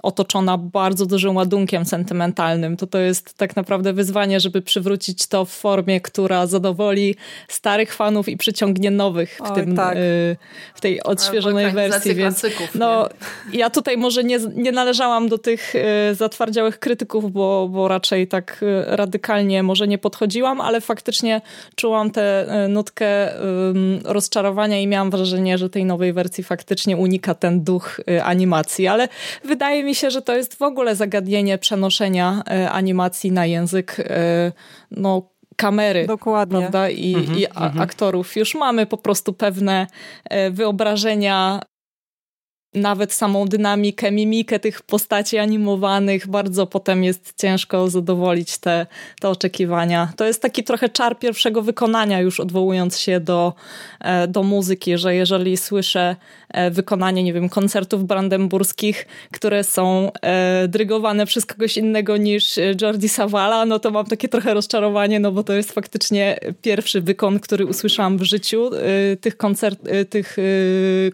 otoczona 0.02 0.58
bardzo 0.58 1.06
dużym 1.06 1.36
ładunkiem 1.36 1.84
sentymentalnym, 1.84 2.76
to 2.76 2.86
to 2.86 2.98
jest 2.98 3.34
tak 3.34 3.56
naprawdę 3.56 3.92
wyzwanie, 3.92 4.40
żeby 4.40 4.62
przywrócić 4.62 5.26
to 5.26 5.44
w 5.44 5.50
formie, 5.50 6.00
która 6.00 6.46
zadowoli 6.46 7.14
starych 7.48 7.94
fanów 7.94 8.28
i 8.28 8.36
przyciągnie 8.36 8.90
nowych 8.90 9.36
w, 9.36 9.42
Oj, 9.42 9.54
tym, 9.54 9.76
tak. 9.76 9.96
y, 9.96 10.36
w 10.74 10.80
tej 10.80 11.02
odświeżonej 11.02 11.70
wersji. 11.70 12.14
Więc 12.14 12.42
no, 12.74 13.08
ja 13.52 13.70
tutaj 13.70 13.96
może 13.96 14.24
nie, 14.24 14.38
nie 14.54 14.72
należałam 14.72 15.28
do 15.28 15.38
tych 15.38 15.74
y, 15.74 16.14
zatwardziałych 16.14 16.78
krytyków, 16.78 17.32
bo, 17.32 17.68
bo 17.72 17.88
raczej 17.88 18.28
tak 18.28 18.62
y, 18.62 18.84
radykalnie 18.86 19.62
może 19.62 19.88
nie 19.88 19.98
podchodziłam, 19.98 20.60
ale 20.60 20.80
faktycznie 20.80 21.40
czułam 21.74 22.10
tę 22.10 22.46
y, 22.64 22.68
nutkę 22.68 23.06
rozczarowania 24.04 24.80
i 24.80 24.86
miałam 24.86 25.10
wrażenie, 25.10 25.58
że 25.58 25.70
tej 25.70 25.84
nowej 25.84 26.12
wersji 26.12 26.44
faktycznie 26.44 26.96
unika 26.96 27.34
ten 27.34 27.64
duch 27.64 28.00
y, 28.10 28.22
animacji, 28.22 28.86
ale 28.86 29.08
wydaje 29.44 29.84
mi 29.84 29.85
się, 29.94 30.10
że 30.10 30.22
to 30.22 30.36
jest 30.36 30.54
w 30.54 30.62
ogóle 30.62 30.96
zagadnienie 30.96 31.58
przenoszenia 31.58 32.42
e, 32.50 32.70
animacji 32.70 33.32
na 33.32 33.46
język 33.46 33.96
e, 34.00 34.52
no, 34.90 35.30
kamery 35.56 36.06
Dokładnie. 36.06 36.58
Prawda? 36.58 36.90
I, 36.90 37.14
mhm, 37.14 37.38
i 37.38 37.46
mhm. 37.46 37.80
aktorów. 37.80 38.36
Już 38.36 38.54
mamy 38.54 38.86
po 38.86 38.96
prostu 38.98 39.32
pewne 39.32 39.86
e, 40.24 40.50
wyobrażenia 40.50 41.60
nawet 42.76 43.12
samą 43.12 43.46
dynamikę, 43.48 44.12
mimikę 44.12 44.58
tych 44.58 44.82
postaci 44.82 45.38
animowanych, 45.38 46.26
bardzo 46.26 46.66
potem 46.66 47.04
jest 47.04 47.32
ciężko 47.36 47.90
zadowolić 47.90 48.58
te, 48.58 48.86
te 49.20 49.28
oczekiwania. 49.28 50.12
To 50.16 50.24
jest 50.24 50.42
taki 50.42 50.64
trochę 50.64 50.88
czar 50.88 51.18
pierwszego 51.18 51.62
wykonania, 51.62 52.20
już 52.20 52.40
odwołując 52.40 52.98
się 52.98 53.20
do, 53.20 53.52
e, 54.00 54.28
do 54.28 54.42
muzyki, 54.42 54.98
że 54.98 55.14
jeżeli 55.14 55.56
słyszę 55.56 56.16
e, 56.48 56.70
wykonanie, 56.70 57.22
nie 57.22 57.32
wiem, 57.32 57.48
koncertów 57.48 58.04
brandenburskich, 58.04 59.06
które 59.32 59.64
są 59.64 60.12
e, 60.22 60.68
drygowane 60.68 61.26
przez 61.26 61.46
kogoś 61.46 61.76
innego 61.76 62.16
niż 62.16 62.58
Jordi 62.80 63.08
Savala, 63.08 63.66
no 63.66 63.78
to 63.78 63.90
mam 63.90 64.06
takie 64.06 64.28
trochę 64.28 64.54
rozczarowanie, 64.54 65.20
no 65.20 65.32
bo 65.32 65.42
to 65.42 65.52
jest 65.52 65.72
faktycznie 65.72 66.38
pierwszy 66.62 67.00
wykon, 67.00 67.40
który 67.40 67.66
usłyszałam 67.66 68.18
w 68.18 68.22
życiu 68.22 68.70
tych, 69.20 69.36
koncert, 69.36 69.80
tych 70.10 70.36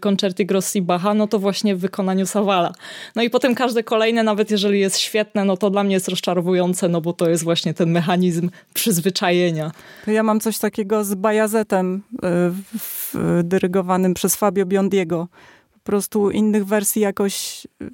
koncerty 0.00 0.44
Grossi 0.44 0.82
Bacha, 0.82 1.14
no 1.14 1.26
to 1.26 1.38
właśnie 1.38 1.51
w 1.52 1.78
wykonaniu 1.78 2.26
Savala. 2.26 2.72
No 3.16 3.22
i 3.22 3.30
potem 3.30 3.54
każde 3.54 3.82
kolejne, 3.82 4.22
nawet 4.22 4.50
jeżeli 4.50 4.80
jest 4.80 4.98
świetne, 4.98 5.44
no 5.44 5.56
to 5.56 5.70
dla 5.70 5.84
mnie 5.84 5.94
jest 5.94 6.08
rozczarowujące, 6.08 6.88
no 6.88 7.00
bo 7.00 7.12
to 7.12 7.30
jest 7.30 7.44
właśnie 7.44 7.74
ten 7.74 7.90
mechanizm 7.90 8.50
przyzwyczajenia. 8.74 9.72
Ja 10.06 10.22
mam 10.22 10.40
coś 10.40 10.58
takiego 10.58 11.04
z 11.04 11.14
Bajazetem 11.14 12.02
y, 12.14 13.42
dyrygowanym 13.42 14.14
przez 14.14 14.36
Fabio 14.36 14.66
Biondiego. 14.66 15.28
Po 15.72 15.80
prostu 15.80 16.30
innych 16.30 16.66
wersji 16.66 17.02
jakoś 17.02 17.66
y, 17.82 17.90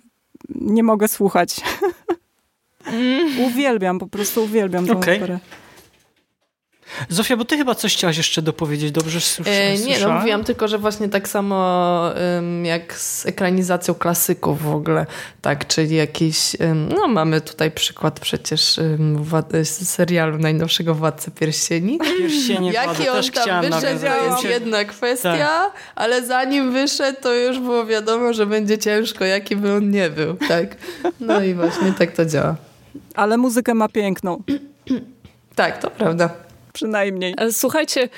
nie 0.54 0.82
mogę 0.82 1.08
słuchać. 1.08 1.56
Mm. 2.86 3.40
uwielbiam, 3.46 3.98
po 3.98 4.06
prostu 4.06 4.44
uwielbiam 4.44 4.86
tę 4.86 4.92
okay. 4.92 5.16
operę. 5.16 5.38
Zofia, 7.08 7.36
bo 7.36 7.44
ty 7.44 7.56
chyba 7.56 7.74
coś 7.74 7.94
chciałaś 7.94 8.16
jeszcze 8.16 8.42
dopowiedzieć, 8.42 8.92
dobrze 8.92 9.20
słyszałam? 9.20 9.60
E, 9.60 9.78
nie, 9.78 9.98
no 9.98 10.10
mówiłam 10.10 10.44
tylko, 10.44 10.68
że 10.68 10.78
właśnie 10.78 11.08
tak 11.08 11.28
samo 11.28 12.10
um, 12.34 12.64
jak 12.64 12.94
z 12.94 13.26
ekranizacją 13.26 13.94
klasyków 13.94 14.62
w 14.62 14.74
ogóle, 14.74 15.06
tak, 15.42 15.66
czyli 15.66 15.96
jakiś, 15.96 16.56
um, 16.60 16.88
no 16.88 17.08
mamy 17.08 17.40
tutaj 17.40 17.70
przykład 17.70 18.20
przecież 18.20 18.78
um, 18.78 19.24
serialu 19.64 20.38
najnowszego 20.38 20.94
Władcy 20.94 21.30
Pierścieni. 21.30 21.98
Pierścienie 22.18 22.72
Jaki 22.72 23.08
on 23.08 23.22
tam 23.30 23.62
wyszedł, 23.62 24.00
to 24.00 24.24
jest 24.24 24.44
jedna 24.44 24.84
kwestia, 24.84 25.38
tak. 25.38 25.72
ale 25.94 26.26
zanim 26.26 26.72
wyszedł, 26.72 27.20
to 27.22 27.34
już 27.34 27.58
było 27.58 27.86
wiadomo, 27.86 28.32
że 28.32 28.46
będzie 28.46 28.78
ciężko, 28.78 29.24
jaki 29.24 29.56
by 29.56 29.72
on 29.72 29.90
nie 29.90 30.10
był, 30.10 30.36
tak. 30.48 30.76
No 31.20 31.42
i 31.42 31.54
właśnie 31.54 31.92
tak 31.92 32.12
to 32.12 32.24
działa. 32.24 32.56
Ale 33.14 33.36
muzykę 33.36 33.74
ma 33.74 33.88
piękną. 33.88 34.42
tak, 35.54 35.78
to 35.78 35.90
prawda 35.90 36.47
przynajmniej. 36.78 37.34
E, 37.38 37.52
słuchajcie, 37.52 38.08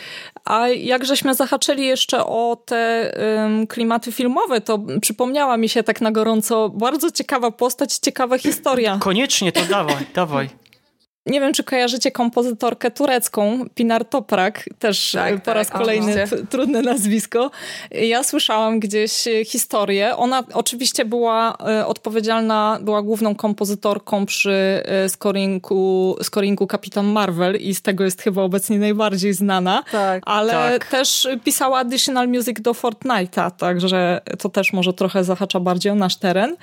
a 0.45 0.69
jak 0.69 1.05
żeśmy 1.05 1.35
zahaczyli 1.35 1.87
jeszcze 1.87 2.27
o 2.27 2.57
te 2.65 3.13
um, 3.43 3.67
klimaty 3.67 4.13
filmowe, 4.13 4.61
to 4.61 4.79
przypomniała 5.01 5.57
mi 5.57 5.69
się 5.69 5.83
tak 5.83 6.01
na 6.01 6.13
gorąco 6.13 6.69
bardzo 6.69 7.11
ciekawa 7.11 7.51
postać, 7.51 7.95
ciekawa 7.95 8.39
historia. 8.39 8.99
Koniecznie 9.01 9.53
to 9.53 9.65
dawaj, 9.65 10.07
dawaj. 10.15 10.49
Nie 11.27 11.41
wiem, 11.41 11.53
czy 11.53 11.65
kojarzycie 11.65 12.11
kompozytorkę 12.11 12.91
turecką, 12.91 13.65
Pinar 13.75 14.05
Toprak, 14.05 14.69
też 14.79 15.13
tak, 15.13 15.35
po 15.35 15.41
tak, 15.41 15.55
raz 15.55 15.71
kolejny 15.71 16.25
trudne 16.51 16.83
nazwisko. 16.83 17.51
Ja 17.91 18.23
słyszałam 18.23 18.81
gdzieś 18.81 19.25
historię. 19.47 20.17
Ona 20.17 20.45
oczywiście 20.53 21.05
była 21.05 21.57
e, 21.69 21.87
odpowiedzialna, 21.87 22.79
była 22.83 23.03
główną 23.03 23.35
kompozytorką 23.35 24.27
przy 24.27 24.83
e, 24.85 25.09
scoringu, 25.09 26.17
scoringu 26.23 26.67
Kapitan 26.67 27.07
Marvel 27.07 27.57
i 27.57 27.75
z 27.75 27.83
tego 27.83 28.05
jest 28.05 28.23
chyba 28.23 28.43
obecnie 28.43 28.79
najbardziej 28.79 29.35
znana, 29.35 29.83
tak, 29.93 30.23
ale 30.27 30.53
tak. 30.53 30.87
też 30.87 31.29
pisała 31.45 31.79
additional 31.79 32.29
music 32.29 32.61
do 32.61 32.73
Fortnite'a, 32.73 33.51
także 33.51 34.21
to 34.39 34.49
też 34.49 34.73
może 34.73 34.93
trochę 34.93 35.25
zahacza 35.25 35.61
bardziej 35.61 35.93
o 35.93 35.95
nasz 35.95 36.17
teren. 36.17 36.57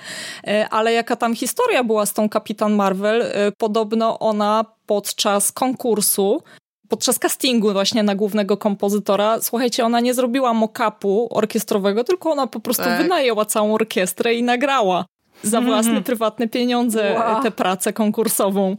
E, 0.46 0.68
ale 0.68 0.92
jaka 0.92 1.16
tam 1.16 1.34
historia 1.34 1.84
była 1.84 2.06
z 2.06 2.12
tą 2.12 2.28
Kapitan 2.28 2.74
Marvel? 2.74 3.24
Podobno 3.58 4.18
ona 4.18 4.47
podczas 4.86 5.52
konkursu, 5.52 6.42
podczas 6.88 7.18
castingu 7.18 7.72
właśnie 7.72 8.02
na 8.02 8.14
głównego 8.14 8.56
kompozytora, 8.56 9.40
słuchajcie, 9.40 9.84
ona 9.84 10.00
nie 10.00 10.14
zrobiła 10.14 10.54
mock-upu 10.54 11.26
orkiestrowego, 11.30 12.04
tylko 12.04 12.30
ona 12.30 12.46
po 12.46 12.60
prostu 12.60 12.84
tak. 12.84 13.02
wynajęła 13.02 13.44
całą 13.44 13.74
orkiestrę 13.74 14.34
i 14.34 14.42
nagrała 14.42 15.04
za 15.42 15.60
własne 15.60 15.90
mm 15.90 16.04
prywatne 16.04 16.48
pieniądze 16.48 17.14
wow. 17.14 17.42
tę 17.42 17.50
pracę 17.50 17.92
konkursową. 17.92 18.76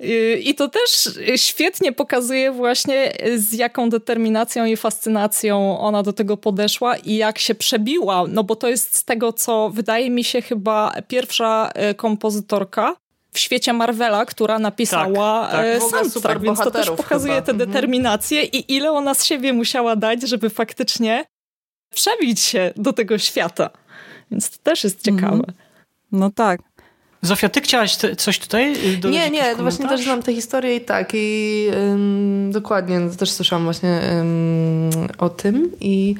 Y, 0.00 0.40
I 0.44 0.54
to 0.54 0.68
też 0.68 1.18
świetnie 1.36 1.92
pokazuje 1.92 2.52
właśnie 2.52 3.12
z 3.36 3.52
jaką 3.52 3.90
determinacją 3.90 4.64
i 4.64 4.76
fascynacją 4.76 5.80
ona 5.80 6.02
do 6.02 6.12
tego 6.12 6.36
podeszła 6.36 6.96
i 6.96 7.16
jak 7.16 7.38
się 7.38 7.54
przebiła, 7.54 8.24
no 8.28 8.44
bo 8.44 8.56
to 8.56 8.68
jest 8.68 8.96
z 8.96 9.04
tego, 9.04 9.32
co 9.32 9.70
wydaje 9.70 10.10
mi 10.10 10.24
się 10.24 10.42
chyba 10.42 10.92
pierwsza 11.08 11.70
y, 11.90 11.94
kompozytorka, 11.94 12.96
w 13.32 13.38
świecie 13.38 13.72
Marvela, 13.72 14.26
która 14.26 14.58
napisała 14.58 15.48
tak, 15.48 15.52
tak. 15.52 15.66
E, 15.66 15.80
soundtrack, 15.80 16.40
więc 16.40 16.58
to 16.58 16.70
też 16.70 16.90
pokazuje 16.90 17.34
chyba. 17.34 17.46
tę 17.46 17.52
mhm. 17.52 17.70
determinację 17.70 18.44
i 18.44 18.74
ile 18.76 18.92
ona 18.92 19.14
z 19.14 19.24
siebie 19.24 19.52
musiała 19.52 19.96
dać, 19.96 20.22
żeby 20.22 20.50
faktycznie 20.50 21.24
przebić 21.94 22.40
się 22.40 22.72
do 22.76 22.92
tego 22.92 23.18
świata. 23.18 23.70
Więc 24.30 24.50
to 24.50 24.56
też 24.62 24.84
jest 24.84 25.02
ciekawe. 25.02 25.36
Mhm. 25.36 25.52
No 26.12 26.30
tak. 26.30 26.60
Zofia, 27.22 27.48
ty 27.48 27.60
chciałaś 27.60 27.96
te, 27.96 28.16
coś 28.16 28.38
tutaj? 28.38 28.74
Nie, 29.10 29.30
nie, 29.30 29.56
właśnie 29.56 29.88
też 29.88 30.00
znam 30.00 30.22
tę 30.22 30.34
historię 30.34 30.76
i 30.76 30.80
tak. 30.80 31.10
I 31.14 31.66
ym, 31.74 32.50
dokładnie, 32.52 33.00
też 33.18 33.30
słyszałam 33.30 33.64
właśnie 33.64 34.00
ym, 34.20 34.90
o 35.18 35.28
tym 35.28 35.72
i 35.80 36.14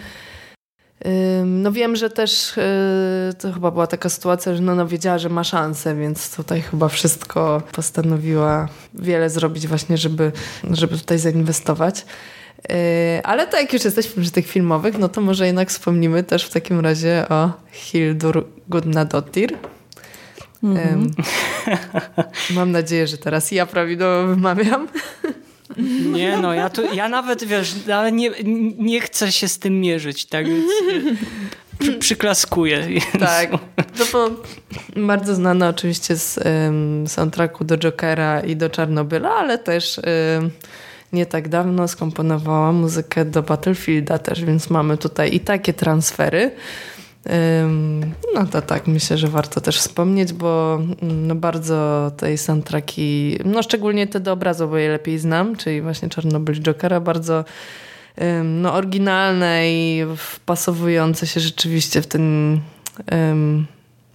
no 1.44 1.72
wiem, 1.72 1.96
że 1.96 2.10
też 2.10 2.56
y, 2.58 3.34
to 3.38 3.52
chyba 3.52 3.70
była 3.70 3.86
taka 3.86 4.08
sytuacja, 4.08 4.54
że 4.54 4.62
no, 4.62 4.86
wiedziała, 4.86 5.18
że 5.18 5.28
ma 5.28 5.44
szansę, 5.44 5.96
więc 5.96 6.36
tutaj 6.36 6.62
chyba 6.62 6.88
wszystko 6.88 7.62
postanowiła 7.72 8.68
wiele 8.94 9.30
zrobić 9.30 9.66
właśnie, 9.66 9.98
żeby, 9.98 10.32
żeby 10.70 10.98
tutaj 10.98 11.18
zainwestować. 11.18 12.04
Y, 12.72 12.74
ale 13.24 13.46
tak 13.46 13.60
jak 13.60 13.72
już 13.72 13.84
jesteśmy 13.84 14.22
przy 14.22 14.32
tych 14.32 14.46
filmowych, 14.46 14.98
no 14.98 15.08
to 15.08 15.20
może 15.20 15.46
jednak 15.46 15.68
wspomnimy 15.68 16.22
też 16.22 16.44
w 16.44 16.50
takim 16.50 16.80
razie 16.80 17.26
o 17.28 17.52
Hildur 17.72 18.46
Gudnadottir. 18.68 19.56
Mm 20.62 20.76
-hmm. 20.76 21.10
Mam 22.56 22.72
nadzieję, 22.72 23.06
że 23.06 23.18
teraz 23.18 23.52
ja 23.52 23.66
prawidłowo 23.66 24.26
wymawiam. 24.26 24.88
Nie 26.12 26.36
no, 26.36 26.54
ja, 26.54 26.70
tu, 26.70 26.94
ja 26.94 27.08
nawet, 27.08 27.44
wiesz, 27.44 27.74
ale 27.94 28.12
nie, 28.12 28.30
nie 28.78 29.00
chcę 29.00 29.32
się 29.32 29.48
z 29.48 29.58
tym 29.58 29.80
mierzyć, 29.80 30.26
tak 30.26 30.48
więc 30.48 30.72
przy, 31.78 31.92
przyklaskuję. 31.92 32.88
Tak, 33.20 33.50
to 33.98 34.04
było 34.10 34.30
bardzo 34.96 35.34
znane 35.34 35.68
oczywiście 35.68 36.16
z 36.16 36.38
um, 36.38 37.06
soundtracku 37.08 37.64
do 37.64 37.78
Jokera 37.78 38.40
i 38.40 38.56
do 38.56 38.70
Czarnobyla, 38.70 39.30
ale 39.30 39.58
też 39.58 40.00
um, 40.38 40.50
nie 41.12 41.26
tak 41.26 41.48
dawno 41.48 41.88
skomponowała 41.88 42.72
muzykę 42.72 43.24
do 43.24 43.42
Battlefielda 43.42 44.18
też, 44.18 44.44
więc 44.44 44.70
mamy 44.70 44.98
tutaj 44.98 45.34
i 45.34 45.40
takie 45.40 45.72
transfery. 45.72 46.50
No 48.34 48.46
to 48.46 48.62
tak, 48.62 48.86
myślę, 48.86 49.18
że 49.18 49.28
warto 49.28 49.60
też 49.60 49.78
wspomnieć, 49.78 50.32
bo 50.32 50.74
mm, 51.02 51.26
no 51.26 51.34
bardzo 51.34 52.10
tej 52.16 52.38
soundtracki, 52.38 53.38
no 53.44 53.62
szczególnie 53.62 54.06
te 54.06 54.20
do 54.20 54.32
obrazu, 54.32 54.68
bo 54.68 54.76
je 54.76 54.88
lepiej 54.88 55.18
znam, 55.18 55.56
czyli 55.56 55.82
właśnie 55.82 56.08
Czarnobyl 56.08 56.62
Jokera, 56.62 57.00
bardzo 57.00 57.44
no, 58.44 58.74
oryginalne 58.74 59.72
i 59.72 60.04
wpasowujące 60.16 61.26
się 61.26 61.40
rzeczywiście 61.40 62.02
w 62.02 62.06
ten 62.06 62.60
um, 63.12 63.66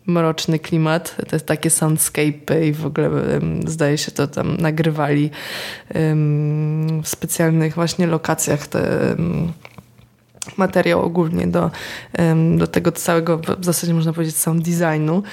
mroczny 0.06 0.60
klimat. 0.60 1.16
Jest 1.32 1.46
takie 1.46 1.70
soundscape 1.70 2.68
i 2.68 2.74
w 2.74 2.86
ogóle 2.86 3.10
um, 3.10 3.68
zdaje 3.68 3.98
się 3.98 4.12
to 4.12 4.28
tam 4.28 4.58
nagrywali 4.58 5.30
um, 5.96 7.04
w 7.04 7.08
specjalnych 7.08 7.76
właśnie 7.76 8.08
lokacjach 8.08 8.68
te 8.68 9.16
materiał 10.58 11.02
ogólnie 11.02 11.48
do, 11.48 11.72
do 12.58 12.68
tego 12.68 12.92
całego, 12.92 13.38
w 13.38 13.66
zasadzie 13.66 13.94
można 13.94 14.14
powiedzieć 14.14 14.36
sound 14.36 14.70
designu 14.70 15.24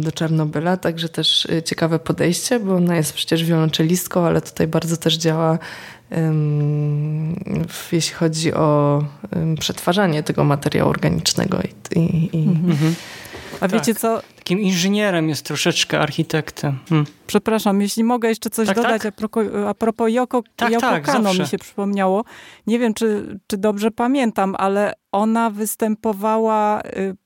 do 0.00 0.12
Czarnobyla, 0.12 0.76
także 0.76 1.08
też 1.08 1.44
y, 1.44 1.62
ciekawe 1.62 1.98
podejście, 1.98 2.60
bo 2.60 2.76
ona 2.76 2.96
jest 2.96 3.12
przecież 3.12 3.44
wiolonczelistką, 3.44 4.26
ale 4.26 4.40
tutaj 4.40 4.66
bardzo 4.66 4.96
też 4.96 5.16
działa 5.16 5.58
jeśli 7.92 8.14
chodzi 8.14 8.54
o 8.54 9.04
przetwarzanie 9.60 10.22
tego 10.22 10.44
materiału 10.44 10.90
organicznego. 10.90 11.58
I, 11.62 11.98
i, 12.00 12.36
i... 12.36 12.48
Mhm. 12.48 12.94
A 13.64 13.68
tak. 13.68 13.80
wiecie 13.80 13.94
co? 13.94 14.20
Takim 14.36 14.60
inżynierem 14.60 15.28
jest 15.28 15.46
troszeczkę 15.46 16.00
architektem. 16.00 16.78
Hmm. 16.88 17.06
Przepraszam, 17.26 17.80
jeśli 17.80 18.04
mogę 18.04 18.28
jeszcze 18.28 18.50
coś 18.50 18.66
tak, 18.66 18.76
dodać 18.76 19.02
tak? 19.02 19.12
A, 19.14 19.16
propos, 19.16 19.46
a 19.68 19.74
propos 19.74 20.10
Yoko, 20.12 20.42
tak, 20.56 20.72
Yoko 20.72 20.80
tak, 20.80 21.04
Kano 21.04 21.22
zawsze. 21.22 21.42
mi 21.42 21.48
się 21.48 21.58
przypomniało. 21.58 22.24
Nie 22.66 22.78
wiem, 22.78 22.94
czy, 22.94 23.38
czy 23.46 23.56
dobrze 23.56 23.90
pamiętam, 23.90 24.54
ale 24.58 24.92
ona 25.12 25.50
występowała 25.50 26.80
y, 26.80 27.16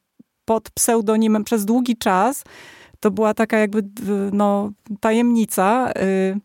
pod 0.44 0.70
pseudonimem 0.70 1.44
przez 1.44 1.64
długi 1.64 1.96
czas. 1.96 2.44
To 3.00 3.10
była 3.10 3.34
taka 3.34 3.58
jakby 3.58 3.82
no, 4.32 4.70
tajemnica. 5.00 5.92
Y, 5.92 6.40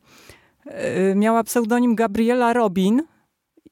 y, 1.12 1.16
miała 1.16 1.44
pseudonim 1.44 1.96
Gabriela 1.96 2.54
Robin 2.54 3.04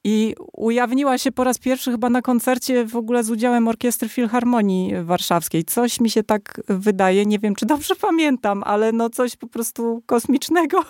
i 0.04 0.36
ujawniła 0.54 1.18
się 1.18 1.32
po 1.32 1.44
raz 1.44 1.58
pierwszy 1.58 1.92
chyba 1.92 2.10
na 2.10 2.22
koncercie 2.22 2.86
w 2.86 2.96
ogóle 2.96 3.24
z 3.24 3.30
udziałem 3.30 3.68
Orkiestry 3.68 4.10
Filharmonii 4.10 4.94
Warszawskiej. 5.04 5.64
Coś 5.64 6.00
mi 6.00 6.10
się 6.10 6.24
tak 6.24 6.62
wydaje, 6.68 7.26
nie 7.26 7.40
wiem 7.40 7.56
czy 7.56 7.66
dobrze 7.66 7.96
pamiętam, 7.96 8.64
ale 8.64 8.92
no 8.92 9.10
coś 9.10 9.36
po 9.36 9.48
prostu 9.48 10.04
kosmicznego. 10.06 10.86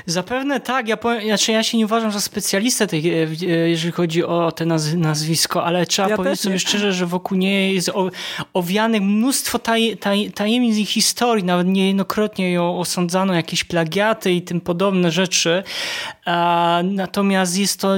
Zapewne 0.06 0.60
tak. 0.60 0.88
Ja, 0.88 0.98
powiem, 0.98 1.24
znaczy 1.24 1.52
ja 1.52 1.64
się 1.64 1.78
nie 1.78 1.86
uważam 1.86 2.12
za 2.12 2.22
specjalistę, 2.22 2.88
tej, 2.88 3.14
e, 3.14 3.70
jeżeli 3.70 3.92
chodzi 3.92 4.24
o 4.24 4.52
te 4.52 4.66
naz 4.66 4.94
nazwisko, 4.94 5.64
ale 5.64 5.86
trzeba 5.86 6.10
ja 6.10 6.18
powiedzieć 6.18 6.42
sobie 6.42 6.60
szczerze, 6.60 6.94
że 6.94 7.06
wokół 7.06 7.38
niej 7.38 7.76
jest 7.76 7.92
owianych 8.54 9.02
mnóstwo 9.02 9.60
taj, 9.60 9.98
taj, 9.98 10.32
tajemnic 10.32 10.78
i 10.78 10.86
historii. 10.86 11.44
Nawet 11.44 11.68
niejednokrotnie 11.68 12.52
ją 12.52 12.80
osądzano 12.80 13.34
jakieś 13.34 13.64
plagiaty 13.64 14.32
i 14.32 14.42
tym 14.42 14.62
podobne 14.62 15.12
rzeczy. 15.12 15.64
Natomiast 16.84 17.58
jest 17.58 17.80
to 17.80 17.96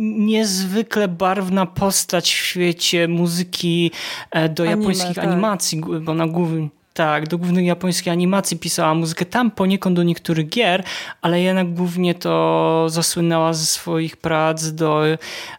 niezwykle 0.00 1.08
barwna 1.08 1.66
postać 1.66 2.34
w 2.34 2.36
świecie 2.36 3.08
muzyki 3.08 3.90
e, 4.30 4.48
do 4.48 4.62
Anime, 4.62 4.80
japońskich 4.80 5.14
tak. 5.14 5.24
animacji, 5.24 5.80
bo 6.00 6.14
na 6.14 6.26
głównie 6.26 6.68
tak, 6.94 7.28
do 7.28 7.38
głównej 7.38 7.66
japońskiej 7.66 8.12
animacji 8.12 8.58
pisała 8.58 8.94
muzykę, 8.94 9.24
tam 9.24 9.50
poniekąd 9.50 9.96
do 9.96 10.02
niektórych 10.02 10.48
gier, 10.48 10.84
ale 11.22 11.40
jednak 11.40 11.74
głównie 11.74 12.14
to 12.14 12.86
zasłynęła 12.88 13.52
ze 13.52 13.66
swoich 13.66 14.16
prac 14.16 14.72
do 14.72 15.02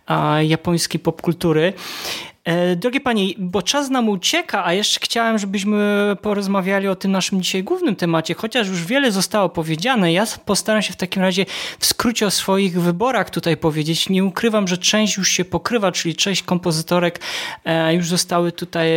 a, 0.05 0.41
japońskiej 0.41 0.99
popkultury. 0.99 1.73
E, 2.45 2.75
drogie 2.75 2.99
panie, 2.99 3.25
bo 3.37 3.61
czas 3.61 3.89
nam 3.89 4.09
ucieka, 4.09 4.65
a 4.65 4.73
jeszcze 4.73 4.99
chciałem, 5.03 5.37
żebyśmy 5.37 6.15
porozmawiali 6.21 6.87
o 6.87 6.95
tym 6.95 7.11
naszym 7.11 7.41
dzisiaj 7.41 7.63
głównym 7.63 7.95
temacie, 7.95 8.33
chociaż 8.33 8.67
już 8.67 8.85
wiele 8.85 9.11
zostało 9.11 9.49
powiedziane. 9.49 10.13
Ja 10.13 10.25
postaram 10.45 10.81
się 10.81 10.93
w 10.93 10.95
takim 10.95 11.21
razie 11.21 11.45
w 11.79 11.85
skrócie 11.85 12.25
o 12.25 12.31
swoich 12.31 12.81
wyborach 12.81 13.29
tutaj 13.29 13.57
powiedzieć. 13.57 14.09
Nie 14.09 14.25
ukrywam, 14.25 14.67
że 14.67 14.77
część 14.77 15.17
już 15.17 15.29
się 15.29 15.45
pokrywa, 15.45 15.91
czyli 15.91 16.15
część 16.15 16.43
kompozytorek 16.43 17.19
e, 17.65 17.95
już 17.95 18.07
zostały 18.07 18.51
tutaj 18.51 18.89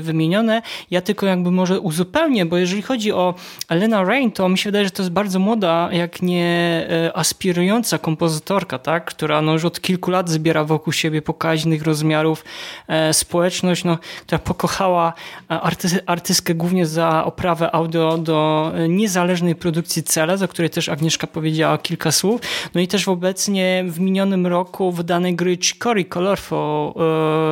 wymienione. 0.00 0.62
Ja 0.90 1.00
tylko 1.00 1.26
jakby 1.26 1.50
może 1.50 1.80
uzupełnię, 1.80 2.46
bo 2.46 2.56
jeżeli 2.56 2.82
chodzi 2.82 3.12
o 3.12 3.34
Lena 3.70 4.04
Rain, 4.04 4.32
to 4.32 4.48
mi 4.48 4.58
się 4.58 4.68
wydaje, 4.68 4.84
że 4.84 4.90
to 4.90 5.02
jest 5.02 5.12
bardzo 5.12 5.38
młoda, 5.38 5.88
jak 5.92 6.22
nie 6.22 6.46
e, 6.90 7.16
aspirująca 7.16 7.98
kompozytorka, 7.98 8.78
tak? 8.78 9.04
która 9.04 9.42
no 9.42 9.52
już 9.52 9.64
od 9.64 9.80
kilku 9.80 10.10
lat 10.10 10.28
zbiera 10.28 10.64
wokół 10.64 10.92
siebie 10.92 11.22
pokaźnych 11.22 11.82
rozmiarów 11.82 12.44
E, 12.89 12.89
społeczność, 13.12 13.84
no, 13.84 13.98
która 14.26 14.38
pokochała 14.38 15.12
e, 15.50 15.60
arty, 15.60 15.88
artystkę 16.06 16.54
głównie 16.54 16.86
za 16.86 17.24
oprawę 17.24 17.74
audio 17.74 18.18
do 18.18 18.72
e, 18.74 18.88
niezależnej 18.88 19.54
produkcji 19.54 20.02
Celes, 20.02 20.42
o 20.42 20.48
której 20.48 20.70
też 20.70 20.88
Agnieszka 20.88 21.26
powiedziała 21.26 21.78
kilka 21.78 22.12
słów. 22.12 22.40
No 22.74 22.80
i 22.80 22.88
też 22.88 23.08
obecnie 23.08 23.84
w 23.88 24.00
minionym 24.00 24.46
roku 24.46 24.92
wydanej 24.92 25.36
gry 25.36 25.56
Chicory 25.56 26.04
Colorful, 26.04 26.92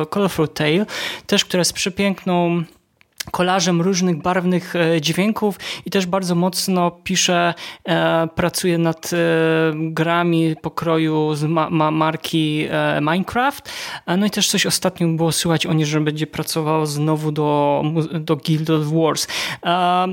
Colorful 0.09 0.47
Tale, 0.47 0.85
też 1.27 1.45
która 1.45 1.61
jest 1.61 1.73
przepiękną 1.73 2.63
kolażem 3.31 3.81
różnych 3.81 4.21
barwnych 4.21 4.75
e, 4.75 5.01
dźwięków 5.01 5.59
i 5.85 5.89
też 5.89 6.05
bardzo 6.05 6.35
mocno 6.35 6.91
pisze, 6.91 7.53
e, 7.85 8.27
pracuje 8.35 8.77
nad 8.77 9.11
e, 9.13 9.17
grami 9.75 10.55
pokroju 10.61 11.35
z 11.35 11.43
ma 11.43 11.69
ma 11.69 11.91
marki 11.91 12.67
Minecraft. 13.01 13.71
No 14.17 14.25
i 14.25 14.29
też 14.29 14.47
coś 14.47 14.65
ostatnio 14.65 15.07
było 15.07 15.31
słychać 15.31 15.65
o 15.65 15.73
niej, 15.73 15.85
że 15.85 16.01
będzie 16.01 16.27
pracował 16.27 16.85
znowu 16.85 17.31
do, 17.31 17.83
do 18.13 18.35
Guild 18.35 18.69
of 18.69 18.81
Wars. 18.87 19.27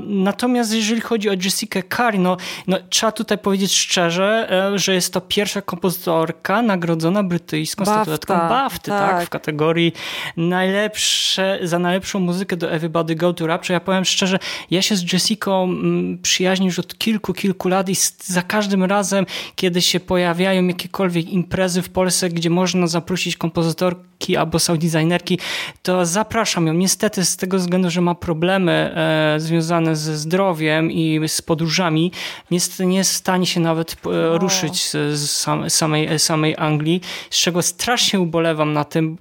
Natomiast 0.05 0.73
jeżeli 0.73 1.01
chodzi 1.01 1.29
o 1.29 1.33
Jessica 1.33 1.81
Curry, 1.81 2.19
no, 2.19 2.37
no 2.67 2.77
trzeba 2.89 3.11
tutaj 3.11 3.37
powiedzieć 3.37 3.75
szczerze, 3.75 4.49
że 4.75 4.93
jest 4.93 5.13
to 5.13 5.21
pierwsza 5.21 5.61
kompozytorka 5.61 6.61
nagrodzona 6.61 7.23
brytyjską 7.23 7.85
statuetką 7.85 8.33
BAFTA, 8.33 8.99
tak. 8.99 9.11
tak, 9.11 9.25
w 9.25 9.29
kategorii 9.29 9.93
najlepsze, 10.37 11.59
za 11.63 11.79
najlepszą 11.79 12.19
muzykę 12.19 12.57
do 12.57 12.71
Everybody 12.71 13.06
The 13.07 13.15
Go 13.15 13.33
to 13.33 13.47
Rapture. 13.47 13.73
Ja 13.73 13.79
powiem 13.79 14.05
szczerze, 14.05 14.39
ja 14.71 14.81
się 14.81 14.95
z 14.95 15.13
Jessicą 15.13 15.63
mm, 15.63 16.17
przyjaźnię 16.21 16.65
już 16.65 16.79
od 16.79 16.97
kilku, 16.97 17.33
kilku 17.33 17.69
lat 17.69 17.89
i 17.89 17.95
za 18.23 18.41
każdym 18.41 18.83
razem, 18.83 19.25
kiedy 19.55 19.81
się 19.81 19.99
pojawiają 19.99 20.67
jakiekolwiek 20.67 21.29
imprezy 21.29 21.81
w 21.81 21.89
Polsce, 21.89 22.29
gdzie 22.29 22.49
można 22.49 22.87
zaprosić 22.87 23.37
kompozytorki 23.37 24.37
albo 24.37 24.59
sound 24.59 24.81
designerki, 24.81 25.39
to 25.83 26.05
zapraszam 26.05 26.67
ją. 26.67 26.73
Niestety 26.73 27.25
z 27.25 27.37
tego 27.37 27.57
względu, 27.57 27.89
że 27.89 28.01
ma 28.01 28.15
problemy 28.15 28.71
e, 28.95 29.39
związane 29.39 29.95
ze 29.95 30.17
zdrowiem 30.17 30.91
i 30.91 31.27
z 31.27 31.41
podróżami, 31.41 32.11
niestety 32.51 32.85
nie 32.85 32.97
jest 32.97 33.13
w 33.13 33.15
stanie 33.15 33.45
się 33.45 33.59
nawet 33.59 33.91
e, 33.91 34.37
ruszyć 34.37 34.89
z, 34.89 35.19
z 35.19 35.47
samej, 35.73 36.19
samej 36.19 36.55
Anglii, 36.57 37.01
z 37.29 37.37
czego 37.37 37.61
strasznie 37.61 38.19
ubolewam 38.19 38.73
na 38.73 38.83
tym, 38.83 39.17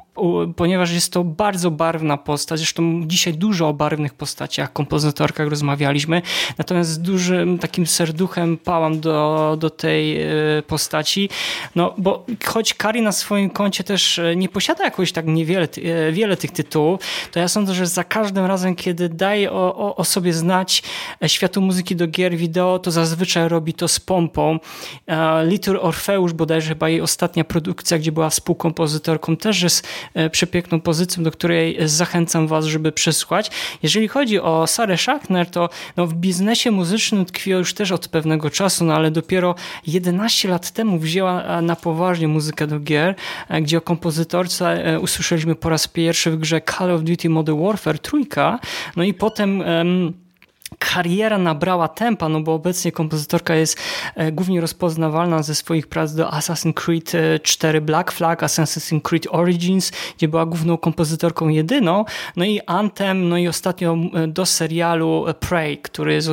ponieważ 0.57 0.93
jest 0.93 1.13
to 1.13 1.25
bardzo 1.25 1.71
barwna 1.71 2.17
postać. 2.17 2.59
Zresztą 2.59 3.03
dzisiaj 3.07 3.35
dużo 3.35 3.69
o 3.69 3.75
barwnych 3.75 4.15
postaciach, 4.15 4.73
kompozytorkach 4.73 5.49
rozmawialiśmy. 5.49 6.23
Natomiast 6.59 6.91
z 6.91 6.99
dużym 6.99 7.59
takim 7.59 7.87
serduchem 7.87 8.59
pałam 8.59 9.01
do, 9.01 9.57
do 9.61 9.71
tej 9.71 10.23
e, 10.23 10.29
postaci. 10.67 11.29
No, 11.75 11.95
bo 11.99 12.27
choć 12.45 12.75
Kari 12.75 13.03
na 13.03 13.13
swoim 13.13 13.51
koncie 13.51 13.85
też 13.85 14.19
e, 14.19 14.37
nie 14.37 14.49
posiada 14.49 14.85
jakoś 14.85 15.13
tak 15.13 15.27
niewiele 15.27 15.69
e, 16.09 16.13
wiele 16.13 16.37
tych 16.37 16.51
tytułów, 16.51 17.01
to 17.33 17.41
ja 17.41 17.49
sądzę, 17.49 17.75
że 17.75 17.87
za 17.87 18.05
każdym 18.05 18.45
razem, 18.45 18.75
kiedy 18.75 19.09
daje 19.09 19.53
o, 19.53 19.77
o, 19.77 19.97
o 19.97 20.05
sobie 20.05 20.33
znać 20.33 20.83
światu 21.27 21.61
muzyki 21.61 21.97
do 21.97 22.07
gier 22.07 22.37
wideo, 22.37 22.79
to 22.79 22.91
zazwyczaj 22.91 23.49
robi 23.49 23.75
to 23.75 23.89
z 23.89 24.01
pompą. 24.01 24.59
Litur 25.45 25.79
Orfeusz, 25.83 26.33
bodajże 26.33 26.69
chyba 26.69 26.89
jej 26.89 27.01
ostatnia 27.01 27.45
produkcja, 27.45 27.99
gdzie 27.99 28.13
była 28.13 28.31
współkompozytorką, 28.31 29.37
też 29.37 29.63
jest 29.63 29.89
przepiękną 30.31 30.81
pozycją, 30.81 31.23
do 31.23 31.31
której 31.31 31.77
zachęcam 31.85 32.47
Was, 32.47 32.65
żeby 32.65 32.93
przesłuchać. 32.93 33.51
Jeżeli 33.83 34.09
chodzi 34.09 34.41
o 34.41 34.67
Sarę 34.67 34.99
Schachner, 34.99 35.51
to 35.51 35.69
no, 35.97 36.07
w 36.07 36.15
biznesie 36.15 36.71
muzycznym 36.71 37.25
tkwiła 37.25 37.59
już 37.59 37.75
też 37.75 37.93
od 37.93 38.09
pewnego 38.09 38.51
czasu, 38.51 38.85
no 38.85 38.95
ale 38.95 39.11
dopiero 39.11 39.55
11 39.87 40.49
lat 40.49 40.71
temu 40.71 40.99
wzięła 40.99 41.43
e, 41.43 41.63
na 41.63 41.77
poważnie 41.77 42.29
muzykę 42.29 42.67
do 42.67 42.81
gier, 42.81 43.15
e, 43.49 43.63
gdzie 43.63 43.79
o 43.79 43.81
kompozytorce 43.81 45.01
usłyszeliśmy 45.01 45.55
po 45.55 45.69
raz 45.69 45.89
pierwszy 45.89 46.31
w 46.31 46.39
grze 46.39 46.61
Call 46.61 46.91
of 46.91 47.03
Duty 47.03 47.29
Modern 47.29 47.63
Warfare 47.63 47.99
trójka, 47.99 48.59
no 48.97 49.05
i 49.05 49.15
potem 49.15 49.61
um, 49.61 50.26
kariera 50.79 51.39
nabrała 51.39 51.89
tempa, 51.89 52.29
no 52.29 52.41
bo 52.41 52.55
obecnie 52.55 52.93
kompozytorka 52.93 53.55
jest 53.55 53.79
e, 54.15 54.33
głównie 54.33 54.61
rozpoznawalna 54.61 55.43
ze 55.43 55.55
swoich 55.55 55.87
prac 55.87 56.15
do 56.15 56.29
Assassin's 56.29 56.75
Creed 56.75 57.13
4 57.43 57.79
e, 57.79 57.81
Black 57.81 58.13
Flag, 58.13 58.43
Assassin's 58.43 59.03
Creed 59.03 59.27
Origins, 59.31 59.93
gdzie 60.17 60.29
była 60.29 60.47
główną 60.47 60.77
kompozytorką 60.77 61.49
jedyną, 61.49 62.05
no 62.37 62.45
i 62.45 62.61
Anthem, 62.67 63.29
no 63.29 63.39
i 63.39 63.49
ostatnio 63.49 63.97
e, 64.15 64.29
do 64.29 64.47
serialu 64.47 65.25
Prey, 65.41 65.79
który 65.79 66.13
jest 66.13 66.31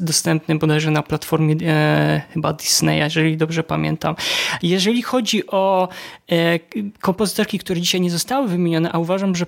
dostępny 0.00 0.58
bodajże 0.58 0.90
na 0.90 1.02
platformie 1.02 1.56
e, 1.62 2.22
chyba 2.34 2.52
Disneya, 2.52 2.98
jeżeli 2.98 3.36
dobrze 3.36 3.62
pamiętam. 3.62 4.14
Jeżeli 4.62 5.02
chodzi 5.02 5.46
o 5.46 5.88
e, 6.30 6.58
kompozytorki, 7.00 7.58
które 7.58 7.80
dzisiaj 7.80 8.00
nie 8.00 8.10
zostały 8.10 8.48
wymienione, 8.48 8.92
a 8.92 8.98
uważam, 8.98 9.36
że 9.36 9.46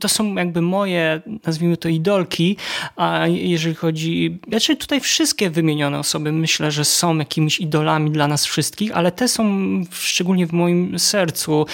to 0.00 0.08
są 0.08 0.34
jakby 0.34 0.62
moje, 0.62 1.20
nazwijmy 1.46 1.76
to 1.76 1.88
idolki, 1.88 2.56
a 2.96 3.07
jeżeli 3.28 3.74
chodzi, 3.74 4.38
znaczy 4.48 4.76
tutaj 4.76 5.00
wszystkie 5.00 5.50
wymienione 5.50 5.98
osoby 5.98 6.32
myślę, 6.32 6.70
że 6.70 6.84
są 6.84 7.18
jakimiś 7.18 7.60
idolami 7.60 8.10
dla 8.10 8.28
nas 8.28 8.46
wszystkich, 8.46 8.96
ale 8.96 9.12
te 9.12 9.28
są 9.28 9.44
szczególnie 9.90 10.46
w 10.46 10.52
moim 10.52 10.98
sercu 10.98 11.66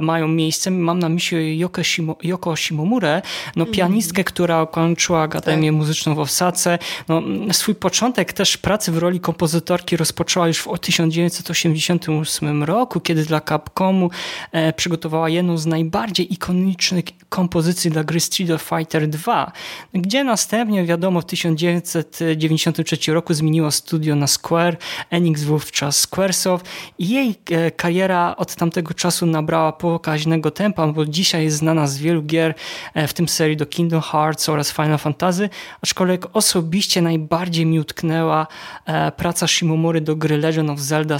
mają 0.00 0.28
miejsce. 0.28 0.70
Mam 0.70 0.98
na 0.98 1.08
myśli 1.08 1.58
Yoko, 1.58 1.84
Shimo, 1.84 2.16
Yoko 2.22 2.56
Shimomurę, 2.56 3.22
no 3.56 3.62
mhm. 3.62 3.74
pianistkę, 3.76 4.24
która 4.24 4.62
ukończyła 4.62 5.22
Akademię 5.22 5.68
tak. 5.68 5.76
Muzyczną 5.76 6.14
w 6.14 6.18
Osace. 6.18 6.78
No, 7.08 7.22
swój 7.52 7.74
początek 7.74 8.32
też 8.32 8.56
pracy 8.56 8.92
w 8.92 8.98
roli 8.98 9.20
kompozytorki 9.20 9.96
rozpoczęła 9.96 10.48
już 10.48 10.58
w 10.58 10.78
1988 10.78 12.64
roku, 12.64 13.00
kiedy 13.00 13.24
dla 13.24 13.40
Capcomu 13.40 14.10
e, 14.52 14.72
przygotowała 14.72 15.28
jedną 15.28 15.58
z 15.58 15.66
najbardziej 15.66 16.32
ikonicznych 16.32 17.04
kompozycji 17.28 17.90
dla 17.90 18.04
gry 18.04 18.20
Street 18.20 18.62
Fighter 18.62 19.08
2, 19.08 19.52
gdzie 19.94 20.24
następnie 20.24 20.59
Następnie 20.60 20.84
wiadomo 20.84 21.20
w 21.20 21.24
1993 21.24 23.12
roku 23.12 23.34
zmieniła 23.34 23.70
studio 23.70 24.16
na 24.16 24.26
Square, 24.26 24.76
Enix 25.10 25.42
wówczas 25.42 25.98
Squaresoft 25.98 26.66
i 26.98 27.08
jej 27.08 27.34
e, 27.50 27.70
kariera 27.70 28.34
od 28.36 28.54
tamtego 28.54 28.94
czasu 28.94 29.26
nabrała 29.26 29.72
pokaźnego 29.72 30.50
tempa, 30.50 30.86
bo 30.86 31.06
dzisiaj 31.06 31.44
jest 31.44 31.56
znana 31.56 31.86
z 31.86 31.98
wielu 31.98 32.22
gier, 32.22 32.54
e, 32.94 33.06
w 33.06 33.14
tym 33.14 33.28
serii 33.28 33.56
do 33.56 33.66
Kingdom 33.66 34.00
Hearts 34.00 34.48
oraz 34.48 34.72
Final 34.72 34.98
Fantasy, 34.98 35.48
aczkolwiek 35.82 36.26
osobiście 36.36 37.02
najbardziej 37.02 37.66
mi 37.66 37.80
utknęła 37.80 38.46
e, 38.86 39.12
praca 39.12 39.46
Shimomury 39.46 40.00
do 40.00 40.16
gry 40.16 40.38
Legend 40.38 40.70
of 40.70 40.78
Zelda, 40.78 41.16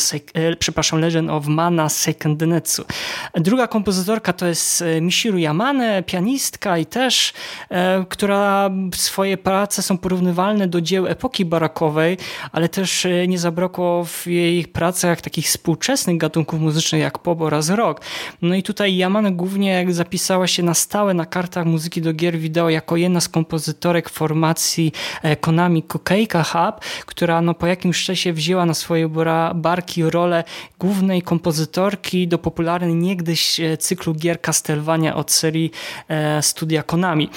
przepraszam, 0.59 1.01
Legend 1.01 1.30
of 1.30 1.47
Mana 1.47 1.88
Second 1.88 2.38
Denetsu. 2.38 2.84
Druga 3.34 3.66
kompozytorka 3.66 4.32
to 4.32 4.47
jest 4.47 4.84
Mishiru 5.01 5.38
Yamane, 5.38 6.03
pianistka 6.03 6.78
i 6.78 6.86
też, 6.86 7.32
która 8.09 8.70
swoje 8.95 9.30
twoje 9.31 9.39
prace 9.39 9.83
są 9.83 9.99
porównywalne 9.99 10.68
do 10.68 10.81
dzieł 10.81 11.07
epoki 11.07 11.45
barakowej, 11.45 12.16
ale 12.53 12.68
też 12.68 13.07
e, 13.07 13.28
nie 13.28 13.39
zabrakło 13.39 14.05
w 14.05 14.26
jej 14.26 14.64
pracach 14.64 15.20
takich 15.20 15.47
współczesnych 15.47 16.16
gatunków 16.16 16.61
muzycznych 16.61 17.01
jak 17.01 17.18
pop 17.18 17.41
oraz 17.41 17.70
rock. 17.70 18.01
No 18.43 18.55
i 18.55 18.62
tutaj 18.62 18.97
Yamane 18.97 19.33
głównie 19.33 19.87
zapisała 19.89 20.47
się 20.47 20.62
na 20.62 20.74
stałe 20.74 21.14
na 21.14 21.26
kartach 21.26 21.66
muzyki 21.66 22.03
do 22.03 22.12
gier 22.12 22.39
wideo 22.39 22.70
jako 22.70 22.97
jedna 22.97 23.20
z 23.20 23.28
kompozytorek 23.28 24.09
formacji 24.09 24.93
e, 25.22 25.37
Konami 25.37 25.83
Kokeika 25.83 26.43
Hub, 26.43 26.85
która 27.07 27.41
no 27.41 27.55
po 27.55 27.66
jakimś 27.66 28.05
czasie 28.05 28.33
wzięła 28.33 28.66
na 28.66 28.74
swoje 28.74 29.09
barki 29.55 30.03
rolę 30.03 30.45
głównej 30.78 31.22
kompozytorki 31.22 32.28
do 32.28 32.39
popularnej 32.39 32.95
niegdyś 32.95 33.61
e, 33.61 33.76
cyklu 33.76 34.14
gier 34.14 34.41
Castlevania 34.41 35.16
od 35.16 35.33
serii 35.33 35.70
studia 36.41 36.83
Konami. 36.83 37.31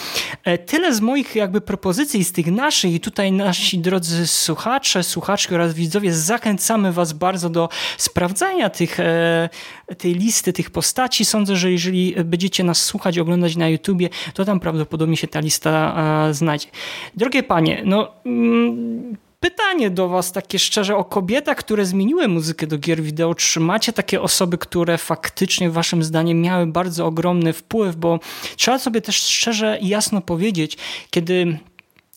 Tyle 0.66 0.96
z 0.96 1.02
moich 1.02 1.36
jakby 1.36 1.62
propozycji, 1.62 1.83
z 2.24 2.32
tych 2.32 2.48
naszych 2.48 2.94
i 2.94 3.00
tutaj 3.00 3.32
nasi 3.32 3.80
drodzy 3.80 4.28
słuchacze, 4.28 5.04
słuchaczki 5.04 5.56
oraz 5.56 5.74
widzowie 5.74 6.14
zachęcamy 6.14 6.92
was 6.92 7.14
bardzo 7.14 7.50
do 7.50 7.70
sprawdzania 7.98 8.70
tych, 8.70 9.00
e, 9.00 9.50
tej 9.98 10.14
listy, 10.14 10.54
tych 10.54 10.70
postaci. 10.70 11.26
Sądzę, 11.26 11.56
że 11.56 11.72
jeżeli 11.72 12.16
będziecie 12.26 12.64
nas 12.64 12.86
słuchać, 12.86 13.18
oglądać 13.18 13.56
na 13.56 13.70
YouTubie, 13.70 14.10
to 14.34 14.46
tam 14.46 14.60
prawdopodobnie 14.60 15.18
się 15.18 15.28
ta 15.28 15.40
lista 15.40 15.96
e, 16.30 16.34
znajdzie. 16.34 16.68
Drogie 17.16 17.44
panie, 17.44 17.82
no 17.86 18.12
mm, 18.26 19.18
pytanie 19.44 19.90
do 19.90 20.10
Was 20.10 20.32
takie 20.32 20.60
szczerze 20.60 20.98
o 20.98 21.04
kobietach, 21.04 21.58
które 21.58 21.86
zmieniły 21.86 22.28
muzykę 22.28 22.68
do 22.68 22.78
gier 22.78 23.02
wideo. 23.02 23.36
Czy 23.36 23.60
macie 23.60 23.94
takie 23.94 24.22
osoby, 24.22 24.58
które 24.58 24.98
faktycznie 24.98 25.70
Waszym 25.70 26.04
zdaniem 26.04 26.42
miały 26.42 26.68
bardzo 26.68 27.06
ogromny 27.06 27.54
wpływ? 27.54 27.96
Bo 27.96 28.20
trzeba 28.56 28.80
sobie 28.80 29.02
też 29.02 29.16
szczerze 29.16 29.78
i 29.82 29.88
jasno 29.88 30.22
powiedzieć, 30.22 30.78
kiedy 31.10 31.60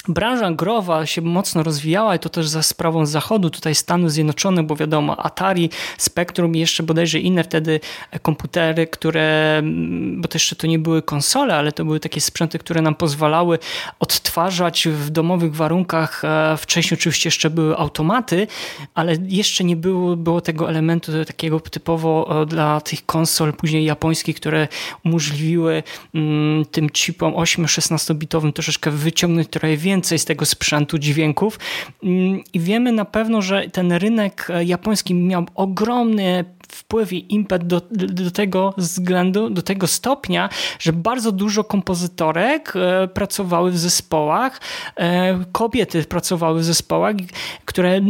branża 0.09 0.51
growa 0.51 1.07
się 1.07 1.23
mocno 1.23 1.63
rozwijała 1.63 2.15
i 2.17 2.19
to 2.19 2.29
też 2.29 2.49
za 2.49 2.63
sprawą 2.63 3.07
Zachodu, 3.07 3.51
tutaj 3.51 3.75
Stanów 3.75 4.13
Zjednoczonych, 4.13 4.67
bo 4.67 4.77
wiadomo 4.77 5.17
Atari, 5.21 5.71
Spectrum 5.99 6.57
i 6.57 6.59
jeszcze 6.59 6.83
bodajże 6.83 7.19
inne 7.19 7.45
wtedy 7.45 7.81
komputery, 8.23 8.87
które, 8.87 9.57
mm, 9.59 10.23
bo 10.23 10.29
to 10.29 10.37
jeszcze 10.37 10.57
to 10.57 10.67
nie 10.67 10.79
były 10.79 11.03
konsole, 11.03 11.57
ale 11.57 11.73
to 11.73 11.85
były 11.85 12.01
takie 12.01 12.21
sprzęty, 12.21 12.59
które 12.59 12.83
nam 12.83 12.95
pozwalały 12.95 13.59
odtwarzać 14.01 14.89
w 14.89 15.11
domowych 15.11 15.55
warunkach. 15.55 16.25
E, 16.25 16.57
wcześniej 16.57 16.99
oczywiście 16.99 17.27
jeszcze 17.27 17.51
były 17.51 17.77
automaty, 17.77 18.47
ale 18.95 19.17
jeszcze 19.29 19.65
nie 19.65 19.77
było, 19.77 20.17
było 20.17 20.41
tego 20.41 20.69
elementu 20.69 21.13
takiego 21.25 21.61
typowo 21.61 22.43
e, 22.43 22.47
dla 22.47 22.81
tych 22.81 23.07
konsol 23.07 23.53
później 23.53 23.85
japońskich, 23.85 24.37
które 24.37 24.69
umożliwiły 25.05 25.83
mm, 26.15 26.65
tym 26.65 26.91
chipom 26.91 27.33
8-16 27.33 28.15
bitowym 28.15 28.53
troszeczkę 28.53 28.91
wyciągnąć 28.91 29.49
trochę 29.49 29.77
więcej 29.77 29.96
więcej 29.97 30.19
z 30.19 30.25
tego 30.25 30.47
sprzętu 30.47 30.99
dźwięków. 30.99 31.59
Mm, 32.03 32.41
i 32.53 32.61
wiemy 32.61 32.93
na 32.93 33.05
pewno, 33.05 33.43
że 33.43 33.69
ten 33.73 33.93
rynek 33.93 34.49
e, 34.51 34.65
japoński 34.65 35.15
miał 35.15 35.47
ogromny 35.55 36.45
wpływ 36.69 37.13
i 37.13 37.35
impet 37.35 37.67
do, 37.67 37.81
do 37.91 38.31
tego 38.31 38.75
względu, 38.77 39.51
do 39.51 39.63
tego 39.63 39.87
stopnia, 39.87 40.49
że 40.79 40.93
bardzo 40.93 41.33
dużo 41.33 41.65
kompozytorek 41.65 42.73
e, 42.77 43.09
pracowały 43.09 43.71
w 43.71 43.79
zespołach, 43.79 44.61
e, 44.97 45.45
kobiety 45.53 46.05
pracowały 46.05 46.61
w 46.61 46.65
zespołach, 46.65 47.17
które 47.65 48.01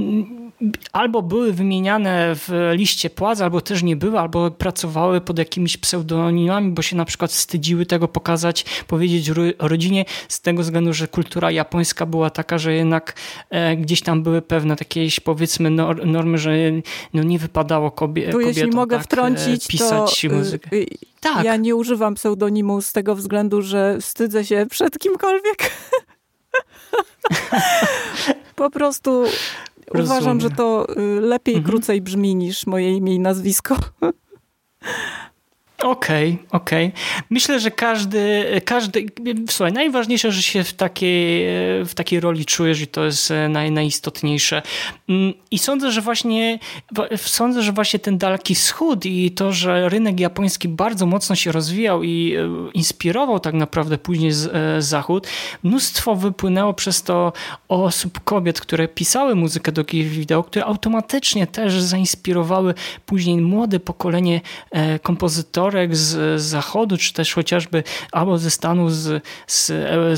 albo 0.93 1.23
były 1.23 1.53
wymieniane 1.53 2.35
w 2.35 2.71
liście 2.73 3.11
płac, 3.11 3.41
albo 3.41 3.61
też 3.61 3.83
nie 3.83 3.97
były, 3.97 4.19
albo 4.19 4.51
pracowały 4.51 5.21
pod 5.21 5.39
jakimiś 5.39 5.77
pseudonimami, 5.77 6.73
bo 6.73 6.83
się 6.83 6.97
na 6.97 7.05
przykład 7.05 7.31
wstydziły 7.31 7.87
tego 7.87 8.09
pokazać, 8.09 8.65
powiedzieć 8.87 9.31
rodzinie, 9.59 10.05
z 10.29 10.41
tego 10.41 10.63
względu, 10.63 10.93
że 10.93 11.09
kultura 11.09 11.51
japońska 11.51 12.07
była 12.07 12.31
taka, 12.31 12.59
że 12.59 12.73
jednak 12.73 13.15
e, 13.51 13.77
gdzieś 13.77 14.03
tam 14.03 14.23
były 14.23 14.43
pewne 14.43 14.77
takie 14.77 15.09
powiedzmy 15.25 15.71
normy, 16.05 16.39
że 16.39 16.57
no, 17.15 17.23
nie 17.23 17.39
wypadało 17.39 17.91
kobie, 17.91 18.33
tu, 18.33 18.41
jeśli 18.41 18.67
mogę 18.67 18.97
tak, 18.97 19.07
wtrącić, 19.07 19.67
pisać 19.67 20.21
to, 20.21 20.35
muzykę. 20.35 20.77
Y, 20.77 20.87
tak. 21.21 21.45
Ja 21.45 21.57
nie 21.57 21.77
używam 21.77 22.15
pseudonimu 22.15 22.83
z 22.83 22.93
tego 22.93 23.15
względu, 23.15 23.63
że 23.63 23.99
wstydzę 24.01 24.45
się 24.45 24.67
przed 24.71 24.99
kimkolwiek. 24.99 25.59
po 28.57 28.71
prostu 28.71 29.25
Rozumiem. 29.95 30.13
Uważam, 30.13 30.41
że 30.41 30.51
to 30.51 30.87
y, 30.97 31.21
lepiej, 31.21 31.55
mhm. 31.55 31.73
krócej 31.73 32.03
brzmi 32.03 32.35
niż 32.35 32.67
moje 32.67 32.97
imię 32.97 33.15
i 33.15 33.21
nazwisko. 33.21 33.77
Okej, 35.87 36.33
okay, 36.33 36.47
okej. 36.51 36.87
Okay. 36.87 37.25
Myślę, 37.31 37.61
że 37.61 37.71
każdy, 37.71 38.45
każdy, 38.65 39.07
słuchaj, 39.49 39.73
najważniejsze, 39.73 40.33
że 40.33 40.43
się 40.43 40.65
w 40.65 40.73
takiej, 40.73 41.47
w 41.85 41.93
takiej 41.95 42.21
roli 42.21 42.45
czujesz 42.45 42.81
i 42.81 42.87
to 42.87 43.05
jest 43.05 43.31
e, 43.31 43.49
naj, 43.49 43.71
najistotniejsze. 43.71 44.63
Mm, 45.09 45.35
I 45.51 45.59
sądzę, 45.59 45.93
że 45.93 46.01
właśnie, 46.01 46.59
sądzę, 47.17 47.63
że 47.63 47.73
właśnie 47.73 47.99
ten 47.99 48.19
Daleki 48.19 48.55
Wschód 48.55 49.07
i 49.07 49.31
to, 49.31 49.53
że 49.53 49.89
rynek 49.89 50.21
japoński 50.21 50.69
bardzo 50.69 51.07
mocno 51.07 51.37
się 51.37 51.53
rozwijał 51.53 52.03
i 52.03 52.37
e, 52.37 52.71
inspirował 52.75 53.41
tak 53.41 53.55
naprawdę 53.55 53.99
później 53.99 54.33
z, 54.33 54.47
e, 54.47 54.83
Zachód, 54.83 55.27
mnóstwo 55.63 56.15
wypłynęło 56.17 56.75
przez 56.75 57.03
to 57.03 57.33
osób, 57.69 58.21
kobiet, 58.25 58.61
które 58.61 58.89
pisały 58.89 59.35
muzykę 59.35 59.73
do 59.73 59.85
gier 59.85 60.07
wideo, 60.07 60.43
które 60.43 60.65
automatycznie 60.65 61.47
też 61.47 61.81
zainspirowały 61.83 62.75
później 63.07 63.37
młode 63.37 63.81
pokolenie 63.81 64.41
kompozytorów, 65.03 65.76
z, 65.91 66.41
zachodu, 66.41 66.97
czy 66.97 67.13
też 67.13 67.35
chociażby 67.35 67.83
albo 68.13 68.39
ze 68.39 68.51
Stanów, 68.51 68.95
z, 68.95 69.25
z, 69.47 69.67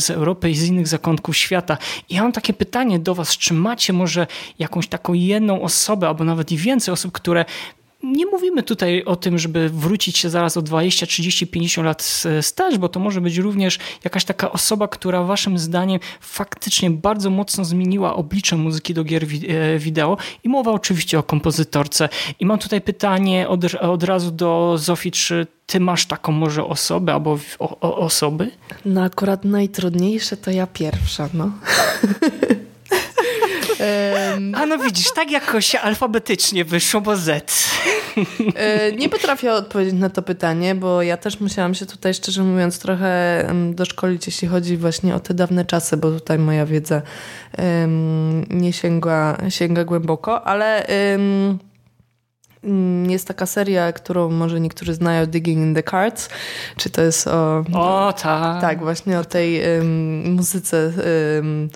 z 0.03 0.11
Europy 0.11 0.51
i 0.51 0.55
z 0.55 0.65
innych 0.65 0.89
zakątków 0.89 1.37
świata. 1.37 1.79
I 2.09 2.15
ja 2.15 2.23
mam 2.23 2.33
takie 2.33 2.53
pytanie 2.53 2.99
do 2.99 3.15
Was, 3.15 3.37
czy 3.37 3.55
macie 3.55 3.93
może 3.93 4.27
jakąś 4.59 4.89
taką 4.89 5.13
jedną 5.13 5.63
osobę, 5.63 6.09
albo 6.09 6.25
nawet 6.25 6.53
i 6.53 6.57
więcej 6.57 6.93
osób, 6.93 7.13
które 7.13 7.45
nie 8.13 8.27
mówimy 8.27 8.63
tutaj 8.63 9.05
o 9.05 9.17
tym, 9.17 9.39
żeby 9.39 9.69
wrócić 9.69 10.19
się 10.19 10.31
zaraz 10.31 10.57
o 10.57 10.63
20, 10.63 11.07
30, 11.07 11.47
50 11.47 11.87
lat 11.87 12.23
staż, 12.41 12.79
bo 12.79 12.89
to 12.89 13.01
może 13.01 13.21
być 13.21 13.37
również 13.37 13.79
jakaś 14.05 14.25
taka 14.25 14.53
osoba, 14.53 14.89
która 14.89 15.23
waszym 15.23 15.59
zdaniem 15.59 16.01
faktycznie 16.21 16.91
bardzo 16.91 17.31
mocno 17.31 17.65
zmieniła 17.65 18.15
oblicze 18.17 18.57
muzyki 18.57 18.95
do 18.95 19.05
gier 19.05 19.25
e, 19.25 19.79
wideo 19.79 20.17
i 20.45 20.49
mowa 20.49 20.73
oczywiście 20.73 21.19
o 21.19 21.23
kompozytorce. 21.23 22.09
I 22.41 22.47
mam 22.47 22.59
tutaj 22.59 22.81
pytanie 22.81 23.49
od, 23.49 23.75
od 23.75 24.03
razu 24.03 24.31
do 24.31 24.75
Zofii, 24.79 25.11
czy 25.11 25.47
ty 25.67 25.81
masz 25.81 26.07
taką 26.07 26.33
może 26.33 26.65
osobę 26.65 27.13
albo 27.13 27.39
o, 27.59 27.81
o, 27.81 27.97
osoby? 27.97 28.51
No 28.85 29.03
akurat 29.03 29.45
najtrudniejsze 29.45 30.37
to 30.37 30.51
ja 30.51 30.67
pierwsza, 30.67 31.29
no. 31.35 31.51
A 34.55 34.67
no 34.67 34.79
widzisz, 34.79 35.13
tak 35.15 35.31
jakoś 35.31 35.75
alfabetycznie 35.75 36.65
wyszło, 36.65 37.01
bo 37.01 37.17
Z. 37.17 37.55
E, 38.55 38.93
nie 38.93 39.09
potrafię 39.09 39.53
odpowiedzieć 39.53 39.95
na 39.95 40.11
to 40.11 40.23
pytanie, 40.23 40.75
bo 40.75 41.03
ja 41.03 41.17
też 41.17 41.41
musiałam 41.41 41.75
się 41.75 41.87
tutaj, 41.87 42.15
szczerze 42.15 42.43
mówiąc, 42.43 42.79
trochę 42.79 43.45
doszkolić, 43.73 44.27
jeśli 44.27 44.49
chodzi 44.49 44.77
właśnie 44.77 45.15
o 45.15 45.21
te 45.21 45.35
dawne 45.35 45.65
czasy, 45.65 45.97
bo 45.97 46.11
tutaj 46.11 46.39
moja 46.39 46.67
wiedza 46.67 47.03
nie 48.51 48.73
sięga, 48.73 49.37
sięga 49.49 49.85
głęboko, 49.85 50.47
ale 50.47 50.87
jest 53.09 53.29
taka 53.29 53.47
seria, 53.47 53.93
którą 53.93 54.31
może 54.31 54.61
niektórzy 54.61 54.95
znają, 54.95 55.27
Digging 55.27 55.59
in 55.59 55.75
the 55.75 55.83
Cards. 55.83 56.29
Czy 56.77 56.91
to 56.91 57.03
jest 57.03 57.27
o... 57.27 57.65
O, 57.73 58.15
tak. 58.23 58.61
Tak, 58.61 58.79
właśnie 58.79 59.19
o 59.19 59.25
tej 59.25 59.79
um, 59.79 60.33
muzyce... 60.33 60.93
Um, 61.37 61.69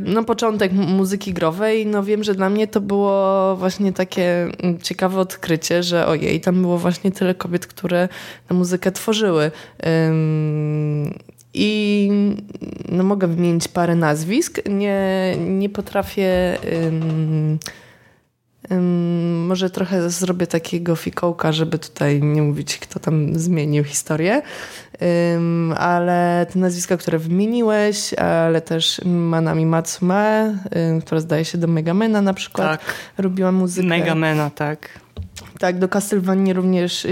no, 0.00 0.24
początek 0.24 0.72
muzyki 0.72 1.32
growej, 1.32 1.86
no 1.86 2.02
wiem, 2.02 2.24
że 2.24 2.34
dla 2.34 2.50
mnie 2.50 2.66
to 2.66 2.80
było 2.80 3.56
właśnie 3.56 3.92
takie 3.92 4.48
mm, 4.62 4.78
ciekawe 4.78 5.20
odkrycie, 5.20 5.82
że 5.82 6.06
ojej, 6.06 6.40
tam 6.40 6.62
było 6.62 6.78
właśnie 6.78 7.10
tyle 7.10 7.34
kobiet, 7.34 7.66
które 7.66 8.08
tę 8.48 8.54
muzykę 8.54 8.92
tworzyły. 8.92 9.50
I 11.54 12.10
no, 12.88 13.04
mogę 13.04 13.26
wymienić 13.26 13.68
parę 13.68 13.96
nazwisk. 13.96 14.60
Nie, 14.68 15.34
nie 15.38 15.68
potrafię. 15.68 16.58
Może 19.46 19.70
trochę 19.70 20.10
zrobię 20.10 20.46
takiego 20.46 20.96
fikołka, 20.96 21.52
żeby 21.52 21.78
tutaj 21.78 22.22
nie 22.22 22.42
mówić, 22.42 22.78
kto 22.78 23.00
tam 23.00 23.38
zmienił 23.38 23.84
historię 23.84 24.42
ale 25.76 26.46
te 26.52 26.58
nazwiska, 26.58 26.96
które 26.96 27.18
wymieniłeś, 27.18 28.14
ale 28.14 28.60
też 28.60 29.00
Manami 29.04 29.66
Matsume, 29.66 30.54
która 31.04 31.20
zdaje 31.20 31.44
się 31.44 31.58
do 31.58 31.66
Megamena 31.66 32.22
na 32.22 32.34
przykład, 32.34 32.80
tak. 32.80 32.94
robiła 33.18 33.52
muzykę. 33.52 33.88
Megamena, 33.88 34.50
tak. 34.50 34.88
Tak, 35.58 35.78
do 35.78 35.88
Castlevanii 35.88 36.52
również 36.52 37.06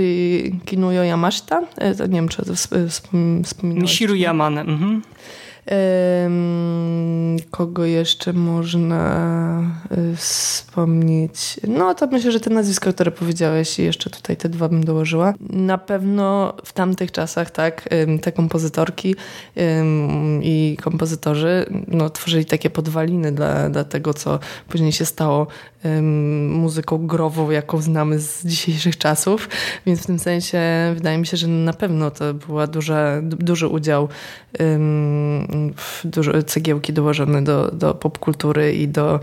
Kinuyo 0.64 1.02
Yamashita. 1.02 1.62
E, 1.76 1.94
to 1.94 2.06
nie 2.06 2.14
wiem, 2.14 2.28
czy 2.28 2.44
to 2.44 2.54
wspominałeś. 2.88 3.82
Mishiru 3.82 4.14
Yamane. 4.14 4.60
Mhm. 4.60 5.02
Kogo 7.50 7.84
jeszcze 7.84 8.32
można 8.32 9.60
y, 10.12 10.16
wspomnieć? 10.16 11.60
No 11.68 11.94
to 11.94 12.06
myślę, 12.06 12.32
że 12.32 12.40
te 12.40 12.50
nazwiska, 12.50 12.92
które 12.92 13.10
powiedziałeś 13.10 13.78
i 13.78 13.82
jeszcze 13.82 14.10
tutaj 14.10 14.36
te 14.36 14.48
dwa 14.48 14.68
bym 14.68 14.84
dołożyła. 14.84 15.34
Na 15.40 15.78
pewno 15.78 16.54
w 16.64 16.72
tamtych 16.72 17.12
czasach 17.12 17.50
tak, 17.50 17.88
te 18.22 18.32
kompozytorki 18.32 19.14
i 20.42 20.76
kompozytorzy 20.82 21.66
no, 21.88 22.10
tworzyli 22.10 22.44
takie 22.44 22.70
podwaliny 22.70 23.32
dla, 23.32 23.70
dla 23.70 23.84
tego, 23.84 24.14
co 24.14 24.38
później 24.68 24.92
się 24.92 25.04
stało 25.04 25.46
muzyką 26.48 27.06
grową, 27.06 27.50
jaką 27.50 27.80
znamy 27.80 28.18
z 28.18 28.46
dzisiejszych 28.46 28.98
czasów, 28.98 29.48
więc 29.86 30.00
w 30.00 30.06
tym 30.06 30.18
sensie 30.18 30.60
wydaje 30.94 31.18
mi 31.18 31.26
się, 31.26 31.36
że 31.36 31.48
na 31.48 31.72
pewno 31.72 32.10
to 32.10 32.34
była 32.34 32.66
duża, 32.66 33.22
duży 33.22 33.68
udział 33.68 34.08
dużo 36.04 36.42
cegiełki 36.42 36.92
dołożone 36.92 37.42
do, 37.42 37.70
do 37.70 37.94
popkultury 37.94 38.74
i 38.74 38.88
do, 38.88 39.20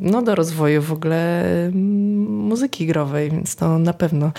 no, 0.00 0.22
do 0.22 0.34
rozwoju 0.34 0.82
w 0.82 0.92
ogóle 0.92 1.44
muzyki 2.28 2.86
growej, 2.86 3.30
więc 3.30 3.56
to 3.56 3.78
na 3.78 3.92
pewno 3.92 4.32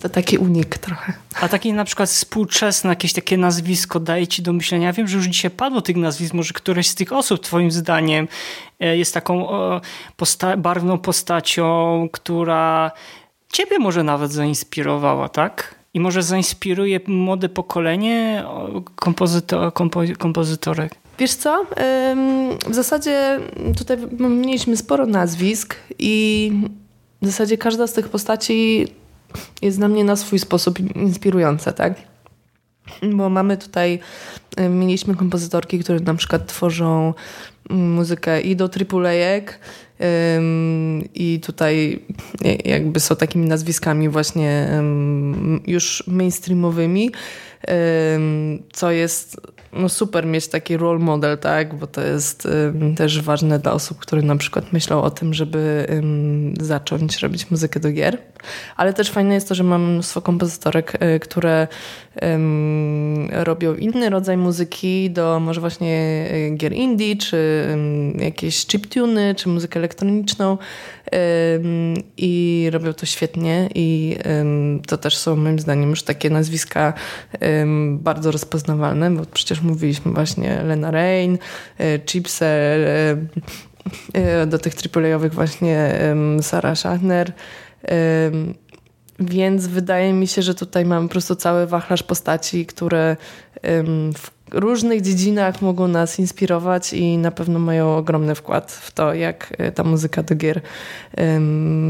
to 0.00 0.08
taki 0.08 0.38
unik 0.38 0.78
trochę. 0.78 1.12
A 1.40 1.48
takie 1.48 1.72
na 1.72 1.84
przykład 1.84 2.08
współczesne 2.08 2.90
jakieś 2.90 3.12
takie 3.12 3.38
nazwisko 3.38 4.00
daje 4.00 4.26
ci 4.26 4.42
do 4.42 4.52
myślenia. 4.52 4.92
Wiem, 4.92 5.08
że 5.08 5.16
już 5.16 5.26
dzisiaj 5.26 5.50
padło 5.50 5.80
tych 5.80 5.96
nazwisk, 5.96 6.34
może 6.34 6.52
któreś 6.52 6.86
z 6.86 6.94
tych 6.94 7.12
osób 7.12 7.40
twoim 7.40 7.70
zdaniem 7.70 8.28
e, 8.80 8.96
jest 8.96 9.14
taką 9.14 9.48
posta 10.16 10.56
barwną 10.56 10.98
postacią, 10.98 12.08
która 12.12 12.90
ciebie 13.52 13.78
może 13.78 14.02
nawet 14.04 14.32
zainspirowała, 14.32 15.28
tak? 15.28 15.79
I 15.94 16.00
może 16.00 16.22
zainspiruje 16.22 17.00
młode 17.06 17.48
pokolenie 17.48 18.44
kompozytor, 18.96 19.72
kompo, 19.72 20.00
kompozytorek. 20.18 20.94
Wiesz 21.18 21.34
co? 21.34 21.66
W 22.68 22.74
zasadzie 22.74 23.40
tutaj 23.78 23.96
mieliśmy 24.18 24.76
sporo 24.76 25.06
nazwisk 25.06 25.76
i 25.98 26.52
w 27.22 27.26
zasadzie 27.26 27.58
każda 27.58 27.86
z 27.86 27.92
tych 27.92 28.08
postaci 28.08 28.86
jest 29.62 29.78
dla 29.78 29.88
mnie 29.88 30.04
na 30.04 30.16
swój 30.16 30.38
sposób 30.38 30.96
inspirująca, 30.96 31.72
tak? 31.72 31.94
Bo 33.12 33.28
mamy 33.28 33.56
tutaj, 33.56 33.98
mieliśmy 34.70 35.14
kompozytorki, 35.14 35.78
które 35.78 36.00
na 36.00 36.14
przykład 36.14 36.46
tworzą 36.46 37.14
muzykę 37.70 38.40
i 38.40 38.56
do 38.56 38.64
AAA-ek, 38.64 39.58
i 41.14 41.40
tutaj 41.42 42.00
jakby 42.64 43.00
są 43.00 43.16
takimi 43.16 43.46
nazwiskami 43.46 44.08
właśnie 44.08 44.68
już 45.66 46.04
mainstreamowymi, 46.06 47.10
co 48.72 48.90
jest 48.90 49.40
no 49.72 49.88
super 49.88 50.26
mieć 50.26 50.48
taki 50.48 50.76
role 50.76 50.98
model, 50.98 51.38
tak, 51.38 51.74
bo 51.74 51.86
to 51.86 52.00
jest 52.00 52.48
też 52.96 53.22
ważne 53.22 53.58
dla 53.58 53.72
osób, 53.72 53.98
które 53.98 54.22
na 54.22 54.36
przykład 54.36 54.72
myślą 54.72 55.02
o 55.02 55.10
tym, 55.10 55.34
żeby 55.34 55.86
zacząć 56.60 57.18
robić 57.18 57.50
muzykę 57.50 57.80
do 57.80 57.92
gier. 57.92 58.18
Ale 58.76 58.92
też 58.92 59.10
fajne 59.10 59.34
jest 59.34 59.48
to, 59.48 59.54
że 59.54 59.64
mam 59.64 59.92
mnóstwo 59.92 60.22
kompozytorek, 60.22 60.96
e, 61.00 61.18
które 61.18 61.68
robią 63.30 63.74
inny 63.74 64.10
rodzaj 64.10 64.36
muzyki 64.36 65.10
do 65.10 65.40
może 65.40 65.60
właśnie 65.60 66.26
e, 66.30 66.50
gier 66.50 66.72
indie, 66.72 67.16
czy 67.16 67.66
jakieś 68.18 68.66
chiptuny, 68.66 69.34
czy 69.34 69.48
muzykę 69.48 69.78
elektroniczną 69.78 70.58
i 72.16 72.68
robią 72.72 72.92
to 72.92 73.06
świetnie 73.06 73.68
i 73.74 74.16
to 74.86 74.98
też 74.98 75.16
są 75.16 75.36
moim 75.36 75.58
zdaniem 75.58 75.90
już 75.90 76.02
takie 76.02 76.30
nazwiska 76.30 76.92
bardzo 77.90 78.30
rozpoznawalne, 78.30 79.10
bo 79.10 79.22
przecież 79.32 79.62
mówiliśmy 79.62 80.12
właśnie 80.12 80.62
Lena 80.62 80.90
Rain, 80.90 81.38
e, 81.78 81.98
Chipse, 81.98 82.76
do 84.46 84.58
tych 84.58 84.74
AAA-owych 84.96 85.34
właśnie 85.34 86.00
Sarah 86.42 86.78
Schachner, 86.78 87.32
więc 89.20 89.66
wydaje 89.66 90.12
mi 90.12 90.26
się, 90.26 90.42
że 90.42 90.54
tutaj 90.54 90.84
mamy 90.84 91.08
po 91.08 91.12
prostu 91.12 91.36
cały 91.36 91.66
wachlarz 91.66 92.02
postaci, 92.02 92.66
które 92.66 93.16
w 94.14 94.39
różnych 94.50 95.00
dziedzinach 95.00 95.62
mogą 95.62 95.88
nas 95.88 96.18
inspirować 96.18 96.92
i 96.92 97.18
na 97.18 97.30
pewno 97.30 97.58
mają 97.58 97.96
ogromny 97.96 98.34
wkład 98.34 98.72
w 98.72 98.92
to, 98.92 99.14
jak 99.14 99.52
e, 99.58 99.72
ta 99.72 99.84
muzyka 99.84 100.22
do 100.22 100.34
gier 100.34 100.60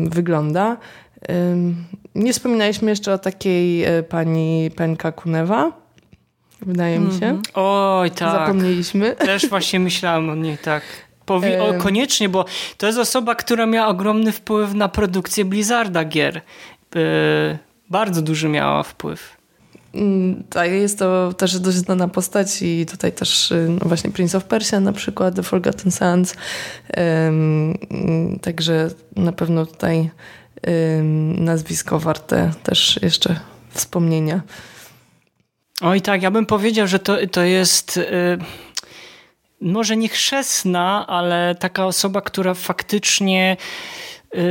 wygląda. 0.07 0.77
Nie 2.15 2.33
wspominaliśmy 2.33 2.91
jeszcze 2.91 3.13
o 3.13 3.19
takiej 3.19 3.85
e, 3.85 4.03
pani 4.03 4.71
Penka 4.77 5.13
Kunewa. 5.13 5.73
Wydaje 6.63 6.97
mm 6.97 7.09
-hmm. 7.09 7.15
mi 7.15 7.21
się. 7.21 7.27
Mhm. 7.27 7.43
Oj, 7.55 8.11
tak. 8.11 8.33
Zapomnieliśmy. 8.33 9.17
Też 9.17 9.49
właśnie 9.49 9.81
myślałam 9.81 10.31
o 10.31 10.35
niej, 10.35 10.59
tak. 10.59 10.83
Powi 11.25 11.57
o, 11.57 11.75
koniecznie, 11.75 12.29
bo 12.29 12.45
to 12.77 12.87
jest 12.87 12.99
osoba, 12.99 13.35
która 13.35 13.67
miała 13.67 13.89
ogromny 13.89 14.33
wpływ 14.33 14.75
na 14.75 14.89
produkcję 14.89 15.45
Blizzarda 15.45 16.05
gier. 16.05 16.41
Yy, 16.95 17.01
bardzo 17.91 18.23
duży 18.23 18.49
miała 18.49 18.83
wpływ. 18.83 19.40
Mm, 19.95 20.45
tak, 20.51 20.71
jest 20.71 20.99
to 20.99 21.33
też 21.33 21.59
dość 21.59 21.77
znana 21.77 22.09
postać 22.09 22.63
i 22.63 22.87
tutaj 22.87 23.13
też 23.13 23.51
y, 23.51 23.69
no 23.69 23.89
właśnie 23.89 24.11
Prince 24.11 24.35
of 24.35 24.45
Persia 24.45 24.81
na 24.81 24.93
przykład, 24.93 25.35
The 25.35 25.43
Forgotten 25.43 25.93
Sands. 25.93 26.35
Także 28.43 28.91
na 29.17 29.33
pewno 29.33 29.67
tutaj 29.67 30.11
nazwisko 31.35 31.99
warte 31.99 32.51
też 32.63 32.99
jeszcze 33.03 33.41
wspomnienia. 33.71 34.41
Oj 35.81 36.01
tak, 36.01 36.23
ja 36.23 36.31
bym 36.31 36.47
powiedział, 36.47 36.87
że 36.87 36.99
to, 36.99 37.17
to 37.33 37.43
jest... 37.43 37.97
Yy 37.97 38.39
może 39.61 39.97
nie 39.97 40.09
chrzestna, 40.09 41.07
ale 41.07 41.55
taka 41.55 41.87
osoba, 41.87 42.21
która 42.21 42.55
faktycznie 42.55 43.57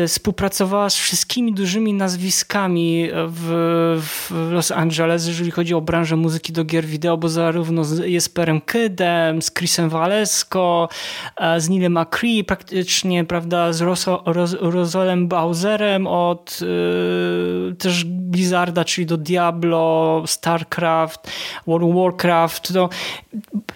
współpracowała 0.07 0.89
z 0.89 0.95
wszystkimi 0.95 1.53
dużymi 1.53 1.93
nazwiskami 1.93 3.09
w, 3.27 4.01
w, 4.01 4.51
Los 4.51 4.71
Angeles, 4.71 5.27
jeżeli 5.27 5.51
chodzi 5.51 5.73
o 5.73 5.81
branżę 5.81 6.15
muzyki 6.15 6.53
do 6.53 6.65
gier 6.65 6.85
wideo, 6.85 7.17
bo 7.17 7.29
zarówno 7.29 7.83
z 7.83 8.05
Jesperem 8.05 8.61
Kydem, 8.61 9.41
z 9.41 9.53
Chrisem 9.53 9.89
Walesko, 9.89 10.89
e, 11.37 11.61
z 11.61 11.69
Nilem 11.69 11.99
McCree, 11.99 12.43
praktycznie 12.43 13.25
prawda, 13.25 13.73
z 13.73 13.81
Roso, 13.81 14.23
Roz, 14.25 14.55
Rozolem 14.59 15.27
Bowserem 15.27 16.07
od 16.07 16.59
y, 16.61 17.75
też 17.75 18.03
Blizzarda, 18.05 18.85
czyli 18.85 19.07
do 19.07 19.17
Diablo, 19.17 20.23
StarCraft, 20.25 21.31
World 21.67 21.89
of 21.89 21.95
Warcraft. 21.95 22.73
To, 22.73 22.89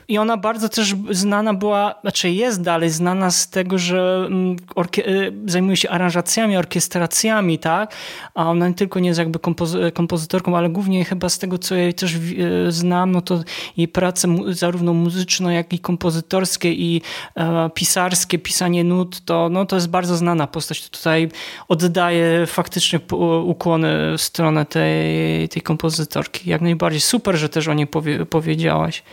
I 0.07 0.17
ona 0.17 0.37
bardzo 0.37 0.69
też 0.69 0.95
znana 1.11 1.53
była, 1.53 1.95
znaczy 2.01 2.29
jest 2.29 2.61
dalej 2.61 2.89
znana 2.89 3.31
z 3.31 3.49
tego, 3.49 3.77
że 3.77 4.25
mm, 4.27 4.55
y, 4.97 5.33
zajmuje 5.45 5.77
się 5.77 5.89
aranżacjami, 5.93 6.57
orkiestracjami, 6.57 7.59
tak? 7.59 7.95
A 8.33 8.49
ona 8.49 8.67
nie 8.67 8.73
tylko 8.73 8.99
nie 8.99 9.07
jest 9.07 9.19
jakby 9.19 9.39
kompozy 9.39 9.91
kompozytorką, 9.91 10.57
ale 10.57 10.69
głównie 10.69 11.05
chyba 11.05 11.29
z 11.29 11.39
tego, 11.39 11.57
co 11.57 11.75
ja 11.75 11.93
też 11.93 12.15
e, 12.15 12.71
znam, 12.71 13.11
no 13.11 13.21
to 13.21 13.43
jej 13.77 13.87
prace 13.87 14.27
zarówno 14.47 14.93
muzyczne, 14.93 15.53
jak 15.53 15.73
i 15.73 15.79
kompozytorskie 15.79 16.73
i 16.73 17.01
e, 17.35 17.69
pisarskie, 17.73 18.39
pisanie 18.39 18.83
nut, 18.83 19.25
to, 19.25 19.49
no, 19.49 19.65
to 19.65 19.75
jest 19.75 19.89
bardzo 19.89 20.17
znana 20.17 20.47
postać. 20.47 20.89
Tutaj 20.89 21.29
oddaje 21.67 22.45
faktycznie 22.45 22.99
ukłony 23.45 24.17
w 24.17 24.21
stronę 24.21 24.65
tej, 24.65 25.49
tej 25.49 25.61
kompozytorki. 25.61 26.49
Jak 26.49 26.61
najbardziej. 26.61 27.01
Super, 27.01 27.35
że 27.35 27.49
też 27.49 27.67
o 27.67 27.73
niej 27.73 27.87
powie 27.87 28.25
powiedziałaś. 28.25 29.03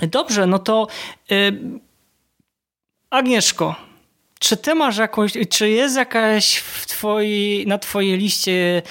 Dobrze, 0.00 0.46
no 0.46 0.58
to 0.58 0.86
y, 1.32 1.52
Agnieszko, 3.10 3.74
czy 4.38 4.56
ty 4.56 4.74
masz 4.74 4.96
jakąś, 4.96 5.32
czy 5.50 5.70
jest 5.70 5.96
jakaś 5.96 6.56
w 6.56 6.86
na 7.66 7.78
twojej 7.78 8.18
liście 8.18 8.82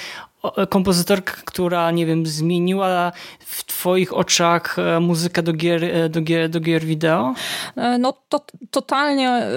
kompozytorka, 0.69 1.33
która, 1.45 1.91
nie 1.91 2.05
wiem, 2.05 2.25
zmieniła 2.25 3.11
w 3.39 3.65
twoich 3.65 4.13
oczach 4.13 4.79
e, 4.79 4.99
muzykę 4.99 5.43
do 5.43 5.53
gier, 5.53 5.83
e, 5.83 6.09
do 6.09 6.21
gier, 6.21 6.49
do 6.49 6.59
gier 6.59 6.85
wideo? 6.85 7.33
E, 7.75 7.97
no 7.97 8.13
to 8.29 8.45
totalnie 8.71 9.47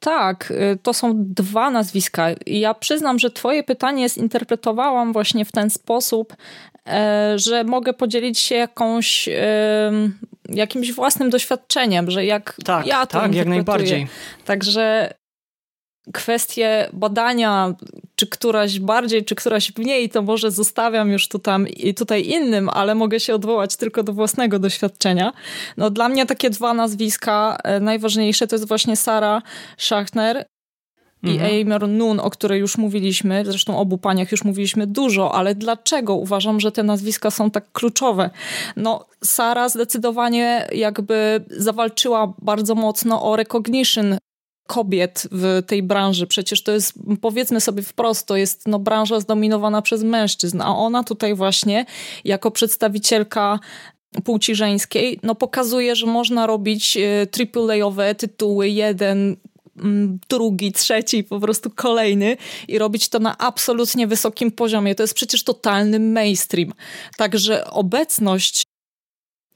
tak. 0.00 0.52
To 0.82 0.92
są 0.94 1.12
dwa 1.16 1.70
nazwiska. 1.70 2.26
Ja 2.46 2.74
przyznam, 2.74 3.18
że 3.18 3.30
twoje 3.30 3.62
pytanie 3.62 4.08
zinterpretowałam 4.08 5.12
właśnie 5.12 5.44
w 5.44 5.52
ten 5.52 5.70
sposób, 5.70 6.36
że 7.36 7.64
mogę 7.64 7.92
podzielić 7.92 8.38
się 8.38 8.54
jakąś 8.54 9.28
jakimś 10.50 10.92
własnym 10.92 11.30
doświadczeniem, 11.30 12.10
że 12.10 12.24
jak 12.24 12.56
tak, 12.64 12.86
ja 12.86 13.06
to 13.06 13.20
tak, 13.20 13.34
jak 13.34 13.48
najbardziej. 13.48 14.06
Także 14.44 15.14
kwestie 16.12 16.88
badania, 16.92 17.74
czy 18.16 18.26
któraś 18.26 18.80
bardziej, 18.80 19.24
czy 19.24 19.34
któraś 19.34 19.76
mniej, 19.76 20.10
to 20.10 20.22
może 20.22 20.50
zostawiam 20.50 21.10
już 21.10 21.28
tu 21.28 21.38
tam, 21.38 21.68
i 21.68 21.94
tutaj 21.94 22.26
innym, 22.26 22.68
ale 22.68 22.94
mogę 22.94 23.20
się 23.20 23.34
odwołać 23.34 23.76
tylko 23.76 24.02
do 24.02 24.12
własnego 24.12 24.58
doświadczenia. 24.58 25.32
No 25.76 25.90
dla 25.90 26.08
mnie 26.08 26.26
takie 26.26 26.50
dwa 26.50 26.74
nazwiska 26.74 27.58
e, 27.64 27.80
najważniejsze 27.80 28.46
to 28.46 28.56
jest 28.56 28.68
właśnie 28.68 28.96
Sara 28.96 29.42
Schachner 29.78 30.44
i 31.22 31.30
mhm. 31.30 31.50
Eimer 31.50 31.88
Nun, 31.88 32.20
o 32.20 32.30
której 32.30 32.60
już 32.60 32.78
mówiliśmy, 32.78 33.44
zresztą 33.44 33.78
obu 33.78 33.98
paniach 33.98 34.32
już 34.32 34.44
mówiliśmy 34.44 34.86
dużo, 34.86 35.34
ale 35.34 35.54
dlaczego 35.54 36.14
uważam, 36.14 36.60
że 36.60 36.72
te 36.72 36.82
nazwiska 36.82 37.30
są 37.30 37.50
tak 37.50 37.72
kluczowe? 37.72 38.30
No, 38.76 39.06
Sara 39.24 39.68
zdecydowanie 39.68 40.68
jakby 40.72 41.44
zawalczyła 41.50 42.34
bardzo 42.42 42.74
mocno 42.74 43.22
o 43.22 43.36
recognition 43.36 44.18
kobiet 44.66 45.28
w 45.32 45.62
tej 45.66 45.82
branży. 45.82 46.26
Przecież 46.26 46.62
to 46.62 46.72
jest, 46.72 46.94
powiedzmy 47.20 47.60
sobie 47.60 47.82
wprost, 47.82 48.26
to 48.26 48.36
jest 48.36 48.68
no, 48.68 48.78
branża 48.78 49.20
zdominowana 49.20 49.82
przez 49.82 50.02
mężczyzn, 50.02 50.62
a 50.62 50.76
ona 50.76 51.04
tutaj 51.04 51.34
właśnie 51.34 51.86
jako 52.24 52.50
przedstawicielka 52.50 53.58
płci 54.24 54.54
żeńskiej, 54.54 55.20
no 55.22 55.34
pokazuje, 55.34 55.96
że 55.96 56.06
można 56.06 56.46
robić 56.46 56.96
e, 56.96 57.26
AAA-owe 57.56 58.14
tytuły, 58.14 58.68
jeden, 58.68 59.36
drugi, 60.28 60.72
trzeci, 60.72 61.24
po 61.24 61.40
prostu 61.40 61.70
kolejny 61.70 62.36
i 62.68 62.78
robić 62.78 63.08
to 63.08 63.18
na 63.18 63.38
absolutnie 63.38 64.06
wysokim 64.06 64.50
poziomie. 64.50 64.94
To 64.94 65.02
jest 65.02 65.14
przecież 65.14 65.44
totalny 65.44 66.00
mainstream. 66.00 66.72
Także 67.16 67.70
obecność 67.70 68.62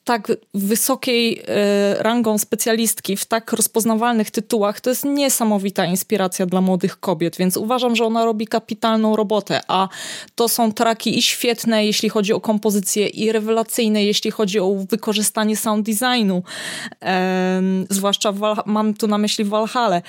tak 0.05 0.33
wysokiej 0.55 1.43
e, 1.47 2.03
rangą 2.03 2.39
specjalistki 2.39 3.17
w 3.17 3.25
tak 3.25 3.53
rozpoznawalnych 3.53 4.31
tytułach, 4.31 4.81
to 4.81 4.91
jest 4.91 5.05
niesamowita 5.05 5.85
inspiracja 5.85 6.47
dla 6.47 6.61
młodych 6.61 7.01
kobiet, 7.01 7.37
więc 7.37 7.57
uważam, 7.57 7.97
że 7.97 8.05
ona 8.05 8.25
robi 8.25 8.47
kapitalną 8.47 9.17
robotę, 9.17 9.61
a 9.69 9.89
to 10.35 10.49
są 10.49 10.73
traki 10.73 11.19
i 11.19 11.23
świetne, 11.23 11.87
jeśli 11.87 12.09
chodzi 12.09 12.33
o 12.33 12.41
kompozycję 12.41 13.07
i 13.07 13.33
rewelacyjne, 13.33 14.05
jeśli 14.05 14.31
chodzi 14.31 14.61
o 14.61 14.75
wykorzystanie 14.91 15.57
sound 15.57 15.87
designu, 15.87 16.43
zwłaszcza 17.91 18.35
mam 18.67 18.95
tu 18.95 19.07
na 19.07 19.19
myśli 19.19 19.45
Valhalla 19.45 20.03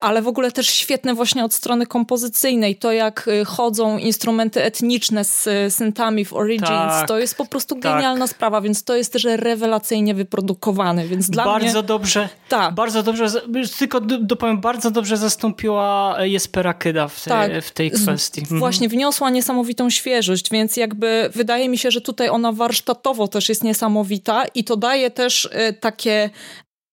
ale 0.00 0.22
w 0.22 0.28
ogóle 0.28 0.52
też 0.52 0.66
świetne 0.66 1.14
właśnie 1.14 1.44
od 1.44 1.54
strony 1.54 1.86
kompozycyjnej. 1.86 2.76
To 2.76 2.92
jak 2.92 3.28
y, 3.28 3.44
chodzą 3.44 3.98
instrumenty 3.98 4.62
etniczne 4.62 5.24
z 5.24 5.46
y, 5.46 5.70
syntami 5.70 6.24
w 6.24 6.32
Origins, 6.32 6.68
tak, 6.68 7.08
to 7.08 7.18
jest 7.18 7.34
po 7.34 7.46
prostu 7.46 7.74
tak. 7.74 7.82
genialna 7.82 8.26
sprawa, 8.26 8.60
więc 8.60 8.84
to 8.84 8.96
jest 8.96 9.12
też 9.12 9.24
rewelacyjnie 9.24 10.14
wyprodukowane, 10.14 11.06
więc 11.06 11.30
dla 11.30 11.44
bardzo 11.44 11.58
mnie... 11.58 11.66
Bardzo 11.66 11.82
dobrze, 11.82 12.28
tak. 12.48 12.74
bardzo 12.74 13.02
dobrze, 13.02 13.26
tylko 13.78 14.00
dopowiem, 14.00 14.60
bardzo 14.60 14.90
dobrze 14.90 15.16
zastąpiła 15.16 16.16
Jespera 16.20 16.74
Kyda 16.74 17.08
w, 17.08 17.24
te, 17.24 17.30
tak. 17.30 17.64
w 17.64 17.70
tej 17.70 17.90
kwestii. 17.90 18.40
Mhm. 18.40 18.58
Właśnie 18.58 18.88
wniosła 18.88 19.30
niesamowitą 19.30 19.90
świeżość, 19.90 20.50
więc 20.50 20.76
jakby 20.76 21.30
wydaje 21.34 21.68
mi 21.68 21.78
się, 21.78 21.90
że 21.90 22.00
tutaj 22.00 22.28
ona 22.28 22.52
warsztatowo 22.52 23.28
też 23.28 23.48
jest 23.48 23.64
niesamowita 23.64 24.44
i 24.54 24.64
to 24.64 24.76
daje 24.76 25.10
też 25.10 25.44
y, 25.44 25.72
takie 25.80 26.30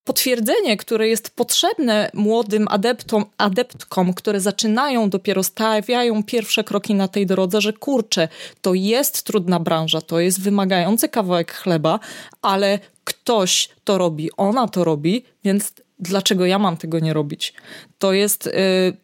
potwierdzenie, 0.03 0.77
które 0.77 1.07
jest 1.07 1.35
potrzebne 1.35 2.09
młodym 2.13 2.67
adeptom, 2.69 3.25
adeptkom, 3.37 4.13
które 4.13 4.39
zaczynają 4.39 5.09
dopiero, 5.09 5.43
stawiają 5.43 6.23
pierwsze 6.23 6.63
kroki 6.63 6.95
na 6.95 7.07
tej 7.07 7.25
drodze, 7.25 7.61
że 7.61 7.73
kurczę, 7.73 8.27
to 8.61 8.73
jest 8.73 9.23
trudna 9.23 9.59
branża, 9.59 10.01
to 10.01 10.19
jest 10.19 10.41
wymagający 10.41 11.09
kawałek 11.09 11.53
chleba, 11.53 11.99
ale 12.41 12.79
ktoś 13.03 13.69
to 13.83 13.97
robi, 13.97 14.29
ona 14.37 14.67
to 14.67 14.83
robi, 14.83 15.23
więc 15.43 15.73
dlaczego 15.99 16.45
ja 16.45 16.59
mam 16.59 16.77
tego 16.77 16.99
nie 16.99 17.13
robić? 17.13 17.53
To 17.97 18.13
jest 18.13 18.47
y, 18.47 18.51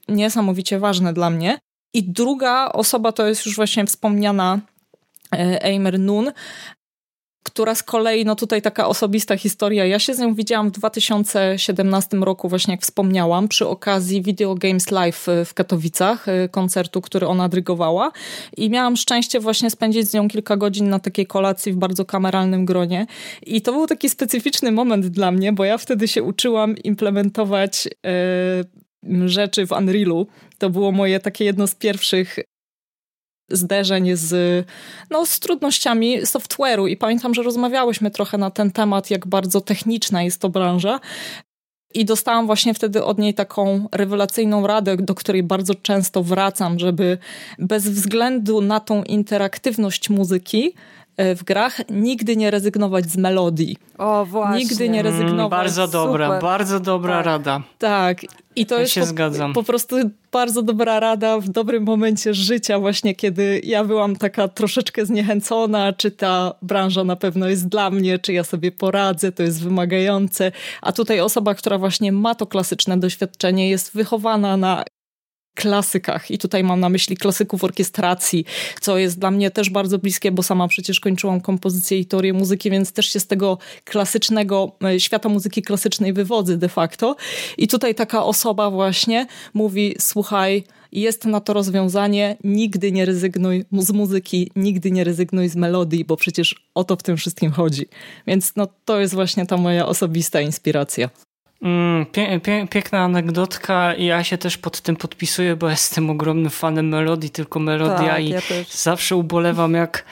niesamowicie 0.08 0.80
ważne 0.80 1.14
dla 1.14 1.30
mnie. 1.30 1.60
I 1.94 2.04
druga 2.04 2.72
osoba 2.72 3.12
to 3.12 3.28
jest 3.28 3.46
już 3.46 3.56
właśnie 3.56 3.86
wspomniana 3.86 4.60
y, 5.36 5.38
Eimer 5.62 6.00
Nun, 6.00 6.32
która 7.44 7.76
z 7.76 7.84
kolei, 7.84 8.26
no 8.26 8.36
tutaj 8.36 8.62
taka 8.62 8.88
osobista 8.88 9.38
historia, 9.38 9.86
ja 9.86 10.00
się 10.00 10.14
z 10.14 10.20
nią 10.20 10.34
widziałam 10.34 10.70
w 10.70 10.72
2017 10.72 12.18
roku, 12.18 12.50
właśnie 12.50 12.74
jak 12.74 12.82
wspomniałam, 12.82 13.48
przy 13.48 13.68
okazji 13.68 14.22
Video 14.22 14.56
Games 14.56 14.92
Live 14.92 15.28
w 15.46 15.54
Katowicach, 15.54 16.28
y, 16.28 16.50
koncertu, 16.52 17.02
który 17.02 17.28
ona 17.28 17.50
drygowała. 17.50 18.12
I 18.58 18.70
miałam 18.70 18.98
szczęście 18.98 19.40
właśnie 19.40 19.70
spędzić 19.70 20.10
z 20.10 20.14
nią 20.14 20.28
kilka 20.28 20.58
godzin 20.58 20.90
na 20.90 21.00
takiej 21.00 21.28
kolacji 21.28 21.74
w 21.74 21.76
bardzo 21.76 22.06
kameralnym 22.06 22.66
gronie. 22.66 23.06
I 23.46 23.62
to 23.62 23.72
był 23.72 23.88
taki 23.88 24.10
specyficzny 24.10 24.72
moment 24.72 25.08
dla 25.08 25.32
mnie, 25.32 25.54
bo 25.54 25.66
ja 25.66 25.78
wtedy 25.78 26.08
się 26.08 26.24
uczyłam 26.24 26.78
implementować 26.78 27.88
yy, 29.04 29.30
rzeczy 29.30 29.68
w 29.68 29.72
Unrealu. 29.72 30.28
To 30.58 30.70
było 30.70 30.92
moje 30.92 31.20
takie 31.20 31.46
jedno 31.46 31.68
z 31.68 31.76
pierwszych 31.76 32.40
zderzeń 33.52 34.10
z, 34.14 34.66
no, 35.10 35.26
z 35.26 35.40
trudnościami 35.40 36.22
software'u 36.22 36.90
i 36.90 36.98
pamiętam, 36.98 37.34
że 37.34 37.44
rozmawiałyśmy 37.44 38.12
trochę 38.12 38.38
na 38.38 38.52
ten 38.52 38.72
temat, 38.72 39.12
jak 39.12 39.28
bardzo 39.28 39.62
techniczna 39.62 40.24
jest 40.24 40.42
to 40.42 40.50
branża. 40.50 41.00
I 41.94 42.06
dostałam 42.06 42.46
właśnie 42.46 42.74
wtedy 42.74 43.04
od 43.04 43.18
niej 43.18 43.34
taką 43.34 43.88
rewelacyjną 43.92 44.68
radę, 44.68 44.98
do 44.98 45.16
której 45.16 45.44
bardzo 45.44 45.76
często 45.76 46.24
wracam, 46.24 46.80
żeby 46.80 47.18
bez 47.60 47.90
względu 47.90 48.62
na 48.62 48.80
tą 48.80 49.04
interaktywność 49.04 50.10
muzyki, 50.10 50.74
w 51.36 51.44
grach 51.44 51.82
nigdy 51.90 52.36
nie 52.36 52.52
rezygnować 52.52 53.12
z 53.12 53.18
melodii. 53.18 53.78
O, 53.98 54.26
właśnie. 54.26 54.60
Nigdy 54.60 54.90
nie 54.90 55.04
rezygnować. 55.04 55.38
Mm, 55.38 55.50
bardzo 55.50 55.88
dobra, 55.88 56.28
Super. 56.28 56.42
bardzo 56.42 56.80
dobra 56.80 57.18
tak. 57.18 57.26
rada. 57.26 57.62
Tak. 57.78 58.18
I 58.56 58.66
to 58.66 58.76
ja 58.76 58.82
jest 58.82 58.94
się 58.94 59.02
po, 59.02 59.08
zgadzam. 59.08 59.54
po 59.54 59.64
prostu 59.64 59.96
bardzo 60.32 60.62
dobra 60.62 61.00
rada 61.00 61.40
w 61.40 61.50
dobrym 61.50 61.84
momencie 61.84 62.34
życia, 62.34 62.80
właśnie 62.80 63.16
kiedy 63.16 63.62
ja 63.64 63.84
byłam 63.84 64.16
taka 64.16 64.48
troszeczkę 64.48 65.06
zniechęcona, 65.06 65.94
czy 65.94 66.12
ta 66.12 66.54
branża 66.62 67.04
na 67.04 67.16
pewno 67.16 67.48
jest 67.48 67.68
dla 67.68 67.90
mnie, 67.90 68.20
czy 68.20 68.34
ja 68.34 68.44
sobie 68.44 68.72
poradzę, 68.72 69.32
to 69.32 69.44
jest 69.44 69.64
wymagające. 69.64 70.52
A 70.82 70.92
tutaj 70.92 71.20
osoba, 71.20 71.54
która 71.56 71.78
właśnie 71.78 72.12
ma 72.12 72.36
to 72.36 72.48
klasyczne 72.48 72.98
doświadczenie, 72.98 73.70
jest 73.70 73.94
wychowana 73.94 74.58
na 74.58 74.84
klasykach 75.56 76.32
i 76.32 76.38
tutaj 76.38 76.64
mam 76.64 76.80
na 76.80 76.90
myśli 76.90 77.18
klasyków 77.18 77.64
orkiestracji, 77.64 78.46
co 78.82 78.98
jest 78.98 79.20
dla 79.20 79.32
mnie 79.32 79.52
też 79.52 79.70
bardzo 79.70 80.00
bliskie, 80.00 80.32
bo 80.32 80.44
sama 80.44 80.68
przecież 80.68 81.00
kończyłam 81.00 81.42
kompozycję 81.42 82.00
i 82.00 82.06
teorię 82.06 82.34
muzyki, 82.34 82.72
więc 82.72 82.92
też 82.92 83.06
się 83.14 83.20
z 83.20 83.28
tego 83.28 83.58
klasycznego 83.84 84.72
e, 84.84 85.00
świata 85.00 85.30
muzyki 85.30 85.62
klasycznej 85.62 86.14
wywodzę 86.14 86.58
de 86.58 86.70
facto. 86.70 87.16
I 87.58 87.68
tutaj 87.68 87.96
taka 87.96 88.24
osoba 88.24 88.70
właśnie 88.70 89.28
mówi, 89.54 89.96
słuchaj, 90.00 90.64
jest 90.92 91.26
na 91.26 91.40
to 91.40 91.54
rozwiązanie, 91.54 92.38
nigdy 92.44 92.92
nie 92.92 93.06
rezygnuj 93.06 93.66
z 93.72 93.92
muzyki, 93.92 94.52
nigdy 94.56 94.92
nie 94.92 95.04
rezygnuj 95.04 95.50
z 95.50 95.56
melodii, 95.56 96.06
bo 96.06 96.18
przecież 96.18 96.70
o 96.76 96.84
to 96.84 96.96
w 96.96 97.04
tym 97.04 97.18
wszystkim 97.18 97.52
chodzi. 97.52 97.86
Więc 98.28 98.56
no, 98.56 98.68
to 98.86 99.00
jest 99.00 99.14
właśnie 99.14 99.46
ta 99.46 99.58
moja 99.58 99.86
osobista 99.86 100.42
inspiracja. 100.42 101.10
Mm, 101.62 102.06
pie, 102.06 102.40
pie, 102.40 102.68
piękna 102.70 103.00
anegdotka 103.00 103.94
i 103.94 104.06
ja 104.06 104.24
się 104.24 104.38
też 104.38 104.58
pod 104.58 104.82
tym 104.82 104.96
podpisuję, 104.96 105.56
bo 105.56 105.70
jestem 105.70 106.10
ogromnym 106.10 106.50
fanem 106.50 106.88
melodii, 106.88 107.30
tylko 107.30 107.60
melodia 107.60 108.10
tak, 108.10 108.24
i 108.24 108.30
ja 108.30 108.42
zawsze 108.70 109.16
ubolewam 109.16 109.74
jak 109.74 110.06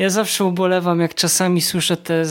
ja 0.00 0.10
zawsze 0.10 0.44
ubolewam, 0.44 1.00
jak 1.00 1.14
czasami 1.14 1.60
słyszę 1.60 1.96
te, 1.96 2.14
e, 2.14 2.24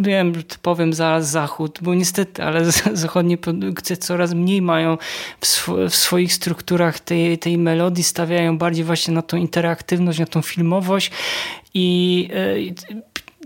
wiem, 0.00 0.32
powiem 0.62 0.92
zaraz 0.92 1.30
zachód, 1.30 1.78
bo 1.82 1.94
niestety, 1.94 2.42
ale 2.42 2.64
zachodnie 2.92 3.38
produkcje 3.38 3.96
coraz 3.96 4.34
mniej 4.34 4.62
mają 4.62 4.96
w, 5.40 5.46
sw 5.46 5.88
w, 5.88 5.94
swoich 5.94 6.34
strukturach 6.34 7.00
tej, 7.00 7.38
tej 7.38 7.58
melodii, 7.58 8.04
stawiają 8.04 8.58
bardziej 8.58 8.84
właśnie 8.84 9.14
na 9.14 9.22
tą 9.22 9.36
interaktywność, 9.36 10.18
na 10.18 10.26
tą 10.26 10.42
filmowość 10.42 11.10
i 11.74 12.28
e, 12.32 12.54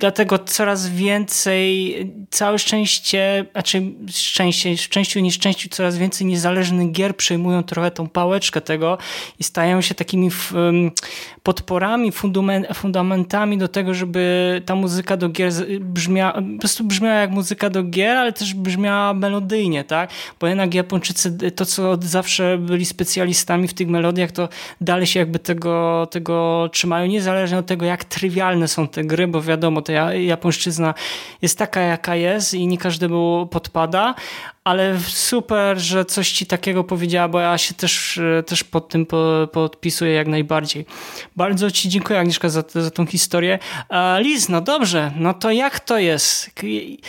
dlatego 0.05 0.39
coraz 0.39 0.89
więcej, 0.89 1.97
całe 2.31 2.59
szczęście, 2.59 3.47
znaczy 3.53 3.83
szczęście, 4.11 4.77
szczęściu 4.77 5.21
niż 5.21 5.35
szczęściu, 5.35 5.69
coraz 5.69 5.99
więcej 5.99 6.27
niezależnych 6.27 6.93
gier 6.93 7.17
przejmują 7.17 7.63
trochę 7.63 7.91
tą 7.91 8.09
pałeczkę 8.09 8.61
tego 8.61 8.99
i 9.39 9.45
stają 9.45 9.81
się 9.81 9.95
takimi 9.95 10.31
podporami, 11.45 12.13
fundamentami 12.75 13.59
do 13.59 13.69
tego, 13.69 13.95
żeby 13.95 14.63
ta 14.67 14.75
muzyka 14.75 15.17
do 15.17 15.29
gier 15.29 15.53
brzmiała, 15.81 16.33
po 16.33 16.61
prostu 16.61 16.85
brzmiała 16.85 17.15
jak 17.15 17.31
muzyka 17.31 17.71
do 17.71 17.83
gier, 17.83 18.17
ale 18.17 18.33
też 18.33 18.55
brzmiała 18.55 19.15
melodyjnie, 19.15 19.85
tak? 19.85 20.11
Bo 20.41 20.47
jednak 20.47 20.75
Japończycy, 20.75 21.51
to 21.51 21.67
co 21.67 21.91
od 21.91 22.05
zawsze 22.05 22.59
byli 22.59 22.85
specjalistami 22.85 23.69
w 23.69 23.75
tych 23.75 23.89
melodiach, 23.89 24.33
to 24.33 24.49
dalej 24.81 25.07
się 25.07 25.21
jakby 25.21 25.39
tego, 25.39 26.07
tego 26.11 26.69
trzymają, 26.73 27.07
niezależnie 27.07 27.59
od 27.59 27.67
tego, 27.67 27.87
jak 27.87 28.05
trywialne 28.05 28.69
są 28.69 28.89
te 28.89 29.05
gry, 29.05 29.27
bo 29.29 29.43
wiadomo, 29.43 29.83
ta 29.83 30.15
japońszczyzna 30.15 30.95
jest 31.43 31.59
taka, 31.59 31.81
jaka 31.81 32.17
jest 32.17 32.55
i 32.55 32.67
nie 32.67 32.79
każdemu 32.79 33.49
podpada, 33.51 34.15
ale 34.65 34.99
super, 35.09 35.79
że 35.79 36.05
coś 36.05 36.33
ci 36.33 36.47
takiego 36.47 36.85
powiedziała, 36.85 37.29
bo 37.29 37.41
ja 37.41 37.59
się 37.59 37.75
też, 37.75 38.21
też 38.47 38.65
pod 38.65 38.89
tym 38.89 39.07
podpisuję 39.53 40.13
jak 40.13 40.29
najbardziej. 40.29 40.87
Bardzo 41.37 41.71
ci 41.71 41.89
dziękuję 41.89 42.21
Agnieszka 42.21 42.49
za, 42.49 42.65
za 42.75 42.91
tą 42.91 43.07
historię. 43.07 43.59
Liz, 44.19 44.49
no 44.49 44.61
dobrze, 44.61 45.13
no 45.17 45.35
to 45.35 45.51
jak 45.51 45.81
to 45.81 45.99
jest 45.99 46.51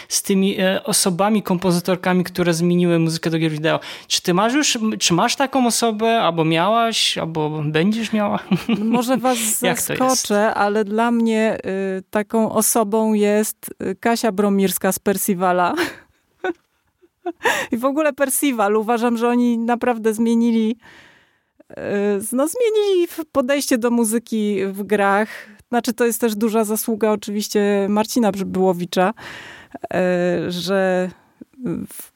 z 0.08 0.22
tymi 0.22 0.60
e, 0.60 0.84
osobami, 0.84 1.44
kompozytorkami, 1.44 2.24
które 2.24 2.54
zmieniły 2.54 3.00
muzykę 3.00 3.30
do 3.30 3.38
gier 3.38 3.52
wideo? 3.52 3.80
Czy 4.08 4.22
ty 4.22 4.34
masz 4.34 4.54
już, 4.54 4.78
czy 5.00 5.14
masz 5.14 5.36
taką 5.36 5.68
osobę, 5.68 6.22
albo 6.22 6.46
miałaś, 6.46 7.18
albo 7.18 7.64
będziesz 7.66 8.14
miała? 8.14 8.40
Może 8.80 9.18
was 9.18 9.38
zaskoczę, 9.60 10.54
ale 10.54 10.84
dla 10.84 11.12
mnie 11.12 11.58
y, 11.98 12.04
taką 12.10 12.52
osobą 12.52 13.14
jest 13.14 13.76
y, 13.84 13.96
Kasia 13.96 14.32
Bromirska 14.32 14.92
z 14.92 15.00
Persivala. 15.00 15.74
I 17.72 17.78
w 17.78 17.86
ogóle 17.86 18.14
Percival. 18.14 18.76
Uważam, 18.76 19.18
że 19.18 19.30
oni 19.30 19.58
naprawdę 19.58 20.14
zmienili 20.14 20.78
no, 22.32 22.48
zmienili 22.48 23.08
podejście 23.32 23.78
do 23.78 23.92
muzyki 23.92 24.60
w 24.66 24.84
grach. 24.84 25.30
Znaczy, 25.70 25.94
to 25.94 26.06
jest 26.06 26.22
też 26.22 26.36
duża 26.36 26.64
zasługa 26.64 27.12
oczywiście 27.12 27.88
Marcina 27.90 28.32
Przybyłowicza, 28.32 29.14
że 30.48 31.10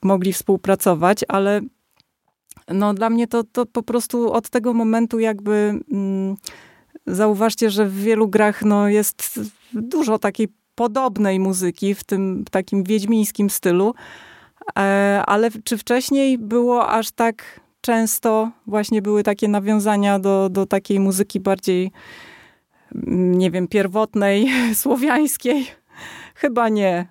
mogli 0.02 0.34
współpracować, 0.34 1.26
ale 1.28 1.62
no 2.68 2.94
dla 2.94 3.10
mnie 3.10 3.28
to, 3.28 3.44
to 3.44 3.66
po 3.66 3.84
prostu 3.84 4.34
od 4.34 4.50
tego 4.50 4.74
momentu 4.74 5.20
jakby 5.20 5.80
mm, 5.92 6.36
zauważcie, 7.08 7.70
że 7.70 7.86
w 7.86 7.96
wielu 7.96 8.28
grach 8.28 8.66
no, 8.66 8.88
jest 8.88 9.40
dużo 9.74 10.20
takiej 10.20 10.48
podobnej 10.76 11.40
muzyki 11.40 11.96
w 11.96 12.04
tym 12.04 12.46
takim 12.52 12.84
wiedźmińskim 12.84 13.50
stylu, 13.50 13.90
e, 13.90 13.94
ale 15.26 15.50
czy 15.64 15.78
wcześniej 15.78 16.38
było 16.38 16.90
aż 16.90 17.12
tak 17.12 17.60
często 17.82 18.52
właśnie 18.68 19.02
były 19.02 19.24
takie 19.24 19.48
nawiązania 19.48 20.20
do, 20.20 20.50
do 20.50 20.66
takiej 20.66 21.00
muzyki 21.00 21.40
bardziej, 21.40 21.92
mm, 22.96 23.38
nie 23.38 23.52
wiem, 23.52 23.68
pierwotnej, 23.68 24.48
słowiańskiej? 24.76 25.68
Chyba 26.36 26.70
nie. 26.70 27.08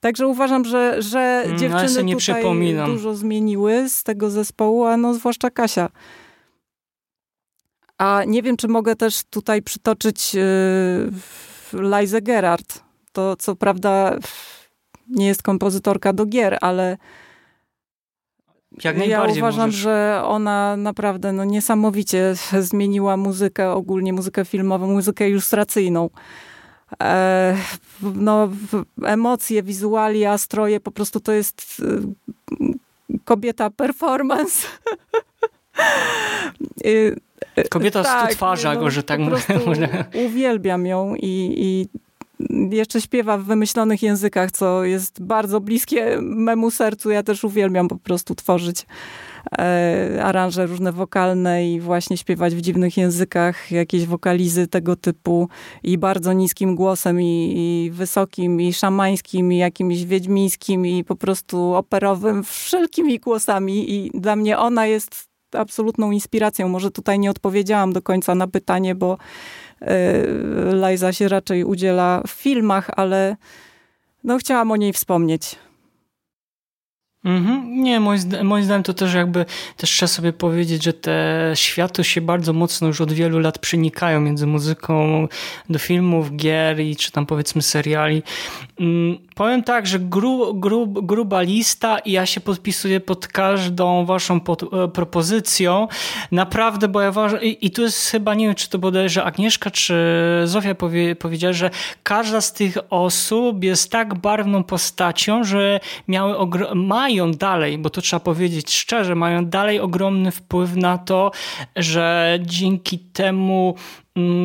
Także 0.00 0.26
uważam, 0.26 0.64
że, 0.64 1.02
że 1.02 1.42
mm, 1.44 1.58
dziewczyny 1.58 2.04
no, 2.04 2.18
tutaj 2.18 2.74
dużo 2.86 3.14
zmieniły 3.14 3.88
z 3.88 4.02
tego 4.02 4.30
zespołu, 4.30 4.84
a 4.84 4.96
no 4.96 5.14
zwłaszcza 5.14 5.50
Kasia. 5.50 5.88
A 7.98 8.24
nie 8.26 8.42
wiem, 8.42 8.56
czy 8.56 8.68
mogę 8.68 8.96
też 8.96 9.24
tutaj 9.30 9.62
przytoczyć 9.62 10.34
yy, 10.34 11.10
Liza 11.72 12.20
Gerard. 12.20 12.82
To 13.12 13.36
co 13.36 13.56
prawda 13.56 14.18
nie 15.10 15.26
jest 15.26 15.42
kompozytorka 15.42 16.12
do 16.12 16.26
gier, 16.26 16.58
ale 16.60 16.96
jak 18.84 19.06
ja 19.06 19.24
uważam, 19.24 19.66
możesz. 19.66 19.80
że 19.80 20.22
ona 20.24 20.76
naprawdę 20.76 21.32
no, 21.32 21.44
niesamowicie 21.44 22.34
zmieniła 22.70 23.16
muzykę, 23.16 23.70
ogólnie 23.70 24.12
muzykę 24.12 24.44
filmową, 24.44 24.86
muzykę 24.86 25.30
ilustracyjną. 25.30 26.10
E, 27.02 27.56
no, 28.02 28.48
emocje, 29.04 29.62
wizualia, 29.62 30.38
stroje, 30.38 30.80
po 30.80 30.90
prostu 30.90 31.20
to 31.20 31.32
jest 31.32 31.82
y, 32.60 33.18
kobieta 33.24 33.70
performance. 33.70 34.66
Kobieta 37.70 38.02
tak, 38.02 38.32
z 38.32 38.36
twarza, 38.36 38.74
no, 38.74 38.90
że 38.90 39.02
tak 39.02 39.20
mówię. 39.66 40.04
Uwielbiam 40.26 40.86
ją 40.86 41.14
i, 41.14 41.54
i 41.56 41.88
jeszcze 42.70 43.00
śpiewa 43.00 43.38
w 43.38 43.44
wymyślonych 43.44 44.02
językach, 44.02 44.50
co 44.50 44.84
jest 44.84 45.22
bardzo 45.22 45.60
bliskie 45.60 46.18
memu 46.20 46.70
sercu. 46.70 47.10
Ja 47.10 47.22
też 47.22 47.44
uwielbiam 47.44 47.88
po 47.88 47.96
prostu 47.96 48.34
tworzyć 48.34 48.86
e, 49.58 50.20
aranże 50.24 50.66
różne 50.66 50.92
wokalne 50.92 51.70
i 51.70 51.80
właśnie 51.80 52.16
śpiewać 52.16 52.54
w 52.54 52.60
dziwnych 52.60 52.96
językach, 52.96 53.70
jakieś 53.70 54.06
wokalizy 54.06 54.66
tego 54.66 54.96
typu 54.96 55.48
i 55.82 55.98
bardzo 55.98 56.32
niskim 56.32 56.74
głosem 56.74 57.20
i, 57.20 57.54
i 57.56 57.90
wysokim 57.90 58.60
i 58.60 58.72
szamańskim 58.72 59.52
i 59.52 59.58
jakimś 59.58 60.04
wiedźmińskim 60.04 60.86
i 60.86 61.04
po 61.04 61.16
prostu 61.16 61.74
operowym, 61.74 62.44
wszelkimi 62.44 63.18
głosami 63.18 63.94
i 63.94 64.10
dla 64.14 64.36
mnie 64.36 64.58
ona 64.58 64.86
jest 64.86 65.30
absolutną 65.52 66.10
inspiracją. 66.10 66.68
Może 66.68 66.90
tutaj 66.90 67.18
nie 67.18 67.30
odpowiedziałam 67.30 67.92
do 67.92 68.02
końca 68.02 68.34
na 68.34 68.46
pytanie, 68.46 68.94
bo 68.94 69.18
Y, 69.82 70.88
Liza 70.90 71.12
się 71.12 71.28
raczej 71.28 71.64
udziela 71.64 72.22
w 72.26 72.30
filmach, 72.30 72.90
ale 72.96 73.36
no 74.24 74.38
chciałam 74.38 74.70
o 74.70 74.76
niej 74.76 74.92
wspomnieć. 74.92 75.56
Mhm. 77.24 77.82
Nie, 77.82 78.00
moim, 78.00 78.20
moim 78.42 78.64
zdaniem 78.64 78.82
to 78.82 78.94
też 78.94 79.14
jakby 79.14 79.44
też 79.76 79.90
trzeba 79.90 80.08
sobie 80.08 80.32
powiedzieć, 80.32 80.84
że 80.84 80.92
te 80.92 81.50
światy 81.54 82.04
się 82.04 82.20
bardzo 82.20 82.52
mocno 82.52 82.86
już 82.86 83.00
od 83.00 83.12
wielu 83.12 83.38
lat 83.38 83.58
przenikają 83.58 84.20
między 84.20 84.46
muzyką 84.46 85.28
do 85.70 85.78
filmów, 85.78 86.36
gier 86.36 86.80
i 86.80 86.96
czy 86.96 87.12
tam 87.12 87.26
powiedzmy 87.26 87.62
seriali. 87.62 88.22
Mm, 88.80 89.18
powiem 89.40 89.62
tak, 89.62 89.86
że 89.86 89.98
gru, 89.98 90.54
gru, 90.54 90.86
gruba 90.86 91.40
lista 91.40 91.98
i 91.98 92.12
ja 92.12 92.26
się 92.26 92.40
podpisuję 92.40 93.00
pod 93.00 93.28
każdą 93.28 94.04
waszą 94.04 94.40
pod, 94.40 94.62
e, 94.62 94.88
propozycją. 94.88 95.88
Naprawdę, 96.32 96.88
bo 96.88 97.00
ja 97.00 97.10
uważam, 97.10 97.42
i, 97.42 97.66
i 97.66 97.70
tu 97.70 97.82
jest 97.82 98.10
chyba, 98.10 98.34
nie 98.34 98.46
wiem, 98.46 98.54
czy 98.54 98.70
to 98.70 98.78
bodajże 98.78 99.24
Agnieszka, 99.24 99.70
czy 99.70 99.94
Zofia 100.44 100.74
powie, 100.74 101.16
powiedziała, 101.16 101.52
że 101.52 101.70
każda 102.02 102.40
z 102.40 102.52
tych 102.52 102.78
osób 102.90 103.64
jest 103.64 103.92
tak 103.92 104.14
barwną 104.14 104.64
postacią, 104.64 105.44
że 105.44 105.80
miały 106.08 106.34
mają 106.74 107.32
dalej, 107.32 107.78
bo 107.78 107.90
to 107.90 108.00
trzeba 108.00 108.20
powiedzieć 108.20 108.74
szczerze, 108.76 109.14
mają 109.14 109.44
dalej 109.46 109.80
ogromny 109.80 110.30
wpływ 110.30 110.76
na 110.76 110.98
to, 110.98 111.30
że 111.76 112.38
dzięki 112.42 112.98
temu 112.98 113.74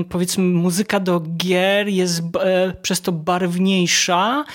powiedzmy 0.09 0.43
muzyka 0.43 0.99
do 0.99 1.20
gier 1.38 1.88
jest 1.88 2.22
e, 2.39 2.74
przez 2.82 3.01
to 3.01 3.11
barwniejsza 3.11 4.45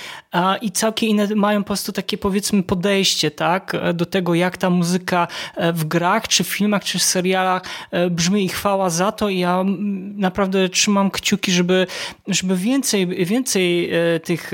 i 0.63 0.73
całkiem 0.73 1.09
inne 1.09 1.29
mają 1.35 1.63
po 1.63 1.67
prostu 1.67 1.93
takie 1.93 2.19
powiedzmy 2.19 2.63
podejście 2.63 3.31
tak, 3.31 3.77
do 3.95 4.07
tego 4.07 4.35
jak 4.35 4.57
ta 4.57 4.71
muzyka 4.71 5.29
e, 5.57 5.73
w 5.73 5.85
grach, 5.85 6.29
czy 6.29 6.45
w 6.45 6.49
filmach, 6.49 6.85
czy 6.85 6.99
w 6.99 7.03
serialach 7.03 7.63
e, 7.91 8.11
brzmi 8.11 8.45
i 8.45 8.49
chwała 8.49 8.91
za 8.91 9.13
to. 9.13 9.29
I 9.29 9.39
ja 9.39 9.65
naprawdę 10.17 10.69
trzymam 10.69 11.11
kciuki, 11.11 11.53
żeby, 11.53 11.87
żeby 12.29 12.57
więcej, 12.57 13.27
więcej 13.27 13.91
tych, 14.25 14.53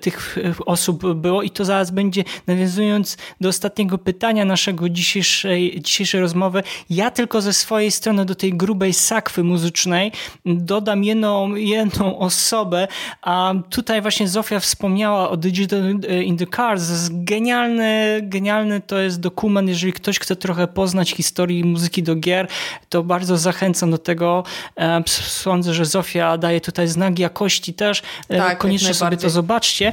tych 0.00 0.36
osób 0.66 1.14
było. 1.14 1.42
I 1.42 1.50
to 1.50 1.64
zaraz 1.64 1.90
będzie 1.90 2.24
nawiązując 2.46 3.16
do 3.40 3.48
ostatniego 3.48 3.98
pytania 3.98 4.44
naszego 4.44 4.88
dzisiejszej, 4.88 5.80
dzisiejszej 5.82 6.20
rozmowy, 6.20 6.62
ja 6.90 7.10
tylko 7.10 7.40
ze 7.40 7.52
swojej 7.52 7.90
strony 7.90 8.24
do 8.24 8.34
tej 8.34 8.54
grubej 8.54 8.92
sakwy 8.92 9.44
muzycznej 9.44 9.63
muzycznej 9.64 10.12
dodam 10.46 11.04
jedną, 11.04 11.54
jedną 11.54 12.18
osobę, 12.18 12.88
a 13.22 13.54
tutaj 13.70 14.02
właśnie 14.02 14.28
Zofia 14.28 14.60
wspomniała 14.60 15.30
o 15.30 15.36
Digital 15.36 15.80
in 16.24 16.36
the 16.36 16.46
Cars. 16.46 17.08
Genialny, 17.12 18.20
genialny 18.22 18.80
to 18.80 18.98
jest 18.98 19.20
dokument, 19.20 19.68
jeżeli 19.68 19.92
ktoś 19.92 20.18
chce 20.18 20.36
trochę 20.36 20.66
poznać 20.66 21.10
historii 21.10 21.64
muzyki 21.64 22.02
do 22.02 22.16
gier, 22.16 22.48
to 22.88 23.02
bardzo 23.02 23.38
zachęcam 23.38 23.90
do 23.90 23.98
tego. 23.98 24.44
E, 24.76 25.02
sądzę, 25.28 25.74
że 25.74 25.84
Zofia 25.84 26.38
daje 26.38 26.60
tutaj 26.60 26.88
znak 26.88 27.18
jakości 27.18 27.74
też. 27.74 28.02
E, 28.28 28.38
tak, 28.38 28.58
Koniecznie 28.58 28.94
sobie 28.94 29.16
to 29.16 29.30
zobaczcie. 29.30 29.92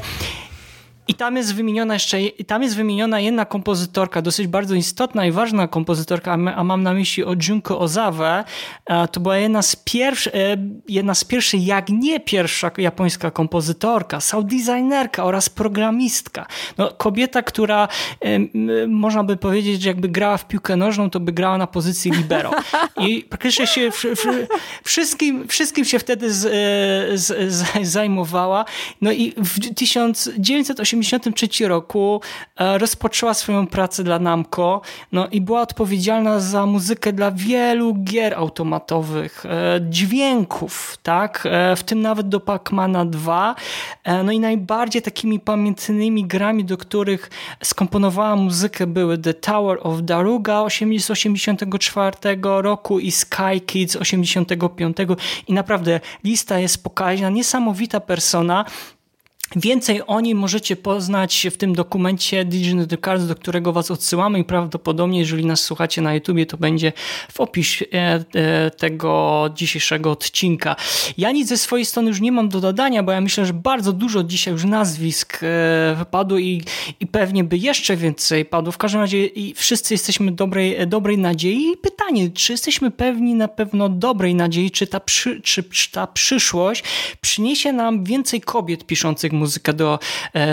I 1.11 1.13
tam 1.13 1.37
jest 1.37 1.55
wymieniona 1.55 1.93
jeszcze, 1.93 2.17
tam 2.47 2.63
jest 2.63 2.75
wymieniona 2.75 3.19
jedna 3.19 3.45
kompozytorka, 3.45 4.21
dosyć 4.21 4.47
bardzo 4.47 4.75
istotna 4.75 5.25
i 5.25 5.31
ważna 5.31 5.67
kompozytorka, 5.67 6.33
a 6.33 6.63
mam 6.63 6.83
na 6.83 6.93
myśli 6.93 7.23
o 7.23 7.35
Junko 7.47 7.79
Ozawę. 7.79 8.43
To 9.11 9.19
była 9.19 9.37
jedna 9.37 9.61
z, 9.61 9.75
pierwszych, 9.75 10.35
e, 10.35 10.57
jedna 10.87 11.15
z 11.15 11.23
pierwszych, 11.23 11.65
jak 11.67 11.89
nie 11.89 12.19
pierwsza 12.19 12.71
japońska 12.77 13.31
kompozytorka, 13.31 14.21
sound 14.21 14.47
designerka 14.47 15.23
oraz 15.23 15.49
programistka. 15.49 16.45
No, 16.77 16.91
kobieta, 16.91 17.41
która 17.41 17.87
można 18.87 19.23
by 19.23 19.37
powiedzieć, 19.37 19.81
że 19.81 19.89
jakby 19.89 20.09
grała 20.09 20.37
w 20.37 20.47
piłkę 20.47 20.75
nożną, 20.75 21.09
to 21.09 21.19
by 21.19 21.31
grała 21.31 21.57
na 21.57 21.67
pozycji 21.67 22.11
libero. 22.11 22.51
I 23.07 23.23
praktycznie 23.23 23.67
się 23.67 23.91
wszystkim, 24.83 25.47
wszystkim 25.47 25.85
się 25.85 25.99
wtedy 25.99 26.33
z, 26.33 26.45
e, 26.45 27.17
z, 27.17 27.53
z, 27.53 27.87
zajmowała. 27.87 28.65
No 29.01 29.11
i 29.11 29.33
w 29.37 29.73
1980 29.75 31.00
1983 31.05 31.67
roku 31.67 32.21
e, 32.55 32.77
rozpoczęła 32.77 33.33
swoją 33.33 33.67
pracę 33.67 34.03
dla 34.03 34.19
Namco 34.19 34.81
no 35.11 35.27
i 35.27 35.41
była 35.41 35.61
odpowiedzialna 35.61 36.39
za 36.39 36.65
muzykę 36.65 37.13
dla 37.13 37.31
wielu 37.31 37.95
gier 37.95 38.33
automatowych, 38.33 39.45
e, 39.45 39.79
dźwięków, 39.89 40.97
tak? 41.03 41.47
E, 41.51 41.75
w 41.75 41.83
tym 41.83 42.01
nawet 42.01 42.29
do 42.29 42.39
Pac-Mana 42.39 43.09
2. 43.09 43.55
No 44.23 44.31
i 44.31 44.39
najbardziej 44.39 45.01
takimi 45.01 45.39
pamiętnymi 45.39 46.25
grami, 46.25 46.65
do 46.65 46.77
których 46.77 47.29
skomponowała 47.63 48.35
muzykę 48.35 48.87
były 48.87 49.17
The 49.17 49.33
Tower 49.33 49.77
of 49.81 50.01
Daruga 50.01 50.69
z 50.69 50.73
1984 50.73 52.37
roku 52.61 52.99
i 52.99 53.11
Sky 53.11 53.61
Kids 53.65 53.95
85 53.95 54.97
i 55.47 55.53
naprawdę 55.53 55.99
lista 56.23 56.59
jest 56.59 56.83
pokaźna, 56.83 57.29
niesamowita 57.29 57.99
persona. 57.99 58.65
Więcej 59.55 60.01
o 60.07 60.19
nim 60.19 60.37
możecie 60.37 60.75
poznać 60.75 61.47
w 61.51 61.57
tym 61.57 61.75
dokumencie 61.75 62.45
Digital 62.45 62.87
the 62.87 62.97
Cards, 62.97 63.27
do 63.27 63.35
którego 63.35 63.73
Was 63.73 63.91
odsyłamy 63.91 64.39
i 64.39 64.43
prawdopodobnie, 64.43 65.19
jeżeli 65.19 65.45
nas 65.45 65.63
słuchacie 65.63 66.01
na 66.01 66.13
YouTubie, 66.13 66.45
to 66.45 66.57
będzie 66.57 66.93
w 67.31 67.39
opisie 67.39 67.85
e, 67.93 68.23
e, 68.35 68.71
tego 68.71 69.49
dzisiejszego 69.55 70.11
odcinka. 70.11 70.75
Ja 71.17 71.31
nic 71.31 71.47
ze 71.47 71.57
swojej 71.57 71.85
strony 71.85 72.09
już 72.09 72.21
nie 72.21 72.31
mam 72.31 72.49
do 72.49 72.59
dodania, 72.61 73.03
bo 73.03 73.11
ja 73.11 73.21
myślę, 73.21 73.45
że 73.45 73.53
bardzo 73.53 73.93
dużo 73.93 74.23
dzisiaj 74.23 74.53
już 74.53 74.63
nazwisk 74.63 75.39
e, 75.43 75.95
wypadło 75.97 76.37
i, 76.37 76.63
i 76.99 77.07
pewnie 77.07 77.43
by 77.43 77.57
jeszcze 77.57 77.97
więcej 77.97 78.45
padło. 78.45 78.71
W 78.71 78.77
każdym 78.77 79.01
razie 79.01 79.29
wszyscy 79.55 79.93
jesteśmy 79.93 80.31
dobrej, 80.31 80.87
dobrej 80.87 81.17
nadziei. 81.17 81.71
I 81.73 81.77
pytanie, 81.77 82.29
czy 82.29 82.53
jesteśmy 82.53 82.91
pewni 82.91 83.35
na 83.35 83.47
pewno 83.47 83.89
dobrej 83.89 84.35
nadziei, 84.35 84.71
czy 84.71 84.87
ta, 84.87 84.99
przy, 84.99 85.41
czy, 85.41 85.63
czy 85.63 85.91
ta 85.91 86.07
przyszłość 86.07 86.83
przyniesie 87.21 87.73
nam 87.73 88.03
więcej 88.03 88.41
kobiet 88.41 88.85
piszących 88.85 89.40
muzykę 89.41 89.73
do, 89.73 89.99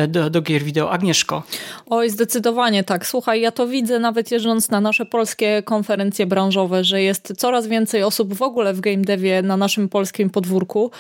do, 0.09 0.31
do 0.31 0.43
gier 0.43 0.63
wideo. 0.63 0.91
Agnieszko? 0.91 1.43
Oj, 1.91 2.11
zdecydowanie 2.11 2.85
tak. 2.85 3.07
Słuchaj, 3.07 3.41
ja 3.41 3.53
to 3.53 3.69
widzę 3.69 3.99
nawet 3.99 4.31
jeżdżąc 4.31 4.71
na 4.71 4.81
nasze 4.81 5.07
polskie 5.07 5.63
konferencje 5.63 6.27
branżowe, 6.27 6.85
że 6.85 7.03
jest 7.03 7.33
coraz 7.37 7.67
więcej 7.67 8.03
osób 8.03 8.35
w 8.35 8.43
ogóle 8.43 8.75
w 8.75 8.81
game 8.81 9.05
devie 9.05 9.43
na 9.43 9.57
naszym 9.57 9.89
polskim 9.89 10.31
podwórku 10.31 10.91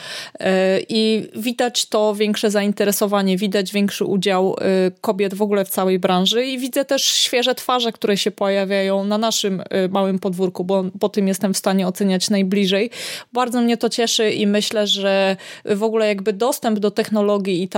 i 0.88 1.28
widać 1.36 1.86
to 1.86 2.14
większe 2.14 2.50
zainteresowanie, 2.50 3.36
widać 3.36 3.72
większy 3.72 4.04
udział 4.04 4.56
kobiet 5.00 5.34
w 5.34 5.42
ogóle 5.42 5.64
w 5.64 5.68
całej 5.68 5.98
branży 5.98 6.46
i 6.46 6.58
widzę 6.58 6.84
też 6.84 7.04
świeże 7.04 7.54
twarze, 7.54 7.92
które 7.92 8.16
się 8.16 8.30
pojawiają 8.30 9.04
na 9.04 9.18
naszym 9.18 9.62
małym 9.90 10.18
podwórku, 10.18 10.64
bo 10.64 10.84
po 11.00 11.08
tym 11.08 11.28
jestem 11.28 11.54
w 11.54 11.58
stanie 11.58 11.86
oceniać 11.86 12.30
najbliżej. 12.30 12.90
Bardzo 13.32 13.60
mnie 13.60 13.76
to 13.76 13.88
cieszy 13.88 14.30
i 14.30 14.46
myślę, 14.46 14.86
że 14.86 15.36
w 15.64 15.82
ogóle 15.82 16.08
jakby 16.08 16.32
dostęp 16.32 16.78
do 16.78 16.90
technologii 16.90 17.62
i 17.62 17.68
ta, 17.68 17.77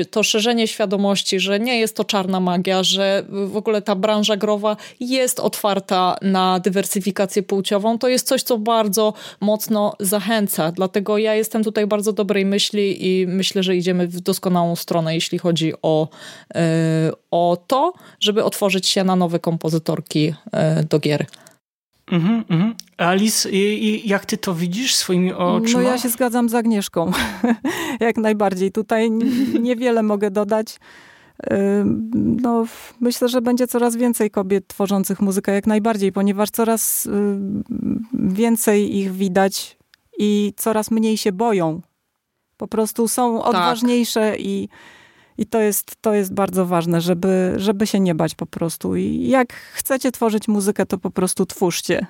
y, 0.00 0.04
to 0.04 0.22
szerzenie 0.22 0.68
świadomości, 0.68 1.40
że 1.40 1.60
nie 1.60 1.78
jest 1.78 1.96
to 1.96 2.04
czarna 2.04 2.40
magia, 2.40 2.82
że 2.82 3.24
w 3.28 3.56
ogóle 3.56 3.82
ta 3.82 3.94
branża 3.94 4.36
growa 4.36 4.76
jest 5.00 5.40
otwarta 5.40 6.16
na 6.22 6.60
dywersyfikację 6.60 7.42
płciową, 7.42 7.98
to 7.98 8.08
jest 8.08 8.26
coś, 8.26 8.42
co 8.42 8.58
bardzo 8.58 9.12
mocno 9.40 9.92
zachęca. 10.00 10.72
Dlatego 10.72 11.18
ja 11.18 11.34
jestem 11.34 11.64
tutaj 11.64 11.86
bardzo 11.86 12.12
dobrej 12.12 12.46
myśli 12.46 13.06
i 13.06 13.26
myślę, 13.26 13.62
że 13.62 13.76
idziemy 13.76 14.08
w 14.08 14.20
doskonałą 14.20 14.76
stronę, 14.76 15.14
jeśli 15.14 15.38
chodzi 15.38 15.72
o, 15.82 16.08
y, 16.50 16.58
o 17.30 17.58
to, 17.66 17.92
żeby 18.20 18.44
otworzyć 18.44 18.86
się 18.86 19.04
na 19.04 19.16
nowe 19.16 19.38
kompozytorki 19.38 20.28
y, 20.28 20.84
do 20.84 20.98
gier. 20.98 21.26
Mhm, 22.10 22.44
mhm. 22.48 22.74
Alice, 22.96 23.50
jak 24.04 24.26
ty 24.26 24.38
to 24.38 24.54
widzisz 24.54 24.94
swoimi 24.94 25.32
oczyma? 25.32 25.82
No 25.82 25.88
ja 25.88 25.98
się 25.98 26.08
zgadzam 26.08 26.48
z 26.48 26.54
Agnieszką. 26.54 27.12
jak 28.00 28.16
najbardziej. 28.16 28.72
Tutaj 28.72 29.10
niewiele 29.60 30.02
mogę 30.02 30.30
dodać. 30.30 30.78
No, 32.14 32.66
myślę, 33.00 33.28
że 33.28 33.42
będzie 33.42 33.66
coraz 33.66 33.96
więcej 33.96 34.30
kobiet 34.30 34.66
tworzących 34.66 35.20
muzykę, 35.20 35.52
jak 35.52 35.66
najbardziej, 35.66 36.12
ponieważ 36.12 36.50
coraz 36.50 37.08
więcej 38.12 38.96
ich 38.96 39.12
widać 39.12 39.76
i 40.18 40.52
coraz 40.56 40.90
mniej 40.90 41.16
się 41.16 41.32
boją. 41.32 41.80
Po 42.56 42.68
prostu 42.68 43.08
są 43.08 43.38
tak. 43.38 43.46
odważniejsze 43.46 44.30
tak. 44.30 44.40
i 44.40 44.68
i 45.38 45.46
to 45.46 45.60
jest, 45.60 45.96
to 46.00 46.14
jest 46.14 46.34
bardzo 46.34 46.66
ważne, 46.66 47.00
żeby, 47.00 47.54
żeby 47.56 47.86
się 47.86 48.00
nie 48.00 48.14
bać 48.14 48.34
po 48.34 48.46
prostu. 48.46 48.96
I 48.96 49.28
jak 49.28 49.52
chcecie 49.52 50.12
tworzyć 50.12 50.48
muzykę, 50.48 50.86
to 50.86 50.98
po 50.98 51.10
prostu 51.10 51.46
twórzcie. 51.46 52.06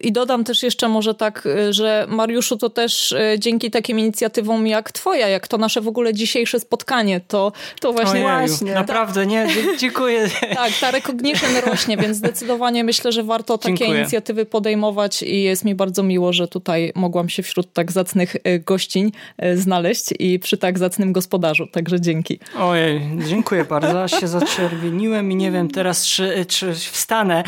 I 0.00 0.12
dodam 0.12 0.44
też 0.44 0.62
jeszcze 0.62 0.88
może 0.88 1.14
tak, 1.14 1.46
y, 1.46 1.72
że 1.72 2.06
Mariuszu, 2.08 2.56
to 2.56 2.70
też 2.70 3.12
y, 3.12 3.36
dzięki 3.38 3.70
takim 3.70 3.98
inicjatywom 3.98 4.66
jak 4.66 4.92
twoja, 4.92 5.28
jak 5.28 5.48
to 5.48 5.58
nasze 5.58 5.80
w 5.80 5.88
ogóle 5.88 6.14
dzisiejsze 6.14 6.60
spotkanie, 6.60 7.20
to, 7.28 7.52
to 7.80 7.92
właśnie... 7.92 8.20
właśnie 8.20 8.74
naprawdę, 8.74 9.26
nie, 9.26 9.46
dziękuję. 9.78 10.28
tak, 10.54 10.72
ta 10.80 10.90
recognition 10.90 11.50
rośnie, 11.66 11.96
więc 11.96 12.16
zdecydowanie 12.16 12.84
myślę, 12.84 13.12
że 13.12 13.22
warto 13.22 13.58
takie 13.58 13.74
dziękuję. 13.74 14.00
inicjatywy 14.00 14.46
podejmować 14.46 15.22
i 15.22 15.42
jest 15.42 15.64
mi 15.64 15.74
bardzo 15.74 16.02
miło, 16.02 16.32
że 16.32 16.48
tutaj 16.48 16.92
mogłam 16.94 17.28
się 17.28 17.42
wśród 17.42 17.72
tak 17.72 17.92
zacnych 17.92 18.36
y, 18.36 18.62
gościń 18.66 19.12
znaleźć 19.54 20.14
i 20.18 20.38
przy 20.38 20.58
tak 20.58 20.78
zacnym 20.78 21.12
gospodarzu, 21.12 21.66
także 21.66 22.00
dzięki. 22.00 22.38
Ojej, 22.58 23.00
dziękuję 23.28 23.64
bardzo, 23.64 24.02
aż 24.02 24.20
się 24.20 24.28
zaczerwieniłem 24.28 25.32
i 25.32 25.36
nie 25.36 25.50
wiem 25.50 25.68
teraz, 25.68 26.06
czy, 26.06 26.46
czy 26.48 26.74
wstanę. 26.74 27.44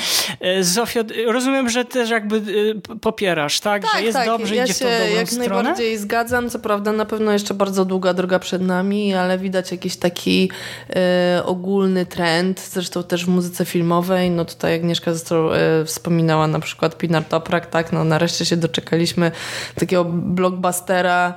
Zofio, 0.61 1.01
rozumiem, 1.27 1.69
że 1.69 1.85
też 1.85 2.11
jakby 2.11 2.36
Y, 2.37 2.81
popierasz, 3.01 3.61
tak? 3.61 3.83
tak 3.83 3.91
że 3.93 4.03
jest 4.03 4.17
tak. 4.17 4.27
dobrze, 4.27 4.57
ja 4.57 4.65
idzie 4.65 4.75
w 4.75 4.79
tą 4.79 4.85
dobrą 4.85 5.17
jak 5.17 5.29
stronę? 5.29 5.63
najbardziej 5.63 5.99
zgadzam. 5.99 6.51
Co 6.51 6.59
prawda 6.59 6.93
na 6.93 7.05
pewno 7.05 7.33
jeszcze 7.33 7.55
bardzo 7.55 7.85
długa 7.85 8.15
droga 8.15 8.39
przed 8.39 8.63
nami, 8.63 9.15
ale 9.15 9.39
widać 9.39 9.73
jakiś 9.73 9.97
taki 9.97 10.51
y, 11.39 11.45
ogólny 11.45 12.07
trend, 12.07 12.61
zresztą 12.61 13.03
też 13.03 13.25
w 13.25 13.29
muzyce 13.29 13.65
filmowej. 13.65 14.31
No 14.31 14.45
tutaj 14.45 14.75
Agnieszka 14.75 15.15
zresztą 15.15 15.51
y, 15.53 15.85
wspominała 15.85 16.47
na 16.47 16.61
przykład 16.61 16.99
Pinar 16.99 17.25
Toprak, 17.25 17.67
tak? 17.67 17.93
No 17.93 18.05
nareszcie 18.05 18.45
się 18.45 18.57
doczekaliśmy 18.57 19.31
takiego 19.75 20.05
blockbustera 20.05 21.35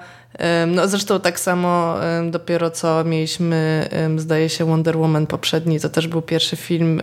no 0.67 0.87
zresztą 0.87 1.19
tak 1.19 1.39
samo 1.39 1.95
dopiero 2.31 2.71
co 2.71 3.03
mieliśmy, 3.03 3.89
zdaje 4.17 4.49
się, 4.49 4.65
Wonder 4.65 4.97
Woman 4.97 5.27
poprzedni, 5.27 5.79
to 5.79 5.89
też 5.89 6.07
był 6.07 6.21
pierwszy 6.21 6.55
film 6.55 7.01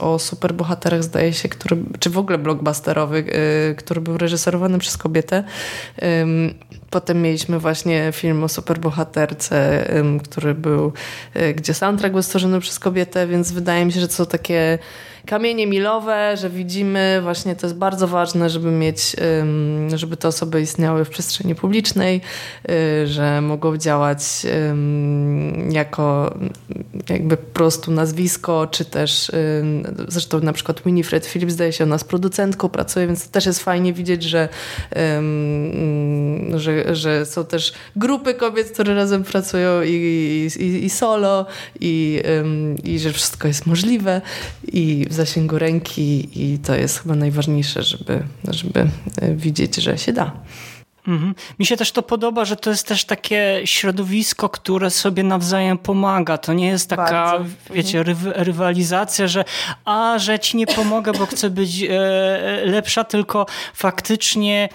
o 0.00 0.18
superbohaterach, 0.18 1.02
zdaje 1.02 1.32
się, 1.32 1.48
który, 1.48 1.76
czy 1.98 2.10
w 2.10 2.18
ogóle 2.18 2.38
blockbusterowy, 2.38 3.18
y, 3.18 3.74
który 3.74 4.00
był 4.00 4.18
reżyserowany 4.18 4.78
przez 4.78 4.96
kobietę. 4.96 5.44
Potem 6.90 7.22
mieliśmy 7.22 7.58
właśnie 7.58 8.10
film 8.12 8.44
o 8.44 8.48
superbohaterce, 8.48 9.88
który 10.24 10.54
był, 10.54 10.92
y, 11.36 11.54
gdzie 11.54 11.74
soundtrack 11.74 12.12
był 12.12 12.22
stworzony 12.22 12.60
przez 12.60 12.78
kobietę, 12.78 13.26
więc 13.26 13.52
wydaje 13.52 13.84
mi 13.84 13.92
się, 13.92 14.00
że 14.00 14.08
to 14.08 14.14
są 14.14 14.26
takie 14.26 14.78
kamienie 15.26 15.66
milowe, 15.66 16.36
że 16.36 16.50
widzimy, 16.50 17.20
właśnie 17.22 17.56
to 17.56 17.66
jest 17.66 17.76
bardzo 17.76 18.08
ważne, 18.08 18.50
żeby 18.50 18.70
mieć, 18.70 19.16
żeby 19.94 20.16
te 20.16 20.28
osoby 20.28 20.60
istniały 20.60 21.04
w 21.04 21.10
przestrzeni 21.10 21.54
publicznej, 21.54 22.20
y, 22.70 23.06
że 23.06 23.40
mogą 23.40 23.76
działać 23.76 24.22
jako 25.70 26.34
jakby 27.08 27.36
po 27.36 27.52
prostu 27.52 27.90
nazwisko, 27.90 28.66
czy 28.66 28.84
też 28.84 29.30
zresztą 30.08 30.40
na 30.40 30.52
przykład 30.52 30.82
Winifred 30.86 31.26
Phillips 31.26 31.52
zdaje 31.52 31.72
się, 31.72 31.84
ona 31.84 31.98
z 31.98 32.04
producentką 32.04 32.68
pracuje, 32.68 33.06
więc 33.06 33.26
to 33.26 33.32
też 33.32 33.46
jest 33.46 33.62
fajnie 33.62 33.92
widzieć, 33.92 34.22
że, 34.22 34.48
że, 36.54 36.94
że 36.94 37.26
są 37.26 37.44
też 37.44 37.72
grupy 37.96 38.34
kobiet, 38.34 38.70
które 38.70 38.94
razem 38.94 39.24
pracują 39.24 39.82
i, 39.82 39.90
i, 40.60 40.84
i 40.84 40.90
solo 40.90 41.46
i, 41.80 42.22
i 42.84 42.98
że 42.98 43.12
wszystko 43.12 43.48
jest 43.48 43.66
możliwe 43.66 44.20
i 44.72 45.06
w 45.14 45.16
zasięgu 45.16 45.58
ręki 45.58 46.28
i 46.34 46.58
to 46.58 46.74
jest 46.74 46.98
chyba 46.98 47.14
najważniejsze, 47.14 47.82
żeby, 47.82 48.22
żeby 48.50 48.90
e, 49.20 49.34
widzieć, 49.34 49.76
że 49.76 49.98
się 49.98 50.12
da. 50.12 50.32
Mhm. 51.08 51.34
Mi 51.58 51.66
się 51.66 51.76
też 51.76 51.92
to 51.92 52.02
podoba, 52.02 52.44
że 52.44 52.56
to 52.56 52.70
jest 52.70 52.86
też 52.86 53.04
takie 53.04 53.60
środowisko, 53.64 54.48
które 54.48 54.90
sobie 54.90 55.22
nawzajem 55.22 55.78
pomaga. 55.78 56.38
To 56.38 56.52
nie 56.52 56.66
jest 56.66 56.90
taka, 56.90 57.04
Bardzo. 57.04 57.44
wiecie, 57.70 57.98
mhm. 57.98 58.32
rywalizacja, 58.36 59.28
że 59.28 59.44
a, 59.84 60.18
że 60.18 60.38
ci 60.38 60.56
nie 60.56 60.66
pomogę, 60.66 61.12
bo 61.12 61.26
chcę 61.26 61.50
być 61.50 61.82
e, 61.82 61.88
lepsza, 62.64 63.04
tylko 63.04 63.46
faktycznie 63.74 64.68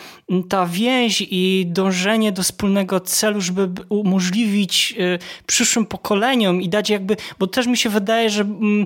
ta 0.49 0.65
więź 0.65 1.23
i 1.29 1.65
dążenie 1.67 2.31
do 2.31 2.43
wspólnego 2.43 2.99
celu, 2.99 3.41
żeby 3.41 3.69
umożliwić 3.89 4.95
e, 4.99 5.19
przyszłym 5.45 5.85
pokoleniom 5.85 6.61
i 6.61 6.69
dać 6.69 6.89
jakby, 6.89 7.17
bo 7.39 7.47
też 7.47 7.67
mi 7.67 7.77
się 7.77 7.89
wydaje, 7.89 8.29
że 8.29 8.41
mm, 8.41 8.85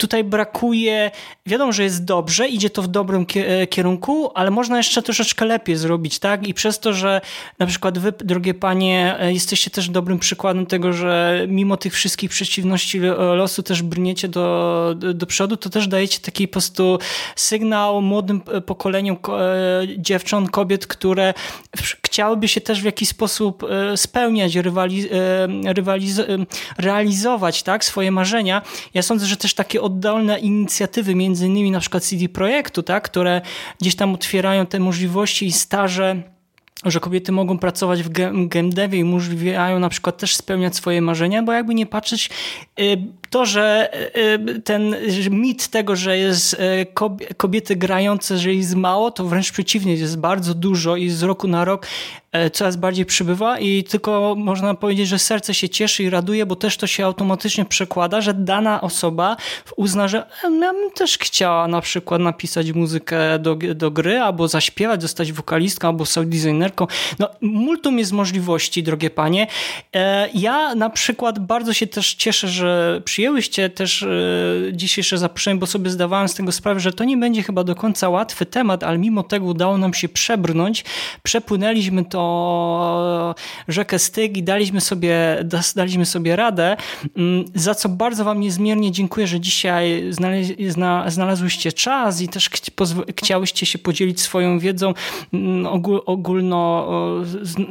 tutaj 0.00 0.24
brakuje, 0.24 1.10
wiadomo, 1.46 1.72
że 1.72 1.82
jest 1.82 2.04
dobrze, 2.04 2.48
idzie 2.48 2.70
to 2.70 2.82
w 2.82 2.88
dobrym 2.88 3.26
e, 3.36 3.66
kierunku, 3.66 4.30
ale 4.34 4.50
można 4.50 4.76
jeszcze 4.76 5.02
troszeczkę 5.02 5.44
lepiej 5.44 5.76
zrobić, 5.76 6.18
tak? 6.18 6.46
I 6.46 6.54
przez 6.54 6.78
to, 6.80 6.92
że 6.92 7.20
na 7.58 7.66
przykład 7.66 7.98
wy, 7.98 8.12
drogie 8.12 8.54
panie, 8.54 9.16
e, 9.18 9.32
jesteście 9.32 9.70
też 9.70 9.88
dobrym 9.88 10.18
przykładem 10.18 10.66
tego, 10.66 10.92
że 10.92 11.44
mimo 11.48 11.76
tych 11.76 11.94
wszystkich 11.94 12.30
przeciwności 12.30 13.00
losu 13.34 13.62
też 13.62 13.82
brniecie 13.82 14.28
do, 14.28 14.94
do, 14.96 15.14
do 15.14 15.26
przodu, 15.26 15.56
to 15.56 15.70
też 15.70 15.88
dajecie 15.88 16.20
taki 16.20 16.48
po 16.48 16.52
prostu 16.52 16.98
sygnał 17.36 18.02
młodym 18.02 18.42
e, 18.52 18.60
pokoleniom 18.60 19.16
dziewcząt, 19.98 20.50
kobiet, 20.50 20.86
które 20.86 21.34
chciałyby 22.06 22.48
się 22.48 22.60
też 22.60 22.82
w 22.82 22.84
jakiś 22.84 23.08
sposób 23.08 23.66
spełniać, 23.96 24.56
rywaliz, 24.56 25.06
rywaliz, 25.64 26.20
realizować 26.78 27.62
tak, 27.62 27.84
swoje 27.84 28.10
marzenia. 28.10 28.62
Ja 28.94 29.02
sądzę, 29.02 29.26
że 29.26 29.36
też 29.36 29.54
takie 29.54 29.82
oddolne 29.82 30.38
inicjatywy, 30.38 31.14
między 31.14 31.46
innymi 31.46 31.70
na 31.70 31.80
przykład 31.80 32.04
CD 32.04 32.28
Projektu, 32.28 32.82
tak, 32.82 33.04
które 33.04 33.40
gdzieś 33.80 33.96
tam 33.96 34.14
otwierają 34.14 34.66
te 34.66 34.80
możliwości 34.80 35.46
i 35.46 35.52
staże 35.52 36.22
że 36.84 37.00
kobiety 37.00 37.32
mogą 37.32 37.58
pracować 37.58 38.02
w 38.02 38.08
game 38.48 38.70
devie 38.70 38.98
i 38.98 39.04
umożliwiają 39.04 39.78
na 39.78 39.88
przykład 39.88 40.18
też 40.18 40.36
spełniać 40.36 40.76
swoje 40.76 41.02
marzenia, 41.02 41.42
bo 41.42 41.52
jakby 41.52 41.74
nie 41.74 41.86
patrzeć, 41.86 42.30
y, 42.80 42.96
to, 43.30 43.46
że 43.46 43.90
y, 44.16 44.62
ten 44.62 44.96
mit 45.30 45.68
tego, 45.68 45.96
że 45.96 46.18
jest 46.18 46.54
y, 46.54 46.86
kobiety 47.36 47.76
grające, 47.76 48.38
że 48.38 48.54
jest 48.54 48.74
mało, 48.74 49.10
to 49.10 49.24
wręcz 49.24 49.52
przeciwnie, 49.52 49.94
jest 49.94 50.18
bardzo 50.18 50.54
dużo 50.54 50.96
i 50.96 51.08
z 51.08 51.22
roku 51.22 51.48
na 51.48 51.64
rok 51.64 51.86
coraz 52.52 52.76
bardziej 52.76 53.06
przybywa 53.06 53.58
i 53.58 53.84
tylko 53.84 54.34
można 54.38 54.74
powiedzieć, 54.74 55.08
że 55.08 55.18
serce 55.18 55.54
się 55.54 55.68
cieszy 55.68 56.02
i 56.02 56.10
raduje, 56.10 56.46
bo 56.46 56.56
też 56.56 56.76
to 56.76 56.86
się 56.86 57.04
automatycznie 57.04 57.64
przekłada, 57.64 58.20
że 58.20 58.34
dana 58.34 58.80
osoba 58.80 59.36
uzna, 59.76 60.08
że 60.08 60.18
e, 60.18 60.50
ja 60.60 60.72
bym 60.72 60.90
też 60.90 61.18
chciała 61.18 61.68
na 61.68 61.80
przykład 61.80 62.20
napisać 62.20 62.72
muzykę 62.72 63.38
do, 63.38 63.56
do 63.74 63.90
gry, 63.90 64.20
albo 64.20 64.48
zaśpiewać, 64.48 65.02
zostać 65.02 65.32
wokalistką, 65.32 65.88
albo 65.88 66.06
sound 66.06 66.28
designerką. 66.28 66.86
No, 67.18 67.28
multum 67.40 67.98
jest 67.98 68.12
możliwości, 68.12 68.82
drogie 68.82 69.10
panie. 69.10 69.46
E, 69.94 70.28
ja 70.34 70.74
na 70.74 70.90
przykład 70.90 71.38
bardzo 71.38 71.72
się 71.72 71.86
też 71.86 72.14
cieszę, 72.14 72.48
że 72.48 73.00
przyjęłyście 73.04 73.70
też 73.70 74.06
dzisiejsze 74.72 75.18
zaproszenie, 75.18 75.60
bo 75.60 75.66
sobie 75.66 75.90
zdawałem 75.90 76.28
z 76.28 76.34
tego 76.34 76.52
sprawę, 76.52 76.80
że 76.80 76.92
to 76.92 77.04
nie 77.04 77.16
będzie 77.16 77.42
chyba 77.42 77.64
do 77.64 77.74
końca 77.74 78.08
łatwy 78.08 78.46
temat, 78.46 78.84
ale 78.84 78.98
mimo 78.98 79.22
tego 79.22 79.46
udało 79.46 79.78
nam 79.78 79.94
się 79.94 80.08
przebrnąć. 80.08 80.84
Przepłynęliśmy 81.22 82.04
to 82.04 82.19
to 82.20 83.34
rzekę 83.68 83.98
Styg 83.98 84.36
i 84.36 84.42
daliśmy 84.42 84.80
sobie, 84.80 85.44
daliśmy 85.76 86.06
sobie 86.06 86.36
radę, 86.36 86.76
mm, 87.16 87.44
za 87.54 87.74
co 87.74 87.88
bardzo 87.88 88.24
wam 88.24 88.40
niezmiernie 88.40 88.92
dziękuję, 88.92 89.26
że 89.26 89.40
dzisiaj 89.40 90.04
znalazłyście 91.06 91.72
czas 91.72 92.20
i 92.20 92.28
też 92.28 92.50
chciałyście 93.18 93.66
się 93.66 93.78
podzielić 93.78 94.20
swoją 94.20 94.58
wiedzą 94.58 94.94
mm, 95.32 95.66
ogólno, 96.06 96.88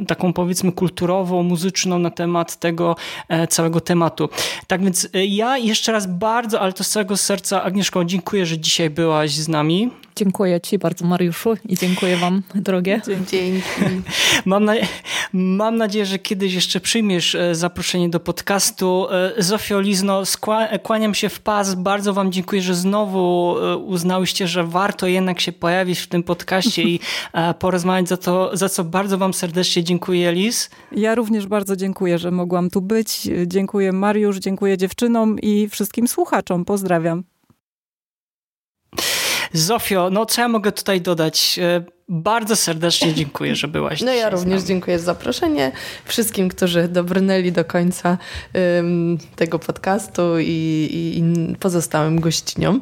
taką 0.08 0.32
powiedzmy 0.32 0.72
kulturową, 0.72 1.42
muzyczną 1.42 1.98
na 1.98 2.10
temat 2.10 2.56
tego 2.56 2.96
e, 3.28 3.46
całego 3.46 3.80
tematu. 3.80 4.28
Tak 4.66 4.84
więc 4.84 5.08
e, 5.14 5.26
ja 5.26 5.58
jeszcze 5.58 5.92
raz 5.92 6.06
bardzo, 6.06 6.60
ale 6.60 6.72
to 6.72 6.84
z 6.84 6.88
całego 6.88 7.16
serca 7.16 7.62
Agnieszko 7.62 8.04
dziękuję, 8.04 8.46
że 8.46 8.58
dzisiaj 8.58 8.90
byłaś 8.90 9.30
z 9.30 9.48
nami. 9.48 9.90
Dziękuję 10.16 10.60
Ci 10.60 10.78
bardzo, 10.78 11.06
Mariuszu, 11.06 11.56
i 11.68 11.76
dziękuję 11.76 12.16
Wam, 12.16 12.42
drogie. 12.54 13.00
Dzięki. 13.06 13.62
Mam, 14.44 14.64
na, 14.64 14.74
mam 15.32 15.76
nadzieję, 15.76 16.06
że 16.06 16.18
kiedyś 16.18 16.54
jeszcze 16.54 16.80
przyjmiesz 16.80 17.34
e, 17.34 17.54
zaproszenie 17.54 18.08
do 18.08 18.20
podcastu. 18.20 19.06
E, 19.10 19.42
Zofio 19.42 19.80
Lizno, 19.80 20.22
kłaniam 20.82 21.14
się 21.14 21.28
w 21.28 21.40
pas. 21.40 21.74
Bardzo 21.74 22.12
Wam 22.12 22.32
dziękuję, 22.32 22.62
że 22.62 22.74
znowu 22.74 23.56
e, 23.58 23.76
uznałyście, 23.76 24.46
że 24.46 24.64
warto 24.64 25.06
jednak 25.06 25.40
się 25.40 25.52
pojawić 25.52 25.98
w 25.98 26.06
tym 26.06 26.22
podcaście 26.22 26.82
i 26.82 27.00
porozmawiać, 27.58 28.08
za, 28.08 28.16
to, 28.16 28.56
za 28.56 28.68
co 28.68 28.84
bardzo 28.84 29.18
Wam 29.18 29.34
serdecznie 29.34 29.84
dziękuję, 29.84 30.32
Liz. 30.32 30.70
Ja 30.92 31.14
również 31.14 31.46
bardzo 31.46 31.76
dziękuję, 31.76 32.18
że 32.18 32.30
mogłam 32.30 32.70
tu 32.70 32.80
być. 32.80 33.28
Dziękuję 33.46 33.92
Mariusz, 33.92 34.38
dziękuję 34.38 34.78
dziewczynom 34.78 35.38
i 35.38 35.68
wszystkim 35.68 36.08
słuchaczom. 36.08 36.64
Pozdrawiam. 36.64 37.24
Zofio, 39.52 40.10
no 40.10 40.26
co 40.26 40.40
ja 40.40 40.48
mogę 40.48 40.72
tutaj 40.72 41.00
dodać? 41.00 41.60
Bardzo 42.12 42.56
serdecznie 42.56 43.14
dziękuję, 43.14 43.56
że 43.56 43.68
byłaś. 43.68 44.02
No 44.02 44.12
ja 44.12 44.30
również 44.30 44.62
dziękuję 44.62 44.98
za 44.98 45.04
zaproszenie. 45.04 45.72
Wszystkim, 46.04 46.48
którzy 46.48 46.88
dobrnęli 46.88 47.52
do 47.52 47.64
końca 47.64 48.18
um, 48.54 49.18
tego 49.36 49.58
podcastu 49.58 50.38
i, 50.38 50.44
i, 50.44 51.18
i 51.18 51.56
pozostałym 51.56 52.20
gościniom. 52.20 52.80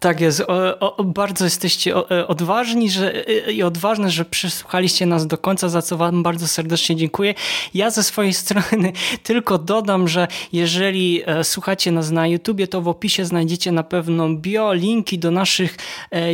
Tak 0.00 0.20
jest. 0.20 0.40
O, 0.40 0.96
o, 0.96 1.04
bardzo 1.04 1.44
jesteście 1.44 1.94
e, 1.96 2.26
odważni 2.26 2.90
że, 2.90 3.26
e, 3.28 3.52
i 3.52 3.62
odważne, 3.62 4.10
że 4.10 4.24
przysłuchaliście 4.24 5.06
nas 5.06 5.26
do 5.26 5.38
końca, 5.38 5.68
za 5.68 5.82
co 5.82 5.96
Wam 5.96 6.22
bardzo 6.22 6.48
serdecznie 6.48 6.96
dziękuję. 6.96 7.34
Ja 7.74 7.90
ze 7.90 8.02
swojej 8.02 8.34
strony 8.42 8.92
tylko 9.22 9.58
dodam, 9.58 10.08
że 10.08 10.28
jeżeli 10.52 11.22
e, 11.26 11.44
słuchacie 11.44 11.92
nas 11.92 12.10
na 12.10 12.26
YouTubie, 12.26 12.66
to 12.68 12.82
w 12.82 12.88
opisie 12.88 13.24
znajdziecie 13.24 13.72
na 13.72 13.82
pewno 13.82 14.28
bio, 14.28 14.72
linki 14.72 15.18
do 15.18 15.30
naszych 15.30 15.76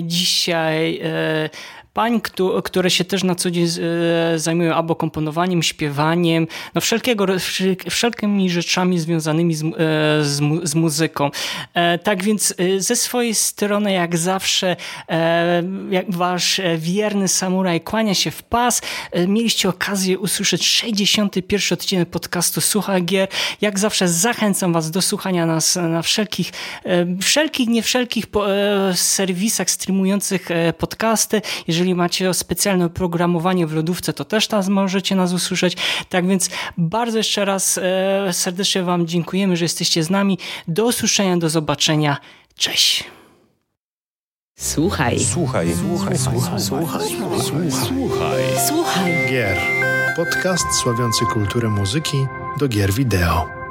dzisiaj 0.02 1.00
pań, 1.96 2.20
które 2.64 2.90
się 2.90 3.04
też 3.04 3.24
na 3.24 3.34
co 3.34 3.50
dzień 3.50 3.66
e, 3.66 4.38
zajmują 4.38 4.74
albo 4.74 4.94
komponowaniem, 4.94 5.62
śpiewaniem, 5.62 6.46
no 6.74 6.80
wszelkiego, 6.80 7.26
wszelkimi 7.90 8.50
rzeczami 8.50 8.98
związanymi 8.98 9.54
z, 9.54 9.62
e, 9.62 9.66
z, 10.24 10.40
z 10.62 10.74
muzyką. 10.74 11.30
E, 11.74 11.98
tak 11.98 12.24
więc 12.24 12.54
ze 12.78 12.96
swojej 12.96 13.34
strony, 13.34 13.92
jak 13.92 14.16
zawsze, 14.16 14.76
jak 15.90 16.14
wasz 16.14 16.60
wierny 16.78 17.28
samuraj 17.28 17.80
kłania 17.80 18.14
się 18.14 18.30
w 18.30 18.42
pas. 18.42 18.82
Mieliście 19.28 19.68
okazję 19.68 20.18
usłyszeć 20.18 20.66
61 20.66 21.60
odcinek 21.72 22.08
podcastu 22.08 22.60
Słucha 22.60 23.00
Gier. 23.00 23.28
Jak 23.60 23.78
zawsze 23.78 24.08
zachęcam 24.08 24.72
was 24.72 24.90
do 24.90 25.02
słuchania 25.02 25.46
nas 25.46 25.76
na 25.76 26.02
wszelkich, 26.02 26.50
wszelkich, 27.22 27.68
nie 27.68 27.82
wszelkich 27.82 28.24
serwisach 28.94 29.70
streamujących 29.70 30.48
podcasty. 30.78 31.42
Jeżeli 31.66 31.85
jeżeli 31.86 31.98
macie 31.98 32.34
specjalne 32.34 32.84
oprogramowanie 32.84 33.66
w 33.66 33.72
lodówce, 33.72 34.12
to 34.12 34.24
też 34.24 34.48
tam 34.48 34.70
możecie 34.70 35.16
nas 35.16 35.32
usłyszeć. 35.32 35.76
Tak 36.08 36.26
więc 36.26 36.50
bardzo 36.78 37.18
jeszcze 37.18 37.44
raz 37.44 37.78
e, 37.82 38.32
serdecznie 38.32 38.82
Wam 38.82 39.06
dziękujemy, 39.06 39.56
że 39.56 39.64
jesteście 39.64 40.02
z 40.02 40.10
nami. 40.10 40.38
Do 40.68 40.86
usłyszenia, 40.86 41.36
do 41.36 41.48
zobaczenia. 41.48 42.16
Cześć. 42.54 43.04
Słuchaj. 44.58 45.20
Słuchaj. 45.20 45.68
Słuchaj. 45.74 46.18
Słuchaj. 46.18 46.60
Słuchaj. 46.60 47.02
Słuchaj. 47.70 48.42
Słuchaj. 48.68 49.12
Gier. 49.30 49.56
Podcast 50.16 50.66
sławiący 50.82 51.24
kulturę 51.32 51.68
muzyki 51.68 52.26
do 52.58 52.68
gier 52.68 52.92
wideo. 52.92 53.65